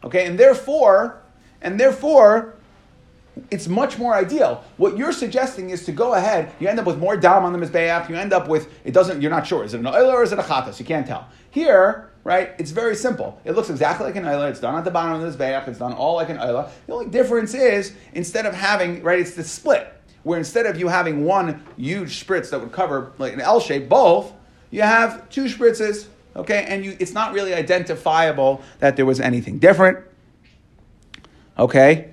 Okay, 0.04 0.26
and 0.26 0.38
therefore, 0.38 1.20
and 1.60 1.78
therefore, 1.78 2.54
it's 3.50 3.68
much 3.68 3.98
more 3.98 4.14
ideal. 4.14 4.62
What 4.76 4.96
you're 4.96 5.12
suggesting 5.12 5.70
is 5.70 5.84
to 5.86 5.92
go 5.92 6.14
ahead, 6.14 6.52
you 6.60 6.68
end 6.68 6.78
up 6.78 6.86
with 6.86 6.98
more 6.98 7.16
dam 7.16 7.44
on 7.44 7.52
the 7.52 7.58
Mizbeach, 7.58 8.08
you 8.08 8.16
end 8.16 8.32
up 8.32 8.48
with, 8.48 8.68
it 8.84 8.92
doesn't, 8.92 9.22
you're 9.22 9.30
not 9.30 9.46
sure, 9.46 9.64
is 9.64 9.74
it 9.74 9.80
an 9.80 9.86
oil 9.86 10.10
or 10.10 10.22
is 10.22 10.32
it 10.32 10.38
a 10.38 10.42
chatas? 10.42 10.78
You 10.78 10.84
can't 10.84 11.06
tell. 11.06 11.26
Here, 11.50 12.10
right, 12.24 12.50
it's 12.58 12.72
very 12.72 12.94
simple. 12.94 13.40
It 13.44 13.52
looks 13.52 13.70
exactly 13.70 14.06
like 14.06 14.16
an 14.16 14.24
oila, 14.24 14.50
it's 14.50 14.60
done 14.60 14.76
at 14.76 14.84
the 14.84 14.90
bottom 14.90 15.20
of 15.20 15.20
the 15.22 15.44
Mizbeach, 15.44 15.66
it's 15.66 15.78
done 15.78 15.94
all 15.94 16.16
like 16.16 16.28
an 16.28 16.38
oila. 16.38 16.70
The 16.86 16.92
only 16.92 17.08
difference 17.08 17.54
is, 17.54 17.94
instead 18.12 18.44
of 18.44 18.54
having, 18.54 19.02
right, 19.02 19.20
it's 19.20 19.34
the 19.34 19.44
split 19.44 19.92
where 20.22 20.38
instead 20.38 20.66
of 20.66 20.78
you 20.78 20.88
having 20.88 21.24
one 21.24 21.64
huge 21.76 22.24
spritz 22.24 22.50
that 22.50 22.60
would 22.60 22.72
cover 22.72 23.12
like 23.18 23.32
an 23.32 23.40
L 23.40 23.60
shape, 23.60 23.88
both, 23.88 24.32
you 24.70 24.82
have 24.82 25.28
two 25.28 25.44
spritzes, 25.44 26.06
okay, 26.36 26.64
and 26.68 26.84
you, 26.84 26.96
it's 26.98 27.12
not 27.12 27.32
really 27.32 27.54
identifiable 27.54 28.62
that 28.78 28.96
there 28.96 29.06
was 29.06 29.20
anything 29.20 29.58
different. 29.58 29.98
Okay, 31.58 32.12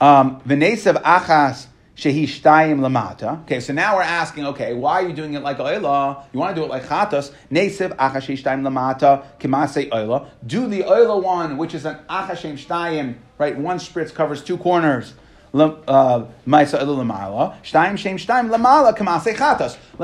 um, 0.00 0.40
v'nesav 0.42 1.02
achas 1.02 1.66
shehi 1.96 2.24
shtayim 2.24 2.80
lamata. 2.80 3.42
Okay, 3.42 3.60
so 3.60 3.74
now 3.74 3.96
we're 3.96 4.02
asking, 4.02 4.46
okay, 4.46 4.72
why 4.72 5.02
are 5.02 5.08
you 5.08 5.14
doing 5.14 5.34
it 5.34 5.42
like 5.42 5.58
oila? 5.58 6.24
You 6.32 6.40
want 6.40 6.54
to 6.54 6.60
do 6.60 6.64
it 6.64 6.70
like 6.70 6.84
chatos? 6.84 7.32
Nesav 7.50 7.94
achas 7.96 8.22
shehi 8.22 8.42
shtayim 8.42 8.62
lamata 8.62 9.24
kimase 9.38 9.90
oila. 9.90 10.28
Do 10.46 10.66
the 10.66 10.84
oila 10.84 11.22
one, 11.22 11.58
which 11.58 11.74
is 11.74 11.84
an 11.84 11.98
achashem 12.08 12.54
shtayim, 12.54 13.16
right? 13.36 13.58
One 13.58 13.78
spritz 13.78 14.14
covers 14.14 14.42
two 14.42 14.56
corners. 14.56 15.12
Uh, 15.52 16.26
Let 16.38 16.70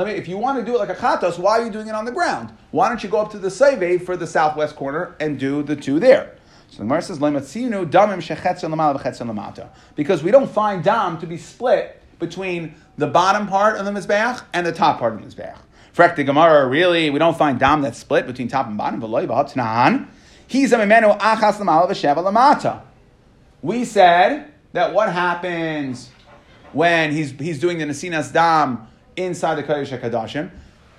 me, 0.07 0.13
if 0.13 0.27
you 0.27 0.37
want 0.37 0.59
to 0.59 0.65
do 0.65 0.75
it 0.75 0.79
like 0.79 0.89
a 0.89 0.95
chatos, 0.95 1.39
why 1.39 1.59
are 1.59 1.65
you 1.65 1.71
doing 1.71 1.87
it 1.87 1.95
on 1.95 2.03
the 2.03 2.11
ground? 2.11 2.51
Why 2.71 2.89
don't 2.89 3.01
you 3.01 3.07
go 3.07 3.21
up 3.21 3.31
to 3.31 3.39
the 3.39 3.47
seve 3.47 4.05
for 4.05 4.17
the 4.17 4.27
southwest 4.27 4.75
corner 4.75 5.15
and 5.21 5.39
do 5.39 5.63
the 5.63 5.77
two 5.77 5.99
there? 5.99 6.35
So 6.69 6.79
the 6.79 6.83
Gemara 6.83 7.01
says, 7.01 7.17
because 9.95 10.23
we 10.23 10.31
don't 10.31 10.51
find 10.51 10.83
dam 10.83 11.17
to 11.19 11.25
be 11.25 11.37
split 11.37 12.01
between 12.19 12.75
the 12.97 13.07
bottom 13.07 13.47
part 13.47 13.77
of 13.77 13.85
the 13.85 13.91
mizbeach 13.91 14.43
and 14.51 14.65
the 14.65 14.73
top 14.73 14.99
part 14.99 15.13
of 15.13 15.21
the 15.21 15.27
mizbeach. 15.27 15.55
Frek 15.95 16.17
the 16.17 16.25
Gemara, 16.25 16.67
really, 16.67 17.09
we 17.09 17.19
don't 17.19 17.37
find 17.37 17.57
dam 17.57 17.81
that's 17.81 17.97
split 17.97 18.27
between 18.27 18.49
top 18.49 18.67
and 18.67 18.77
bottom. 18.77 18.99
He's 20.45 20.73
a 20.73 20.77
memenu 20.77 21.17
achas 21.19 21.53
lamala 21.53 21.89
v'sheva 21.89 22.17
lamata. 22.17 22.81
We 23.61 23.85
said 23.85 24.51
that 24.73 24.93
what 24.93 25.11
happens 25.11 26.09
when 26.73 27.11
he's 27.11 27.31
he's 27.31 27.59
doing 27.59 27.77
the 27.77 27.85
nasinas 27.85 28.31
dam 28.31 28.87
inside 29.15 29.55
the 29.55 29.63
kodesh 29.63 29.97
hakadoshim. 29.97 30.51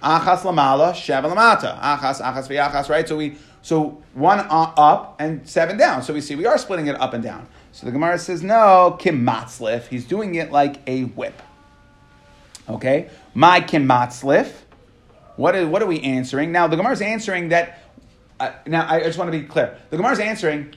Achas 0.02 0.42
lamala, 0.42 0.92
sheva 0.92 1.32
lamata. 1.32 1.78
Achas, 1.80 2.20
achas 2.20 2.48
v'achas, 2.48 2.88
right? 2.88 3.08
So 3.08 3.16
we, 3.16 3.36
so 3.62 4.02
one 4.14 4.46
up 4.48 5.16
and 5.18 5.48
seven 5.48 5.76
down. 5.76 6.02
So 6.02 6.14
we 6.14 6.20
see 6.20 6.36
we 6.36 6.46
are 6.46 6.56
splitting 6.56 6.86
it 6.86 7.00
up 7.00 7.14
and 7.14 7.22
down. 7.22 7.48
So 7.72 7.86
the 7.86 7.92
Gemara 7.92 8.18
says, 8.18 8.42
no, 8.42 8.98
kimatzlif. 9.00 9.86
He's 9.86 10.04
doing 10.04 10.34
it 10.34 10.50
like 10.50 10.80
a 10.88 11.02
whip. 11.02 11.40
Okay? 12.68 13.08
My 13.34 13.60
kimatzlif. 13.60 14.52
What, 15.36 15.54
is, 15.54 15.68
what 15.68 15.80
are 15.80 15.86
we 15.86 16.00
answering? 16.00 16.50
Now, 16.50 16.66
the 16.66 16.76
Gemara 16.76 16.92
is 16.92 17.00
answering 17.00 17.50
that, 17.50 17.78
uh, 18.40 18.50
now 18.66 18.84
I 18.88 19.00
just 19.04 19.16
want 19.16 19.30
to 19.30 19.38
be 19.38 19.46
clear. 19.46 19.78
The 19.90 19.96
Gemara 19.96 20.12
is 20.12 20.18
answering 20.18 20.74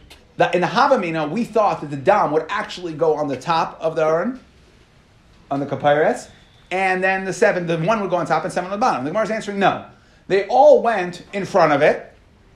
in 0.49 0.62
the 0.62 0.67
Havamina, 0.67 1.30
we 1.30 1.43
thought 1.43 1.82
that 1.82 1.89
the 1.89 1.97
dam 1.97 2.32
would 2.32 2.45
actually 2.49 2.93
go 2.93 3.15
on 3.15 3.27
the 3.27 3.38
top 3.38 3.77
of 3.82 3.95
the 3.95 4.06
urn, 4.06 4.39
on 5.49 5.60
the 5.60 5.65
kapayres, 5.65 6.30
and 6.71 7.04
then 7.04 7.25
the 7.25 7.34
seven, 7.34 7.67
the 7.67 7.77
one 7.77 7.99
would 7.99 8.10
go 8.10 8.15
on 8.15 8.25
top 8.25 8.43
and 8.43 8.54
seven 8.54 8.71
on 8.71 8.80
the 8.80 8.82
bottom. 8.82 9.04
The 9.04 9.12
Gemara 9.12 9.25
is 9.25 9.32
answering 9.32 9.60
no. 9.60 9.86
They 10.27 10.47
all 10.47 10.82
went 10.82 11.25
in 11.34 11.45
front 11.45 11.73
of 11.73 11.82
it. 11.82 12.13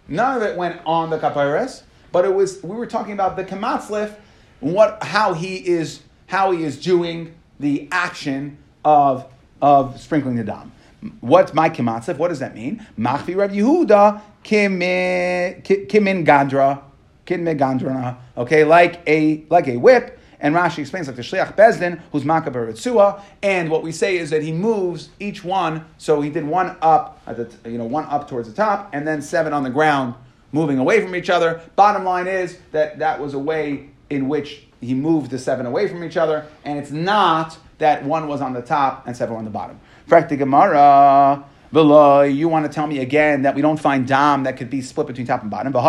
None 0.08 0.38
of 0.38 0.43
it 0.43 0.56
went 0.56 0.80
on 0.86 1.10
the 1.10 1.17
kapayres, 1.17 1.84
but 2.12 2.24
it 2.26 2.34
was 2.34 2.63
we 2.63 2.76
were 2.76 2.86
talking 2.86 3.13
about 3.13 3.36
the 3.36 3.43
kamatzlif, 3.43 4.15
what 4.62 5.04
how 5.04 5.34
he 5.34 5.56
is 5.56 6.02
how 6.28 6.52
he 6.52 6.63
is 6.63 6.80
doing 6.80 7.34
the 7.60 7.88
action 7.91 8.58
of 8.86 9.26
of 9.62 10.00
sprinkling 10.00 10.36
the 10.36 10.43
dam. 10.43 10.71
What's 11.19 11.54
my 11.54 11.69
kamatzlif? 11.69 12.17
What 12.17 12.30
does 12.30 12.39
that 12.39 12.56
mean? 12.56 12.86
Machvi 12.98 13.36
Rav 13.36 13.52
Yehuda 13.52 14.21
kimin 14.43 15.63
kimin 15.63 16.26
kimin 17.26 17.58
gandrana. 17.58 18.18
Okay, 18.38 18.64
like 18.64 19.02
a 19.08 19.44
like 19.50 19.68
a 19.68 19.78
whip. 19.78 20.20
And 20.38 20.54
Rashi 20.54 20.80
explains 20.80 21.08
like 21.08 21.16
the 21.16 21.22
Shliach 21.22 21.56
Bezdin, 21.56 22.02
who's 22.12 22.24
Makaber 22.24 22.68
Ritzua, 22.70 23.22
and 23.42 23.70
what 23.72 23.84
we 23.84 23.92
say 23.92 24.18
is 24.18 24.30
that 24.30 24.44
he 24.44 24.52
moves 24.52 25.10
each 25.20 25.44
one, 25.46 25.86
so 25.98 26.20
he 26.22 26.30
did 26.30 26.46
one 26.46 26.76
up 26.82 27.22
at 27.26 27.38
the 27.38 27.50
you 27.70 27.78
know 27.78 27.86
one 27.86 28.04
up 28.06 28.28
towards 28.28 28.48
the 28.48 28.54
top, 28.54 28.90
and 28.94 29.08
then 29.08 29.22
seven 29.22 29.54
on 29.54 29.64
the 29.64 29.70
ground, 29.70 30.14
moving 30.52 30.78
away 30.78 31.02
from 31.02 31.16
each 31.16 31.30
other. 31.30 31.62
Bottom 31.76 32.04
line 32.04 32.28
is 32.28 32.60
that 32.74 33.00
that 33.00 33.20
was 33.20 33.34
a 33.34 33.40
way 33.40 33.90
in 34.10 34.28
which 34.28 34.68
he 34.82 34.94
moved 34.94 35.32
the 35.32 35.40
seven 35.40 35.66
away 35.66 35.88
from 35.88 36.04
each 36.04 36.18
other, 36.18 36.46
and 36.64 36.78
it's 36.78 36.92
not 36.92 37.58
that 37.78 38.04
one 38.04 38.28
was 38.28 38.42
on 38.42 38.54
the 38.54 38.62
top 38.62 39.08
and 39.08 39.16
seven 39.16 39.38
on 39.38 39.46
the 39.46 39.50
bottom. 39.50 39.80
Frakti 40.08 40.38
Gemara. 40.38 41.46
You 41.74 42.48
want 42.48 42.66
to 42.66 42.72
tell 42.72 42.88
me 42.88 43.00
again 43.00 43.42
that 43.42 43.56
we 43.56 43.62
don't 43.62 43.80
find 43.80 44.08
dam 44.08 44.44
that 44.44 44.56
could 44.58 44.70
be 44.70 44.82
split 44.82 45.08
between 45.08 45.28
top 45.28 45.42
and 45.42 45.52
bottom? 45.52 45.74
But 45.74 45.82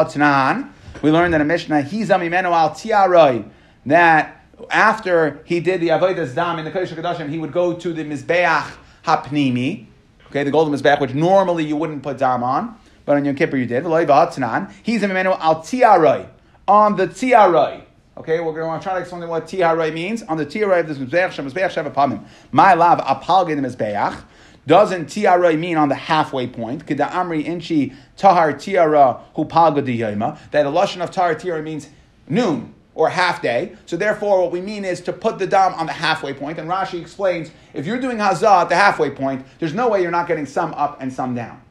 we 1.02 1.10
learned 1.10 1.34
in 1.34 1.40
a 1.40 1.44
Mishnah, 1.44 1.82
he's 1.82 2.08
amimenu 2.08 2.44
al 2.44 2.70
tiaroi, 2.70 3.48
that 3.86 4.44
after 4.70 5.42
he 5.44 5.60
did 5.60 5.80
the 5.80 5.88
avodas 5.88 6.34
dam 6.34 6.58
in 6.58 6.64
the 6.64 6.70
Kodesh 6.70 6.88
HaKadoshim, 6.88 7.28
he 7.28 7.38
would 7.38 7.52
go 7.52 7.74
to 7.74 7.92
the 7.92 8.04
Mizbeach 8.04 8.70
Hapnimi, 9.04 9.86
okay, 10.28 10.44
the 10.44 10.50
golden 10.50 10.74
Mizbeach, 10.74 11.00
which 11.00 11.14
normally 11.14 11.64
you 11.64 11.76
wouldn't 11.76 12.02
put 12.02 12.18
dam 12.18 12.42
on, 12.42 12.78
but 13.04 13.16
on 13.16 13.24
Yom 13.24 13.36
Kippur 13.36 13.56
you 13.56 13.66
did. 13.66 13.84
He's 13.84 13.92
a 13.92 15.08
memenu 15.08 15.38
al 15.38 15.62
tiaroi, 15.62 16.28
on 16.66 16.96
the 16.96 17.06
tiaroi. 17.06 17.82
Okay, 18.18 18.40
we're 18.40 18.54
going 18.54 18.80
to 18.80 18.82
try 18.82 18.94
to 18.94 19.00
explain 19.00 19.28
what 19.28 19.46
tiaroi 19.46 19.92
means. 19.92 20.22
On 20.22 20.38
the 20.38 20.46
tiaroi 20.46 20.80
of 20.80 20.88
this 20.88 20.98
Mizbeach, 20.98 21.34
Mizbeach 21.44 21.70
Sheva 21.70 21.92
Pamim. 21.92 22.24
My 22.50 22.72
love, 22.74 22.98
apalge 23.00 23.48
the 23.48 23.56
Mizbeach. 23.56 24.22
Doesn't 24.66 25.06
tiaroi 25.06 25.58
mean 25.58 25.76
on 25.76 25.88
the 25.88 25.94
halfway 25.94 26.46
point? 26.48 26.86
Kida 26.86 27.08
amri 27.10 27.44
inchi 27.44 27.92
tahar 28.16 28.52
tiara. 28.52 29.20
That 29.34 30.66
a 30.66 30.70
lashon 30.70 31.02
of 31.02 31.10
tahar 31.10 31.34
tiara 31.36 31.62
means 31.62 31.88
noon 32.28 32.74
or 32.96 33.10
half 33.10 33.42
day. 33.42 33.76
So 33.84 33.96
therefore, 33.96 34.42
what 34.42 34.50
we 34.50 34.60
mean 34.60 34.84
is 34.84 35.00
to 35.02 35.12
put 35.12 35.38
the 35.38 35.46
dam 35.46 35.74
on 35.74 35.86
the 35.86 35.92
halfway 35.92 36.32
point. 36.32 36.58
And 36.58 36.68
Rashi 36.68 37.00
explains, 37.00 37.50
if 37.74 37.86
you're 37.86 38.00
doing 38.00 38.16
hazah 38.16 38.62
at 38.62 38.68
the 38.68 38.74
halfway 38.74 39.10
point, 39.10 39.46
there's 39.58 39.74
no 39.74 39.88
way 39.88 40.02
you're 40.02 40.10
not 40.10 40.26
getting 40.26 40.46
some 40.46 40.74
up 40.74 41.00
and 41.00 41.12
some 41.12 41.34
down. 41.34 41.62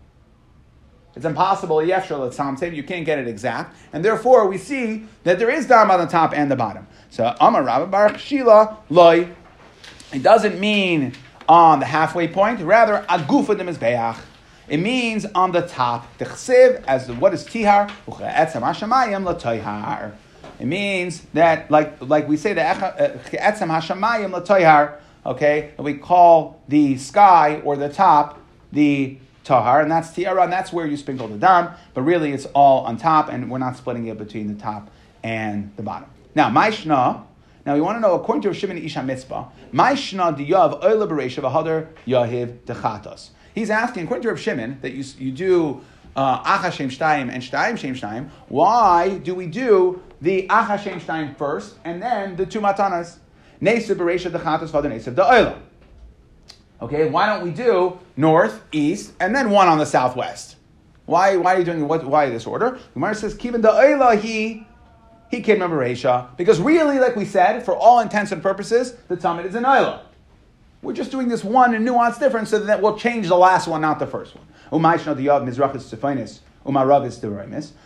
It's 1.16 1.26
impossible, 1.26 1.82
you 1.82 1.94
can't 1.94 3.06
get 3.06 3.20
it 3.20 3.28
exact. 3.28 3.76
And 3.94 4.04
therefore, 4.04 4.48
we 4.48 4.58
see 4.58 5.06
that 5.24 5.40
there 5.40 5.50
is 5.50 5.66
dam 5.66 5.90
on 5.90 6.00
the 6.00 6.06
top 6.06 6.34
and 6.34 6.52
the 6.52 6.58
bottom. 6.58 6.88
So, 7.10 7.34
Amar 7.40 7.64
Rabba 7.64 7.88
bar 7.88 8.18
Shila, 8.18 8.78
loy. 8.90 9.30
It 10.14 10.24
doesn't 10.24 10.60
mean 10.60 11.14
on 11.48 11.80
the 11.80 11.86
halfway 11.86 12.28
point, 12.28 12.60
rather, 12.62 13.06
agufa 13.10 13.58
de 13.58 13.64
mizbeach. 13.64 14.20
It 14.68 14.78
means 14.78 15.26
on 15.36 15.52
the 15.52 15.62
top. 15.62 16.18
The 16.18 16.84
as 16.88 17.08
the, 17.08 17.14
what 17.14 17.34
is 17.34 17.46
tihar? 17.46 17.90
Hashamayim 18.08 20.14
it 20.58 20.66
means 20.66 21.22
that, 21.34 21.70
like, 21.70 22.02
like 22.02 22.28
we 22.28 22.38
say, 22.38 22.54
the 22.54 22.62
etzem 22.62 23.70
hashamayim 23.70 24.34
latoyhar, 24.34 24.96
okay, 25.26 25.74
we 25.78 25.96
call 25.96 26.62
the 26.68 26.98
sky 26.98 27.62
or 27.64 27.76
the 27.76 27.90
top 27.90 28.40
the 28.72 29.18
tahar, 29.44 29.82
and 29.82 29.92
that's 29.92 30.12
tiara, 30.12 30.44
and 30.44 30.52
that's 30.52 30.74
where 30.74 30.86
you 30.86 30.98
sprinkle 30.98 31.28
the 31.28 31.38
dam, 31.38 31.72
but 31.94 32.02
really 32.02 32.34
it's 32.34 32.46
all 32.48 32.86
on 32.86 32.98
top, 32.98 33.30
and 33.30 33.50
we're 33.50 33.58
not 33.58 33.78
splitting 33.78 34.08
it 34.08 34.18
between 34.18 34.48
the 34.48 34.62
top 34.62 34.90
and 35.24 35.72
the 35.78 35.84
bottom. 35.84 36.10
Now, 36.34 36.50
Maishna, 36.50 37.24
now 37.66 37.74
we 37.74 37.82
want 37.82 37.98
to 37.98 38.00
know, 38.00 38.14
according 38.14 38.44
to 38.44 38.54
Shimon 38.54 38.78
Ish 38.78 38.96
HaMitzpah, 38.96 39.50
Maishna 39.74 40.38
diyav 40.38 40.84
oila 40.84 41.08
beresha 41.08 41.42
v'hadar 41.42 41.88
yahiv 42.06 42.60
dechatos. 42.60 43.30
He's 43.56 43.70
asking, 43.70 44.04
according 44.04 44.24
to 44.24 44.30
Rav 44.30 44.40
Shimon, 44.40 44.80
that 44.82 44.92
you, 44.92 45.04
you 45.18 45.32
do 45.32 45.82
uh, 46.16 46.44
Acha 46.44 46.72
Shem 46.72 46.90
Shtayim 46.90 47.32
and 47.32 47.42
Shtayim 47.42 47.78
Shem 47.78 47.96
Shtayim, 47.96 48.30
why 48.50 49.18
do 49.18 49.34
we 49.34 49.48
do 49.48 50.02
the 50.22 50.48
Acha 50.48 50.78
Shem 50.80 51.00
Shtayim 51.00 51.36
first 51.38 51.76
and 51.84 52.02
then 52.02 52.36
the 52.36 52.46
two 52.46 52.62
Matanas? 52.62 53.18
Nesib 53.62 53.96
Beresha 53.96 54.30
Dechatas 54.30 54.70
Vada 54.70 54.90
Nesib 54.90 55.16
Da'oila. 55.16 55.58
Okay, 56.82 57.10
why 57.10 57.26
don't 57.26 57.44
we 57.44 57.52
do 57.52 57.98
north, 58.18 58.62
east, 58.72 59.14
and 59.20 59.34
then 59.34 59.50
one 59.50 59.68
on 59.68 59.78
the 59.78 59.86
southwest? 59.86 60.58
Why, 61.06 61.38
why 61.38 61.56
are 61.56 61.60
you 61.60 61.64
doing 61.64 61.88
what, 61.88 62.06
why 62.06 62.30
this 62.30 62.46
order? 62.46 62.72
The 62.72 62.94
Gemara 62.94 63.16
says, 63.16 63.36
Kivin 63.36 63.62
Da'oila 63.62 64.20
he 64.20 64.68
he 65.36 65.42
came 65.42 65.60
Beresha. 65.60 66.36
Because 66.38 66.60
really, 66.60 67.00
like 67.00 67.16
we 67.16 67.26
said, 67.26 67.64
for 67.64 67.76
all 67.76 68.00
intents 68.00 68.32
and 68.32 68.42
purposes, 68.42 68.94
the 69.08 69.16
Talmud 69.16 69.46
is 69.46 69.56
an 69.56 69.64
Oila. 69.64 70.02
We're 70.82 70.94
just 70.94 71.12
doing 71.12 71.28
this 71.28 71.44
one 71.44 71.74
and 71.74 71.84
nuance 71.84 72.18
difference 72.18 72.50
so 72.50 72.60
that 72.60 72.82
we'll 72.82 72.98
change 72.98 73.28
the 73.28 73.38
last 73.38 73.68
one, 73.68 73.82
not 73.82 74.00
the 74.00 74.08
first 74.08 74.36
one. 74.36 74.46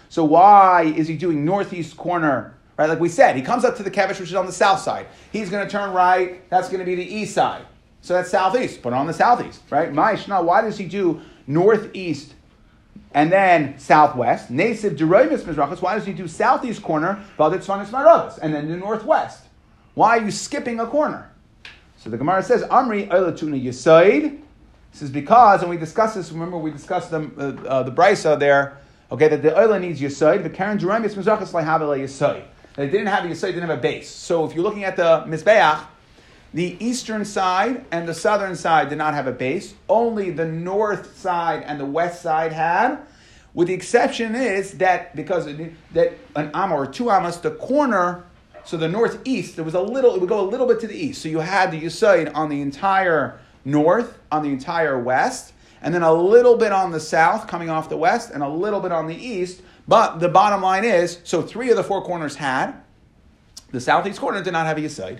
So 0.09 0.23
why 0.23 0.83
is 0.83 1.07
he 1.07 1.17
doing 1.17 1.45
northeast 1.45 1.97
corner? 1.97 2.55
Right, 2.77 2.87
like 2.87 2.99
we 2.99 3.09
said, 3.09 3.35
he 3.35 3.41
comes 3.41 3.65
up 3.65 3.75
to 3.77 3.83
the 3.83 3.91
Kevish, 3.91 4.21
which 4.21 4.29
is 4.29 4.35
on 4.35 4.45
the 4.45 4.53
south 4.53 4.79
side. 4.79 5.07
He's 5.33 5.49
going 5.49 5.65
to 5.65 5.69
turn 5.69 5.91
right. 5.91 6.49
That's 6.49 6.69
going 6.69 6.79
to 6.79 6.85
be 6.85 6.95
the 6.95 7.03
east 7.03 7.33
side. 7.33 7.65
So 8.01 8.13
that's 8.13 8.29
southeast. 8.29 8.81
Put 8.81 8.93
on 8.93 9.05
the 9.05 9.13
southeast, 9.13 9.61
right? 9.69 9.91
Ma'ishna, 9.91 10.41
why 10.43 10.61
does 10.61 10.77
he 10.77 10.85
do 10.85 11.19
northeast 11.45 12.35
and 13.13 13.31
then 13.31 13.77
southwest? 13.79 14.51
Nasiv 14.51 14.97
Deroimus 14.97 15.41
Mizrachas, 15.41 15.81
why 15.81 15.95
does 15.95 16.05
he 16.05 16.13
do 16.13 16.27
southeast 16.27 16.81
corner, 16.81 17.23
and 17.37 18.53
then 18.53 18.69
the 18.69 18.77
northwest? 18.77 19.43
Why 19.95 20.17
are 20.17 20.23
you 20.23 20.31
skipping 20.31 20.79
a 20.79 20.87
corner? 20.87 21.29
So 21.97 22.09
the 22.09 22.17
Gemara 22.17 22.43
says, 22.43 22.63
Amri 22.63 23.09
Eilatuna 23.09 23.61
Yisaid. 23.61 24.39
This 24.91 25.01
is 25.01 25.09
because, 25.09 25.61
and 25.61 25.69
we 25.69 25.77
discussed 25.77 26.15
this, 26.15 26.31
remember 26.31 26.57
we 26.57 26.71
discussed 26.71 27.11
the, 27.11 27.29
uh, 27.37 27.67
uh, 27.67 27.83
the 27.83 27.91
Brisa 27.91 28.39
there, 28.39 28.77
okay, 29.11 29.27
that 29.27 29.41
the 29.41 29.51
Oila 29.51 29.79
needs 29.79 29.99
Yisaid, 29.99 30.43
the 30.43 30.49
Karen 30.49 30.79
Jerome 30.79 31.03
is 31.03 31.15
Mizrachas 31.15 31.51
Lehavela 31.51 31.99
Yisaid. 31.99 32.43
They 32.75 32.87
didn't 32.87 33.07
have 33.07 33.25
a 33.25 33.27
Yisaid, 33.27 33.47
didn't 33.47 33.69
have 33.69 33.77
a 33.77 33.81
base. 33.81 34.09
So 34.09 34.45
if 34.45 34.55
you're 34.55 34.63
looking 34.63 34.85
at 34.85 34.95
the 34.95 35.25
Mizbeach, 35.27 35.85
the 36.53 36.77
eastern 36.83 37.25
side 37.25 37.85
and 37.91 38.07
the 38.07 38.13
southern 38.13 38.55
side 38.55 38.89
did 38.89 38.97
not 38.97 39.13
have 39.13 39.27
a 39.27 39.31
base. 39.31 39.75
Only 39.87 40.31
the 40.31 40.45
north 40.45 41.17
side 41.17 41.63
and 41.63 41.79
the 41.79 41.85
west 41.85 42.23
side 42.23 42.53
had. 42.53 42.99
With 43.59 43.67
the 43.67 43.73
exception 43.73 44.35
is 44.35 44.77
that 44.77 45.13
because 45.17 45.45
that 45.91 46.13
an 46.37 46.49
amma 46.53 46.75
or 46.75 46.87
two 46.87 47.11
amas, 47.11 47.35
the 47.35 47.51
corner, 47.51 48.23
so 48.63 48.77
the 48.77 48.87
northeast, 48.87 49.57
there 49.57 49.65
was 49.65 49.73
a 49.73 49.81
little, 49.81 50.15
it 50.15 50.21
would 50.21 50.29
go 50.29 50.39
a 50.39 50.47
little 50.49 50.65
bit 50.65 50.79
to 50.79 50.87
the 50.87 50.95
east. 50.95 51.21
So 51.21 51.27
you 51.27 51.39
had 51.39 51.69
the 51.71 51.81
Yisaid 51.81 52.33
on 52.33 52.47
the 52.47 52.61
entire 52.61 53.37
north, 53.65 54.17
on 54.31 54.43
the 54.43 54.49
entire 54.49 54.97
west, 54.97 55.51
and 55.81 55.93
then 55.93 56.03
a 56.03 56.13
little 56.13 56.55
bit 56.55 56.71
on 56.71 56.91
the 56.91 57.01
south 57.01 57.47
coming 57.47 57.69
off 57.69 57.89
the 57.89 57.97
west, 57.97 58.31
and 58.33 58.43
a 58.43 58.47
little 58.47 58.79
bit 58.79 58.93
on 58.93 59.07
the 59.07 59.15
east. 59.15 59.61
But 59.89 60.21
the 60.21 60.29
bottom 60.29 60.61
line 60.61 60.85
is 60.85 61.19
so 61.25 61.41
three 61.41 61.69
of 61.69 61.75
the 61.75 61.83
four 61.83 62.01
corners 62.01 62.35
had. 62.35 62.75
The 63.71 63.81
southeast 63.81 64.21
corner 64.21 64.41
did 64.41 64.53
not 64.53 64.67
have 64.67 64.77
a 64.77 64.81
Yisaid. 64.81 65.19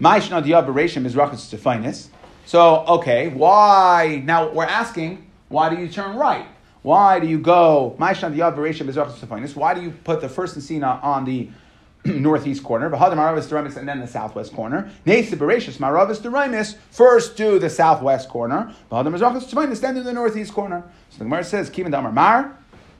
Ma'ishna 0.00 0.46
diaberation 0.46 1.06
is 1.06 1.16
rachas 1.16 1.52
tefinis. 1.52 2.06
So, 2.46 2.84
okay, 2.86 3.30
why? 3.30 4.22
Now 4.24 4.48
we're 4.52 4.62
asking, 4.62 5.28
why 5.48 5.74
do 5.74 5.82
you 5.82 5.88
turn 5.88 6.14
right? 6.14 6.46
Why 6.82 7.20
do 7.20 7.26
you 7.26 7.38
go? 7.38 7.94
Why 7.98 8.14
do 8.14 9.82
you 9.82 9.90
put 10.04 10.20
the 10.20 10.28
first 10.28 10.58
Nesina 10.58 11.04
on 11.04 11.24
the 11.24 11.50
northeast 12.04 12.64
corner, 12.64 12.86
and 12.86 13.88
then 13.88 14.00
the 14.00 14.06
southwest 14.06 14.54
corner. 14.54 14.90
First 16.90 17.36
do 17.36 17.58
the 17.58 17.68
southwest 17.68 18.28
corner, 18.30 18.74
then 18.88 19.94
do 19.94 20.02
the 20.02 20.12
northeast 20.14 20.54
corner. 20.54 20.82
So 21.10 21.18
the 21.18 21.24
Gemara 21.24 21.44
says, 21.44 21.68
Kivan 21.68 21.90
Damar 21.90 22.12
Mar, 22.12 22.56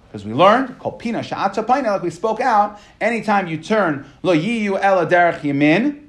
because 0.06 0.26
we 0.26 0.34
learned, 0.34 0.78
Kolpina 0.78 1.20
Sha'ata 1.20 1.66
Paina, 1.66 1.92
like 1.92 2.02
we 2.02 2.10
spoke 2.10 2.40
out, 2.40 2.78
anytime 3.00 3.46
you 3.46 3.56
turn 3.56 4.04
Lo 4.22 4.36
Yiyu 4.36 4.78
Ela 4.78 5.06
Derech 5.06 5.40
Yamin, 5.40 6.08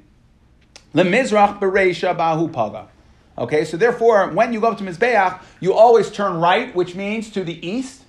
Lemizrach 0.92 1.60
Bereisha 1.60 2.14
Bahu 2.14 2.52
Paga. 2.52 2.88
Okay, 3.38 3.64
so 3.64 3.76
therefore, 3.76 4.30
when 4.30 4.52
you 4.52 4.60
go 4.60 4.68
up 4.68 4.78
to 4.78 4.84
Mizbeach, 4.84 5.40
you 5.60 5.72
always 5.72 6.10
turn 6.10 6.38
right, 6.38 6.74
which 6.74 6.94
means 6.94 7.30
to 7.30 7.42
the 7.42 7.66
east. 7.66 8.02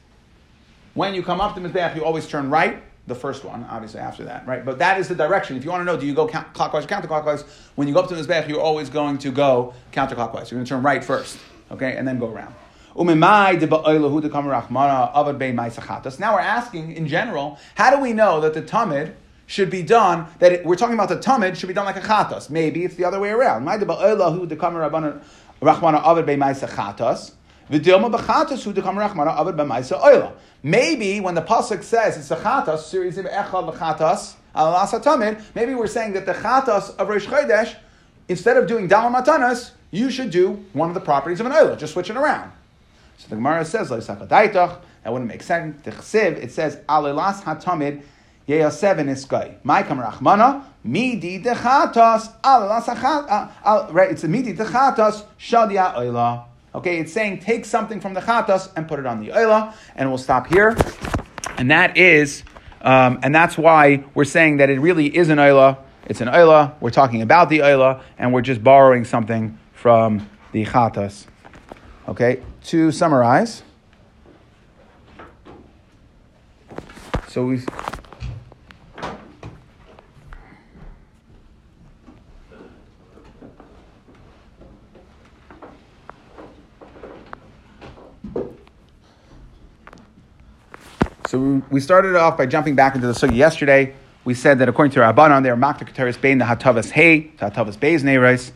When 0.96 1.14
you 1.14 1.24
come 1.24 1.40
up 1.40 1.56
to 1.56 1.62
Mizbeach, 1.62 1.96
you 1.96 2.04
always 2.04 2.28
turn 2.28 2.50
right 2.50 2.84
the 3.08 3.16
first 3.16 3.44
one, 3.44 3.66
obviously 3.70 4.00
after 4.00 4.24
that, 4.26 4.48
right? 4.48 4.64
But 4.64 4.80
that 4.80 5.00
is 5.00 5.08
the 5.08 5.16
direction. 5.16 5.58
If 5.58 5.64
you 5.64 5.72
want 5.72 5.82
to 5.82 5.86
know, 5.86 5.98
do 5.98 6.06
you 6.06 6.14
go 6.14 6.28
clockwise 6.28 6.86
or 6.86 6.88
counterclockwise? 6.88 7.44
When 7.76 7.88
you 7.88 7.94
go 7.94 8.02
up 8.02 8.10
to 8.10 8.16
the 8.16 8.22
Mizbeach, 8.22 8.48
you're 8.48 8.62
always 8.62 8.90
going 8.90 9.18
to 9.20 9.32
go 9.32 9.74
counterclockwise. 9.92 10.52
You're 10.52 10.58
going 10.58 10.66
to 10.66 10.70
turn 10.70 10.84
right 10.84 11.04
first, 11.04 11.40
okay, 11.72 11.98
and 11.98 12.08
then 12.08 12.20
go 12.20 12.32
around. 12.32 12.54
Now 12.96 13.04
we're 16.34 16.40
asking, 16.40 16.94
in 16.94 17.08
general, 17.08 17.60
how 17.76 17.96
do 17.96 18.00
we 18.00 18.14
know 18.14 18.40
that 18.42 18.54
the 18.54 18.62
Tamid 18.62 19.14
should 19.46 19.70
be 19.70 19.84
done, 19.84 20.28
that 20.40 20.52
it, 20.52 20.66
we're 20.66 20.76
talking 20.76 20.94
about 20.94 21.10
the 21.10 21.18
Tamid 21.18 21.56
should 21.56 21.68
be 21.68 21.74
done 21.74 21.86
like 21.86 21.98
a 21.98 22.02
Chatas? 22.02 22.50
Maybe 22.50 22.86
it's 22.86 22.96
the 22.96 23.06
other 23.06 23.20
way 23.20 23.30
around. 23.30 23.66
Maybe 30.66 31.20
when 31.20 31.36
the 31.36 31.42
pasuk 31.42 31.84
says 31.84 32.18
it's 32.18 32.32
a 32.32 32.36
chatas, 32.36 32.80
series 32.80 33.18
of 33.18 33.26
echad 33.26 33.74
lechatas 33.74 34.36
alas 34.54 34.92
hatamid, 34.92 35.42
maybe 35.56 35.74
we're 35.74 35.88
saying 35.88 36.14
that 36.14 36.26
the 36.26 36.34
chatas 36.34 36.96
of 36.98 37.08
Rosh 37.08 37.26
Chodesh, 37.26 37.76
instead 38.28 38.58
of 38.58 38.68
doing 38.68 38.90
dalam 38.90 39.16
matanas, 39.16 39.72
you 39.92 40.10
should 40.10 40.30
do 40.30 40.64
one 40.74 40.90
of 40.90 40.94
the 40.94 41.00
properties 41.00 41.40
of 41.40 41.46
an 41.46 41.54
oil. 41.54 41.76
Just 41.76 41.94
switch 41.94 42.10
it 42.10 42.18
around. 42.18 42.52
So 43.18 43.30
the 43.30 43.36
Gemara 43.36 43.64
says 43.64 43.90
that 43.90 44.82
wouldn't 45.06 45.30
make 45.30 45.44
sense. 45.44 45.88
It 45.88 46.52
says 46.52 46.78
alelas 46.90 47.44
hatamid 47.44 48.04
yeyaseven 48.48 49.08
iskay. 49.08 49.56
My 49.64 49.84
rachmana 49.84 50.64
midi 50.84 51.42
dechatas 51.42 52.32
alelas 52.42 52.86
hachatas. 52.86 53.94
Right, 53.94 54.12
it's 54.12 54.24
a 54.24 54.28
midi 54.28 54.54
dechatas 54.54 55.24
shadia 55.40 55.96
oila. 55.96 56.46
Okay, 56.76 57.00
it's 57.00 57.14
saying 57.14 57.40
take 57.40 57.66
something 57.66 58.00
from 58.00 58.14
the 58.14 58.22
chatas 58.22 58.72
and 58.76 58.88
put 58.88 59.00
it 59.00 59.06
on 59.06 59.20
the 59.24 59.30
oila, 59.30 59.74
and 59.96 60.10
we'll 60.10 60.18
stop 60.18 60.48
here. 60.48 60.76
And 61.58 61.70
that 61.70 61.98
is, 61.98 62.44
um, 62.82 63.20
and 63.22 63.34
that's 63.34 63.58
why 63.58 64.04
we're 64.16 64.26
saying 64.26 64.58
that 64.58 64.70
it 64.70 64.80
really 64.80 65.16
is 65.16 65.30
an 65.30 65.38
oila. 65.38 65.78
It's 66.08 66.20
an 66.20 66.28
oila. 66.28 66.74
We're 66.82 66.90
talking 66.90 67.22
about 67.22 67.50
the 67.50 67.60
oila, 67.60 68.02
and 68.18 68.34
we're 68.34 68.42
just 68.42 68.64
borrowing 68.64 69.06
something 69.06 69.58
from 69.74 70.28
the 70.52 70.66
chatas. 70.66 71.28
Okay, 72.08 72.42
to 72.66 72.92
summarize. 72.92 73.64
So 77.28 77.46
we've 77.46 77.66
So 91.34 91.64
we 91.72 91.80
started 91.80 92.16
off 92.16 92.38
by 92.38 92.46
jumping 92.46 92.76
back 92.76 92.94
into 92.94 93.08
the 93.08 93.14
sugi 93.14 93.38
yesterday. 93.38 93.96
We 94.24 94.36
said 94.36 94.60
that 94.60 94.70
according 94.70 94.92
to 94.92 95.00
Rabbanon, 95.00 95.42
they 95.42 95.50
are 95.50 95.56
makta 95.56 95.80
keteris 95.80 96.22
bein 96.22 96.38
the 96.38 96.46
hatavas 96.46 96.92
hay 96.92 97.22
to 97.40 97.50
hatavas 97.50 97.76
beis 97.76 98.04
neiros. 98.04 98.52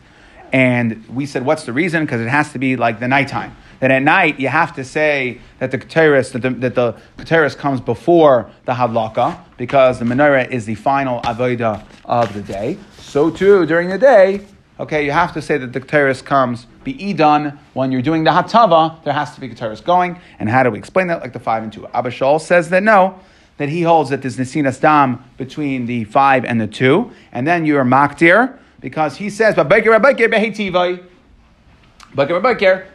And 0.52 1.04
we 1.08 1.26
said, 1.26 1.44
what's 1.44 1.64
the 1.64 1.72
reason? 1.72 2.04
Because 2.04 2.20
it 2.20 2.28
has 2.28 2.52
to 2.52 2.60
be 2.60 2.76
like 2.76 3.00
the 3.00 3.08
nighttime. 3.08 3.56
That 3.80 3.90
at 3.90 4.04
night 4.04 4.38
you 4.38 4.46
have 4.46 4.76
to 4.76 4.84
say 4.84 5.40
that 5.58 5.72
the 5.72 5.78
keteris 5.78 6.30
that 6.30 6.42
the, 6.42 6.50
that 6.50 6.76
the 6.76 7.56
comes 7.58 7.80
before 7.80 8.48
the 8.64 8.74
hadlaka 8.74 9.40
because 9.56 9.98
the 9.98 10.04
menorah 10.04 10.48
is 10.48 10.64
the 10.64 10.76
final 10.76 11.20
avodah 11.22 11.84
of 12.04 12.32
the 12.32 12.42
day. 12.42 12.78
So 12.98 13.28
too 13.28 13.66
during 13.66 13.88
the 13.88 13.98
day 13.98 14.46
okay, 14.80 15.04
you 15.04 15.10
have 15.10 15.32
to 15.34 15.42
say 15.42 15.58
that 15.58 15.72
the 15.72 15.80
Keteris 15.80 16.24
comes 16.24 16.66
be 16.84 17.12
done 17.12 17.58
when 17.74 17.92
you're 17.92 18.02
doing 18.02 18.24
the 18.24 18.30
Hatava, 18.30 19.02
there 19.04 19.12
has 19.12 19.34
to 19.34 19.40
be 19.40 19.48
Keteris 19.48 19.84
going. 19.84 20.18
And 20.38 20.48
how 20.48 20.62
do 20.62 20.70
we 20.70 20.78
explain 20.78 21.08
that? 21.08 21.20
Like 21.20 21.32
the 21.32 21.40
5 21.40 21.62
and 21.64 21.72
2. 21.72 21.88
Abba 21.88 22.10
Shaul 22.10 22.40
says 22.40 22.70
that 22.70 22.82
no, 22.82 23.20
that 23.58 23.68
he 23.68 23.82
holds 23.82 24.10
that 24.10 24.22
there's 24.22 24.36
Nesinas 24.36 24.80
Dam 24.80 25.22
between 25.36 25.86
the 25.86 26.04
5 26.04 26.44
and 26.44 26.60
the 26.60 26.66
2. 26.66 27.10
And 27.32 27.46
then 27.46 27.66
you're 27.66 27.84
Makdir, 27.84 28.58
because 28.80 29.16
he 29.16 29.28
says, 29.28 29.54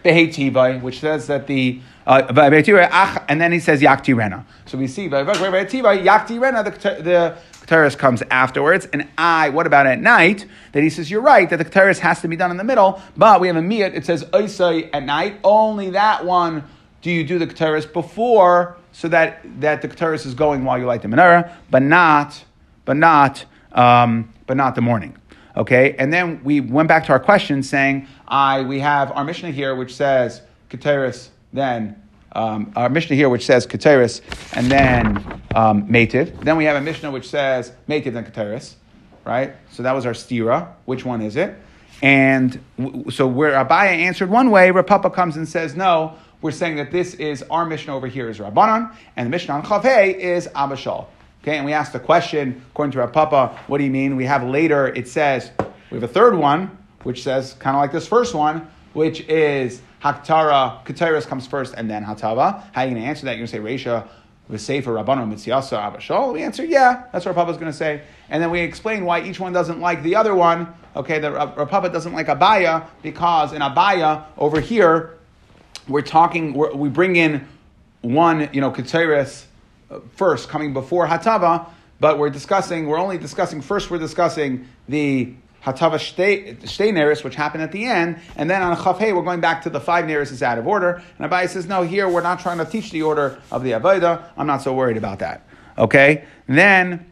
Behetivai, 0.04 0.82
which 0.82 1.00
says 1.00 1.28
that 1.28 1.48
the 1.48 1.82
uh, 2.06 3.20
and 3.30 3.41
then 3.41 3.51
he 3.51 3.60
says 3.60 3.82
Yakti 3.82 4.16
Rena. 4.16 4.45
So 4.66 4.78
we 4.78 4.88
see 4.88 5.08
Yakti 5.08 6.39
Rena, 6.39 6.64
the, 6.64 7.38
Keteris 7.66 7.97
comes 7.97 8.22
afterwards. 8.30 8.88
And 8.91 9.08
I, 9.18 9.49
what 9.49 9.66
about 9.66 9.88
at 9.88 9.99
night? 9.99 10.45
That 10.74 10.84
he 10.84 10.89
says, 10.89 11.10
you're 11.10 11.22
right, 11.22 11.49
that 11.49 11.58
the 11.58 11.66
Keteris 11.66 11.99
has 11.99 12.22
to 12.22 12.28
be 12.28 12.36
done 12.36 12.51
in 12.51 12.58
the 12.58 12.64
middle, 12.64 13.01
but 13.16 13.39
we 13.39 13.47
have 13.47 13.56
a 13.56 13.62
Miyat, 13.62 13.95
it 13.95 14.06
says 14.06 14.24
Oisai 14.26 14.89
at 14.93 15.04
night. 15.04 15.39
Only 15.43 15.91
that 15.91 16.26
one 16.26 16.64
do 17.01 17.12
you 17.12 17.24
do 17.24 17.39
the 17.39 17.47
Keteris 17.47 17.91
before, 17.91 18.78
so 18.91 19.08
that, 19.10 19.41
that 19.60 19.82
the 19.82 19.88
Keteris 19.88 20.26
is 20.26 20.34
going 20.34 20.64
while 20.66 20.78
you 20.78 20.86
light 20.86 21.01
the 21.01 21.08
menorah, 21.08 21.51
but 21.70 21.82
not, 21.82 22.43
but 22.86 22.97
not, 22.97 23.45
um, 23.72 24.34
but 24.45 24.58
not 24.58 24.76
the 24.76 24.82
morning. 24.82 25.18
Okay, 25.56 25.95
and 25.99 26.12
then 26.12 26.43
we 26.43 26.62
went 26.62 26.88
back 26.88 27.06
to 27.06 27.12
our 27.12 27.20
question 27.20 27.62
saying, 27.62 28.08
I, 28.28 28.62
we 28.64 28.80
have 28.80 29.12
our 29.12 29.24
Mishnah 29.24 29.51
here 29.51 29.76
which 29.76 29.95
says 29.95 30.41
Keteris, 30.70 31.30
then 31.54 32.01
um, 32.34 32.74
our 32.76 32.89
Mishnah 32.89 33.16
here, 33.16 33.30
which 33.30 33.45
says 33.45 33.66
Keteris 33.66 34.22
and 34.54 34.70
then 34.70 35.41
um. 35.56 35.88
Then 35.88 36.58
we 36.58 36.66
have 36.66 36.76
a 36.76 36.82
Mishnah 36.82 37.12
which 37.12 37.30
says 37.30 37.72
Mativ 37.88 38.14
then 38.14 38.26
Keteris, 38.26 38.76
right? 39.24 39.56
So 39.72 39.84
that 39.84 39.93
was 39.93 40.06
our 40.06 40.14
stira. 40.14 40.74
Which 40.86 41.06
one 41.06 41.22
is 41.22 41.36
it? 41.36 41.56
And 42.01 42.60
w- 42.78 43.10
so 43.12 43.28
where 43.28 43.51
Abaya 43.51 43.95
answered 43.95 44.30
one 44.30 44.51
way, 44.51 44.72
Rav 44.72 44.86
Papa 44.86 45.10
comes 45.10 45.38
and 45.38 45.47
says, 45.47 45.76
no, 45.76 46.16
we're 46.41 46.51
saying 46.51 46.76
that 46.76 46.91
this 46.91 47.14
is 47.14 47.43
our 47.43 47.66
Mishnah 47.66 47.95
over 47.95 48.08
here 48.08 48.30
is 48.30 48.39
Rabbanan, 48.39 48.93
and 49.16 49.28
the 49.28 49.30
Mishnah 49.30 49.54
on 49.54 49.64
Chavei 49.64 50.14
is 50.14 50.49
Abba 50.54 50.76
Shaul. 50.76 51.06
Okay, 51.41 51.56
and 51.56 51.66
we 51.66 51.72
asked 51.72 51.93
the 51.93 51.99
question, 51.99 52.62
according 52.72 52.91
to 52.93 52.99
Rav 52.99 53.14
Papa, 53.14 53.60
what 53.68 53.78
do 53.78 53.84
you 53.86 53.91
mean? 53.91 54.16
We 54.18 54.26
have 54.26 54.43
later, 54.43 54.88
it 54.88 55.08
says, 55.08 55.51
we 55.91 55.95
have 55.95 56.04
a 56.04 56.08
third 56.14 56.36
one, 56.36 56.78
which 57.04 57.24
says, 57.24 57.54
kind 57.54 57.76
of 57.76 57.82
like 57.82 57.91
this 57.91 58.08
first 58.08 58.34
one, 58.34 58.68
which 58.93 59.22
is 59.22 59.82
Haktara, 60.04 60.86
Keteris 60.86 61.26
comes 61.26 61.47
first 61.47 61.74
and 61.78 61.89
then 61.89 62.04
Hatava. 62.04 62.62
How 62.74 62.82
are 62.82 62.86
you 62.86 62.91
going 62.91 63.01
to 63.01 63.08
answer 63.08 63.26
that? 63.26 63.38
You're 63.38 63.47
going 63.47 63.64
to 63.64 63.80
say 63.80 63.91
Resha, 63.91 64.08
V'Sefer 64.51 65.04
Rabbanu 65.04 65.32
Mitziyasa 65.34 65.78
Abba 65.78 65.99
Shaul? 65.99 66.34
We 66.34 66.43
answer, 66.43 66.66
yeah, 66.66 67.06
that's 67.14 67.26
what 67.26 67.36
Rav 67.36 67.45
Papa 67.47 67.51
is 67.51 67.58
going 67.58 67.72
to 67.72 67.78
say. 67.78 68.01
And 68.30 68.43
then 68.43 68.51
we 68.51 68.60
explain 68.60 69.06
why 69.06 69.22
each 69.22 69.39
one 69.39 69.54
doesn't 69.54 69.80
like 69.80 70.04
the 70.04 70.18
other 70.18 70.36
one. 70.36 70.74
Okay, 70.95 71.20
the 71.20 71.32
Rav 71.32 71.70
Papa 71.70 71.89
doesn't 71.89 72.12
like 72.12 72.28
Abaya 72.28 72.86
because 73.01 73.54
in 73.54 73.62
Abaya, 73.62 74.26
over 74.38 74.60
here, 74.60 75.18
we're 75.88 76.01
talking, 76.01 76.54
we're, 76.54 76.74
we 76.74 76.89
bring 76.89 77.16
in 77.16 77.47
one, 78.01 78.49
you 78.51 78.60
know, 78.60 78.72
Keteris 78.72 79.45
uh, 79.89 79.99
first, 80.16 80.49
coming 80.49 80.74
before 80.74 81.08
Hatava, 81.08 81.68
but 82.01 82.20
we're 82.20 82.30
discussing, 82.30 82.88
we're 82.88 82.99
only 82.99 83.18
discussing, 83.18 83.62
first 83.62 83.89
we're 83.89 83.99
discussing 83.99 84.68
the 84.89 85.34
Hatava 85.64 85.95
Shtei 85.95 86.91
Neris, 86.91 87.24
which 87.24 87.36
happened 87.36 87.64
at 87.64 87.72
the 87.72 87.86
end, 87.86 88.20
and 88.36 88.49
then 88.49 88.61
on 88.61 88.76
Chav 88.76 88.99
we're 88.99 89.22
going 89.22 89.39
back 89.39 89.61
to 89.64 89.70
the 89.70 89.80
five 89.80 90.05
Neris 90.05 90.32
is 90.32 90.43
out 90.43 90.57
of 90.57 90.68
order. 90.68 91.01
And 91.18 91.32
Abai 91.32 91.47
says, 91.47 91.68
no, 91.68 91.84
here 91.84 92.09
we're 92.09 92.22
not 92.22 92.39
trying 92.39 92.57
to 92.57 92.66
teach 92.66 92.91
the 92.91 93.01
order 93.01 93.41
of 93.51 93.64
the 93.64 93.72
Avodah. 93.72 94.24
I'm 94.36 94.47
not 94.47 94.61
so 94.61 94.74
worried 94.74 94.97
about 94.97 95.20
that. 95.20 95.47
Okay? 95.78 96.26
then 96.47 97.05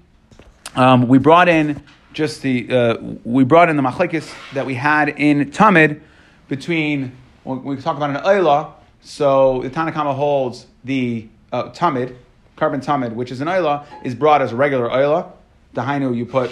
um, 0.76 1.08
we 1.08 1.18
brought 1.18 1.48
in 1.48 1.82
just 2.14 2.42
the, 2.42 2.70
uh, 2.70 2.98
we 3.24 3.44
brought 3.44 3.70
in 3.70 3.78
the 3.78 3.82
machlekes 3.82 4.34
that 4.54 4.66
we 4.66 4.76
had 4.76 5.10
in 5.10 5.52
Tamid 5.52 6.02
between, 6.50 7.16
when 7.44 7.64
we 7.64 7.78
talk 7.78 7.96
about 7.96 8.10
an 8.10 8.18
Ayla, 8.18 8.74
so 9.02 9.62
the 9.62 9.70
Tanakama 9.70 10.14
holds 10.14 10.68
the 10.84 11.28
uh, 11.54 11.70
Tamid, 11.72 12.16
korban 12.58 12.84
Tamid, 12.84 13.14
which 13.14 13.32
is 13.32 13.40
an 13.40 13.48
Ayla, 13.48 13.86
is 14.04 14.14
brought 14.14 14.42
as 14.42 14.52
a 14.52 14.56
regular 14.56 14.90
Ayla. 14.90 15.32
Dahainu, 15.74 16.16
you 16.16 16.26
put 16.26 16.50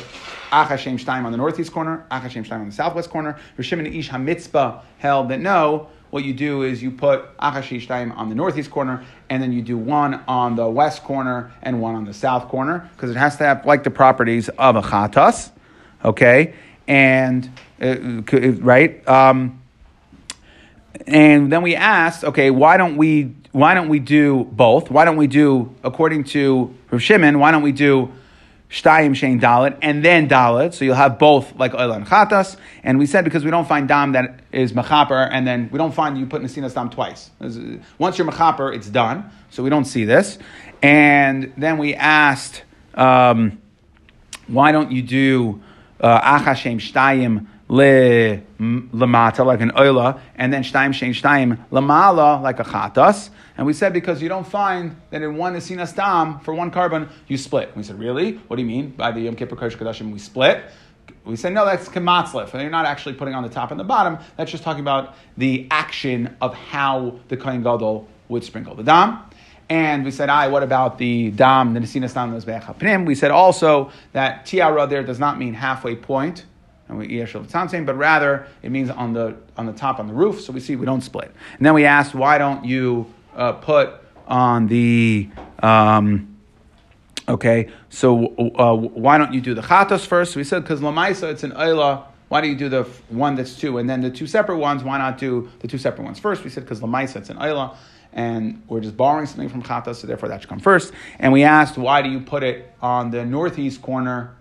Achashem 0.52 1.00
Shtaim 1.00 1.26
on 1.26 1.32
the 1.32 1.38
northeast 1.38 1.72
corner, 1.72 2.06
Achashem 2.10 2.48
Shtaim 2.48 2.62
on 2.62 2.70
the 2.70 2.76
southwest 2.76 3.10
corner. 3.10 3.38
Rishim 3.58 3.80
and 3.80 3.88
Ish 3.88 4.10
HaMitzpah 4.10 4.82
held 4.98 5.30
that 5.30 5.40
no, 5.40 5.90
what 6.10 6.24
you 6.24 6.34
do 6.34 6.64
is 6.64 6.82
you 6.82 6.90
put 6.90 7.38
Achashem 7.38 7.86
Shtaim 7.86 8.16
on 8.18 8.30
the 8.30 8.36
northeast 8.36 8.72
corner, 8.72 9.06
and 9.30 9.44
then 9.44 9.52
you 9.52 9.62
do 9.62 9.78
one 9.78 10.24
on 10.28 10.56
the 10.56 10.68
west 10.68 11.04
corner 11.04 11.52
and 11.62 11.82
one 11.82 11.96
on 11.96 12.06
the 12.06 12.14
south 12.14 12.48
corner, 12.48 12.90
because 12.96 13.12
it 13.12 13.18
has 13.18 13.38
to 13.38 13.44
have 13.44 13.66
like 13.66 13.84
the 13.84 13.92
properties 13.92 14.50
of 14.50 14.76
a 14.76 14.82
Chatas, 14.82 15.52
okay? 16.04 16.54
And, 16.88 17.52
uh, 17.82 17.98
right? 18.62 19.08
Um, 19.08 19.62
and 21.06 21.52
then 21.52 21.62
we 21.62 21.76
asked, 21.76 22.24
okay, 22.24 22.52
why 22.52 22.78
don't 22.78 22.98
we 22.98 23.36
why 23.52 23.74
don't 23.74 23.90
we 23.90 24.00
do 24.00 24.44
both? 24.52 24.92
Why 24.92 25.06
don't 25.06 25.18
we 25.18 25.26
do 25.26 25.74
according 25.84 26.26
to 26.26 26.76
Rav 26.92 27.02
Shimon? 27.02 27.40
Why 27.40 27.50
don't 27.50 27.64
we 27.64 27.72
do 27.72 28.12
Shtayim 28.70 29.12
Shein 29.12 29.42
Dalit 29.42 29.78
and 29.82 30.06
then 30.06 30.30
Dalit? 30.30 30.74
So 30.74 30.86
you'll 30.86 30.96
have 30.96 31.18
both 31.18 31.56
like 31.56 31.74
Oil 31.74 31.92
and 31.92 32.06
Chatas. 32.06 32.58
And 32.84 33.00
we 33.00 33.06
said 33.06 33.24
because 33.24 33.44
we 33.44 33.52
don't 33.52 33.68
find 33.68 33.88
Dam 33.88 34.12
that 34.14 34.40
is 34.52 34.74
Mechaper, 34.74 35.28
and 35.32 35.46
then 35.48 35.70
we 35.72 35.78
don't 35.78 35.94
find 35.94 36.18
you 36.18 36.26
put 36.26 36.42
Nasinas 36.42 36.74
Dam 36.74 36.90
twice. 36.90 37.32
Once 37.98 38.18
you're 38.18 38.28
Mechaper, 38.28 38.76
it's 38.76 38.90
done. 38.90 39.30
So 39.50 39.64
we 39.64 39.70
don't 39.70 39.86
see 39.86 40.06
this. 40.06 40.38
And 40.82 41.52
then 41.58 41.78
we 41.78 41.96
asked, 41.96 42.64
um, 42.94 43.60
why 44.48 44.72
don't 44.72 44.92
you 44.92 45.02
do 45.02 45.62
uh, 45.62 45.69
Uh, 46.00 46.39
Achashem 46.39 46.78
Shtayim 46.78 47.47
le 47.70 48.41
lamata 48.60 49.45
like 49.45 49.62
an 49.62 49.72
oila, 49.72 50.20
and 50.36 50.52
then 50.52 50.64
shtayim 50.64 50.89
shein 50.89 51.12
shtayim 51.12 51.58
lamala 51.72 52.41
like 52.41 52.60
a 52.60 52.64
chatas. 52.64 53.30
And 53.58 53.68
we 53.68 53.74
said 53.74 53.93
because 53.93 54.22
you 54.22 54.30
don't 54.30 54.47
find 54.47 54.95
that 55.12 55.22
in 55.22 55.38
one 55.38 55.56
asinas 55.56 55.95
dam 55.95 56.39
for 56.39 56.54
one 56.54 56.72
korban 56.72 57.10
you 57.28 57.38
split. 57.38 57.76
We 57.76 57.84
said 57.84 58.00
really? 58.00 58.34
What 58.47 58.56
do 58.56 58.64
you 58.64 58.68
mean 58.68 58.89
by 58.91 59.12
the 59.12 59.22
Yom 59.22 59.36
Kippur 59.36 59.56
Kodesh 59.56 59.78
Kodashim 59.78 60.12
we 60.12 60.20
split? 60.20 60.64
We 61.26 61.36
said 61.36 61.54
no, 61.54 61.64
that's 61.66 61.88
kamatzlif, 61.88 62.54
and 62.54 62.62
you're 62.62 62.72
not 62.72 62.86
actually 62.86 63.14
putting 63.14 63.36
on 63.36 63.43
the 63.43 63.50
top 63.50 63.72
and 63.72 63.80
the 63.80 63.84
bottom. 63.84 64.18
That's 64.36 64.50
just 64.50 64.64
talking 64.64 64.82
about 64.82 65.16
the 65.38 65.68
action 65.70 66.36
of 66.41 66.56
how 66.56 67.20
the 67.28 67.38
kohen 67.38 67.62
gadol 67.62 68.08
would 68.30 68.43
sprinkle 68.43 68.74
the 68.74 68.84
dam. 68.84 69.20
And 69.70 70.04
we 70.04 70.10
said, 70.10 70.30
I, 70.30 70.48
what 70.48 70.64
about 70.64 70.98
the 70.98 71.30
dam, 71.32 71.74
the 71.74 71.80
nesinas 71.80 72.14
dam, 72.14 72.34
pnim? 72.34 73.06
We 73.06 73.14
said 73.14 73.30
also 73.30 73.92
that 74.14 74.46
tiara 74.48 74.88
there 74.88 75.04
does 75.04 75.20
not 75.20 75.38
mean 75.38 75.54
halfway 75.54 75.96
point 75.96 76.46
and 76.90 76.98
we 76.98 77.26
saying, 77.26 77.86
but 77.86 77.96
rather 77.96 78.48
it 78.64 78.72
means 78.72 78.90
on 78.90 79.14
the 79.14 79.38
on 79.56 79.68
the 79.68 79.74
top 79.74 80.00
on 80.00 80.08
the 80.08 80.14
roof. 80.14 80.42
So 80.42 80.52
we 80.52 80.60
see 80.60 80.76
we 80.76 80.88
don't 80.88 81.02
split. 81.02 81.32
And 81.58 81.66
then 81.66 81.76
we 81.76 81.86
asked, 81.86 82.16
why 82.16 82.40
don't 82.40 82.66
you 82.66 83.14
uh, 83.36 83.54
put 83.54 83.94
on 84.28 84.68
the 84.68 85.30
um, 85.62 86.36
okay? 87.28 87.70
So 87.90 88.36
uh, 88.58 88.74
why 88.76 89.20
don't 89.20 89.34
you 89.34 89.40
do 89.40 89.54
the 89.54 89.62
chatos 89.62 90.06
first? 90.06 90.34
So 90.34 90.40
we 90.40 90.44
said 90.44 90.64
because 90.64 90.82
lamaisa 90.82 91.32
it's 91.32 91.44
an 91.44 91.52
oila. 91.52 92.06
Why 92.28 92.42
do 92.42 92.48
you 92.48 92.56
do 92.56 92.70
the 92.70 92.84
one 93.10 93.36
that's 93.36 93.56
two, 93.56 93.80
and 93.80 93.90
then 93.90 94.02
the 94.02 94.10
two 94.10 94.28
separate 94.28 94.58
ones? 94.58 94.84
Why 94.84 94.98
not 94.98 95.18
do 95.20 95.50
the 95.60 95.68
two 95.68 95.78
separate 95.78 96.06
ones 96.06 96.20
first? 96.20 96.44
We 96.44 96.50
said 96.50 96.64
because 96.64 96.80
lamaisa 96.80 97.18
it's 97.18 97.30
an 97.30 97.38
oila 97.38 97.76
and 98.14 98.64
we're 98.68 98.80
just 98.80 98.97
borrowing 98.97 99.26
something 99.26 99.49
from 99.49 99.64
Chata, 99.64 99.95
so 99.95 100.07
therefore 100.07 100.30
that 100.30 100.41
should 100.41 100.49
come 100.49 100.60
first. 100.60 100.93
And 101.20 101.32
we 101.32 101.43
asked, 101.43 101.78
why 101.78 102.01
do 102.01 102.10
you 102.10 102.20
put 102.20 102.43
it 102.43 102.74
on 102.82 103.12
the 103.12 103.26
northeast 103.26 103.82
corner 103.82 104.36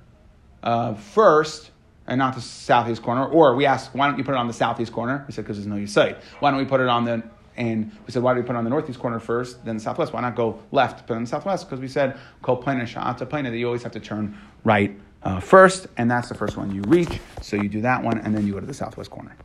uh, 0.63 0.95
first? 0.95 1.71
and 2.09 2.19
not 2.19 2.35
the 2.35 2.41
southeast 2.41 3.03
corner. 3.03 3.27
Or 3.27 3.55
we 3.55 3.67
asked, 3.67 3.95
why 3.95 4.09
don't 4.09 4.19
you 4.19 4.25
put 4.25 4.33
it 4.33 4.39
on 4.39 4.49
the 4.49 4.53
southeast 4.53 4.93
corner? 4.93 5.25
We 5.27 5.33
said, 5.33 5.45
because 5.45 5.59
there's 5.59 5.67
no 5.67 5.77
Yisai. 5.77 6.17
Why 6.41 6.51
don't 6.51 6.59
we 6.59 6.65
put 6.65 6.81
it 6.81 6.89
on 6.89 7.05
the, 7.05 7.23
and 7.57 7.93
we 8.07 8.13
said, 8.13 8.23
why 8.23 8.33
do 8.33 8.41
we 8.41 8.47
put 8.47 8.55
it 8.55 8.59
on 8.59 8.65
the 8.65 8.71
northeast 8.71 8.99
corner 8.99 9.21
first, 9.21 9.65
then 9.65 9.77
the 9.77 9.83
southwest? 9.83 10.13
Why 10.13 10.23
not 10.23 10.35
go 10.35 10.59
left, 10.73 11.07
put 11.07 11.13
it 11.13 11.17
on 11.17 11.25
the 11.25 11.29
southwest? 11.29 11.69
Because 11.69 11.81
we 11.81 11.89
said, 11.89 12.19
kol 12.43 12.57
plana 12.57 12.85
sha'ata 12.85 13.29
plana, 13.29 13.51
that 13.51 13.59
you 13.59 13.67
always 13.67 13.83
have 13.83 13.93
to 13.93 14.01
turn 14.01 14.37
right 14.65 14.99
uh, 15.23 15.39
first, 15.39 15.87
and 15.97 16.11
that's 16.11 16.29
the 16.29 16.35
first 16.35 16.57
one 16.57 16.75
you 16.75 16.83
reach. 16.83 17.21
So 17.43 17.57
you 17.57 17.69
do 17.69 17.83
that 17.83 18.03
one, 18.03 18.19
and 18.19 18.35
then 18.35 18.47
you 18.47 18.55
go 18.55 18.61
to 18.61 18.67
the 18.67 18.75
southwest 18.75 19.11
corner. 19.11 19.37